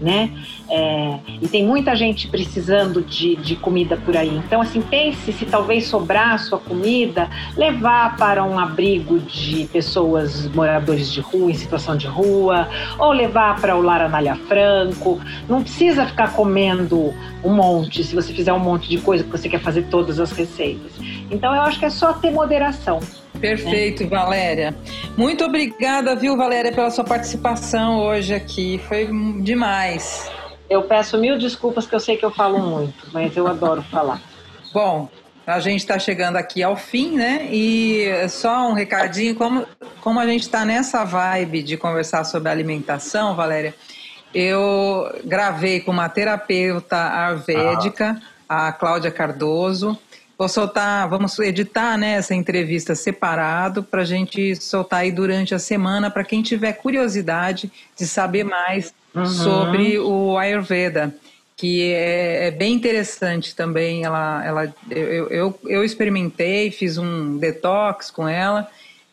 né? 0.00 0.32
É, 0.70 1.18
e 1.42 1.48
tem 1.48 1.64
muita 1.64 1.96
gente 1.96 2.28
precisando 2.28 3.02
de, 3.02 3.34
de, 3.34 3.56
comida 3.56 3.96
por 3.96 4.16
aí. 4.16 4.36
Então, 4.36 4.60
assim, 4.60 4.80
pense 4.80 5.32
se 5.32 5.44
talvez 5.44 5.88
sobrar 5.88 6.38
sua 6.38 6.58
comida, 6.58 7.28
levar 7.56 8.16
para 8.16 8.44
um 8.44 8.56
abrigo 8.56 9.18
de 9.18 9.68
pessoas 9.72 10.46
moradores 10.54 11.10
de 11.10 11.20
rua, 11.20 11.50
em 11.50 11.54
situação 11.54 11.96
de 11.96 12.06
rua, 12.06 12.68
ou 13.00 13.10
levar 13.10 13.60
para 13.60 13.76
o 13.76 13.82
Lar 13.82 14.00
Anália 14.00 14.36
Franco. 14.36 15.20
Não 15.48 15.60
precisa 15.60 16.06
ficar 16.06 16.34
comendo 16.34 17.12
um 17.42 17.52
monte, 17.52 18.04
se 18.04 18.14
você 18.14 18.32
fizer 18.32 18.52
um 18.52 18.60
monte 18.60 18.88
de 18.88 18.98
coisa 18.98 19.24
que 19.24 19.30
você 19.30 19.48
quer 19.48 19.60
fazer 19.60 19.86
todas 19.90 20.20
as 20.20 20.30
receitas. 20.30 20.92
Então, 21.30 21.52
eu 21.52 21.62
acho 21.62 21.80
que 21.80 21.86
é 21.86 21.90
só 21.90 22.12
ter 22.12 22.30
moderação. 22.30 23.00
Perfeito, 23.40 24.06
Valéria. 24.06 24.76
Muito 25.16 25.44
obrigada, 25.44 26.14
viu, 26.14 26.36
Valéria, 26.36 26.70
pela 26.70 26.90
sua 26.90 27.04
participação 27.04 27.98
hoje 27.98 28.34
aqui. 28.34 28.78
Foi 28.86 29.08
demais. 29.42 30.30
Eu 30.70 30.84
peço 30.84 31.18
mil 31.18 31.36
desculpas 31.36 31.84
que 31.84 31.94
eu 31.94 31.98
sei 31.98 32.16
que 32.16 32.24
eu 32.24 32.30
falo 32.30 32.60
muito, 32.60 33.08
mas 33.12 33.36
eu 33.36 33.48
adoro 33.48 33.82
falar. 33.82 34.22
Bom, 34.72 35.08
a 35.44 35.58
gente 35.58 35.80
está 35.80 35.98
chegando 35.98 36.36
aqui 36.36 36.62
ao 36.62 36.76
fim, 36.76 37.16
né? 37.16 37.48
E 37.50 38.06
só 38.28 38.68
um 38.68 38.72
recadinho, 38.72 39.34
como, 39.34 39.66
como 40.00 40.20
a 40.20 40.26
gente 40.26 40.42
está 40.42 40.64
nessa 40.64 41.02
vibe 41.02 41.64
de 41.64 41.76
conversar 41.76 42.22
sobre 42.22 42.50
alimentação, 42.50 43.34
Valéria, 43.34 43.74
eu 44.32 45.12
gravei 45.24 45.80
com 45.80 45.90
uma 45.90 46.08
terapeuta 46.08 46.96
ayurvédica, 47.26 48.22
ah. 48.48 48.68
a 48.68 48.72
Cláudia 48.72 49.10
Cardoso, 49.10 49.98
Vou 50.40 50.48
soltar, 50.48 51.06
vamos 51.06 51.38
editar 51.38 51.98
né, 51.98 52.12
essa 52.12 52.34
entrevista 52.34 52.94
separado 52.94 53.82
para 53.82 54.00
a 54.00 54.04
gente 54.06 54.56
soltar 54.56 55.00
aí 55.00 55.12
durante 55.12 55.54
a 55.54 55.58
semana 55.58 56.10
para 56.10 56.24
quem 56.24 56.40
tiver 56.40 56.72
curiosidade 56.72 57.70
de 57.94 58.06
saber 58.06 58.42
mais 58.42 58.94
uhum. 59.14 59.26
sobre 59.26 59.98
o 59.98 60.36
Ayurveda, 60.38 61.14
que 61.56 61.92
é, 61.92 62.48
é, 62.48 62.50
bem 62.50 62.74
interessante 62.74 63.54
também. 63.54 64.04
Ela, 64.04 64.44
ela, 64.44 64.74
eu, 64.90 65.28
eu, 65.28 65.60
eu 65.66 65.84
experimentei, 65.84 66.70
fiz 66.70 66.98
um 66.98 67.36
detox 67.36 68.10
com 68.10 68.28
ela 68.28 68.68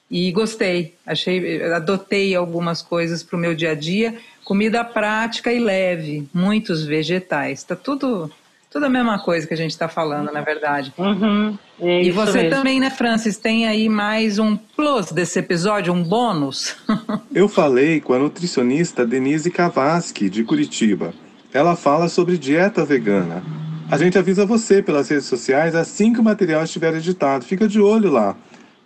e 0.09 0.31
gostei. 0.31 0.95
Achei, 1.05 1.61
adotei 1.71 2.35
algumas 2.35 2.81
coisas 2.81 3.23
para 3.23 3.35
o 3.35 3.39
meu 3.39 3.53
dia 3.53 3.71
a 3.71 3.75
dia 3.75 4.17
Comida 4.47 4.81
prática 4.81 5.51
e 5.51 5.59
leve, 5.59 6.25
muitos 6.33 6.85
vegetais. 6.85 7.65
Tá 7.65 7.75
tudo, 7.75 8.31
tudo 8.69 8.85
a 8.85 8.89
mesma 8.89 9.19
coisa 9.19 9.47
que 9.47 9.53
a 9.53 9.57
gente 9.57 9.71
está 9.71 9.87
falando, 9.87 10.31
na 10.31 10.41
verdade. 10.41 10.93
Uhum, 10.97 11.57
é 11.79 12.03
e 12.03 12.11
você 12.11 12.43
mesmo. 12.43 12.49
também, 12.49 12.79
né, 12.79 12.89
Francis, 12.89 13.37
tem 13.37 13.67
aí 13.67 13.87
mais 13.87 14.39
um 14.39 14.57
plus 14.57 15.11
desse 15.11 15.39
episódio, 15.39 15.93
um 15.93 16.03
bônus. 16.03 16.75
Eu 17.33 17.47
falei 17.47 18.01
com 18.01 18.13
a 18.13 18.19
nutricionista 18.19 19.05
Denise 19.05 19.49
Kavaski, 19.49 20.29
de 20.29 20.43
Curitiba. 20.43 21.13
Ela 21.53 21.75
fala 21.75 22.09
sobre 22.09 22.37
dieta 22.37 22.83
vegana. 22.83 23.43
A 23.89 23.97
gente 23.97 24.17
avisa 24.17 24.45
você 24.45 24.81
pelas 24.83 25.07
redes 25.07 25.25
sociais 25.25 25.73
assim 25.73 26.11
que 26.11 26.19
o 26.19 26.23
material 26.23 26.63
estiver 26.63 26.93
editado. 26.93 27.45
Fica 27.45 27.67
de 27.67 27.79
olho 27.79 28.11
lá. 28.11 28.35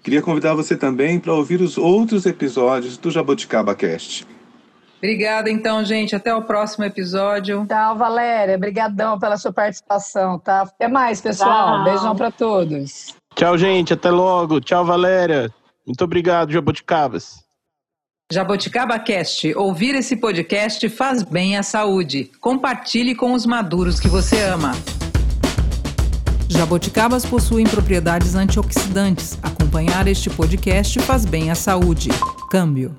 Queria 0.03 0.21
convidar 0.21 0.53
você 0.53 0.75
também 0.75 1.19
para 1.19 1.33
ouvir 1.33 1.59
os 1.59 1.77
outros 1.77 2.25
episódios 2.25 2.97
do 2.97 3.09
Jaboticaba 3.09 3.73
Cast. 3.75 4.27
Obrigada, 5.01 5.49
então, 5.49 5.83
gente. 5.83 6.15
Até 6.15 6.33
o 6.33 6.43
próximo 6.43 6.85
episódio. 6.85 7.65
Tchau, 7.67 7.97
Valéria. 7.97 8.55
Obrigadão 8.55 9.17
pela 9.17 9.35
sua 9.35 9.51
participação, 9.51 10.37
tá? 10.37 10.61
Até 10.61 10.87
mais, 10.87 11.19
pessoal. 11.19 11.77
Tchau. 11.77 11.83
Beijão 11.83 12.15
para 12.15 12.29
todos. 12.29 13.15
Tchau, 13.33 13.57
gente. 13.57 13.93
Até 13.93 14.11
logo. 14.11 14.61
Tchau, 14.61 14.85
Valéria. 14.85 15.51
Muito 15.87 16.03
obrigado, 16.03 16.51
Jaboticabas. 16.51 17.43
Jaboticaba 18.31 18.99
Cast. 18.99 19.51
Ouvir 19.55 19.95
esse 19.95 20.15
podcast 20.15 20.87
faz 20.87 21.23
bem 21.23 21.57
à 21.57 21.63
saúde. 21.63 22.29
Compartilhe 22.39 23.15
com 23.15 23.33
os 23.33 23.43
maduros 23.47 23.99
que 23.99 24.07
você 24.07 24.39
ama. 24.43 24.73
Jaboticabas 26.47 27.25
possuem 27.25 27.65
propriedades 27.65 28.35
antioxidantes. 28.35 29.39
Acompanhar 29.41 30.07
este 30.07 30.29
podcast 30.29 30.99
faz 30.99 31.25
bem 31.25 31.49
à 31.49 31.55
saúde. 31.55 32.09
Câmbio. 32.51 32.95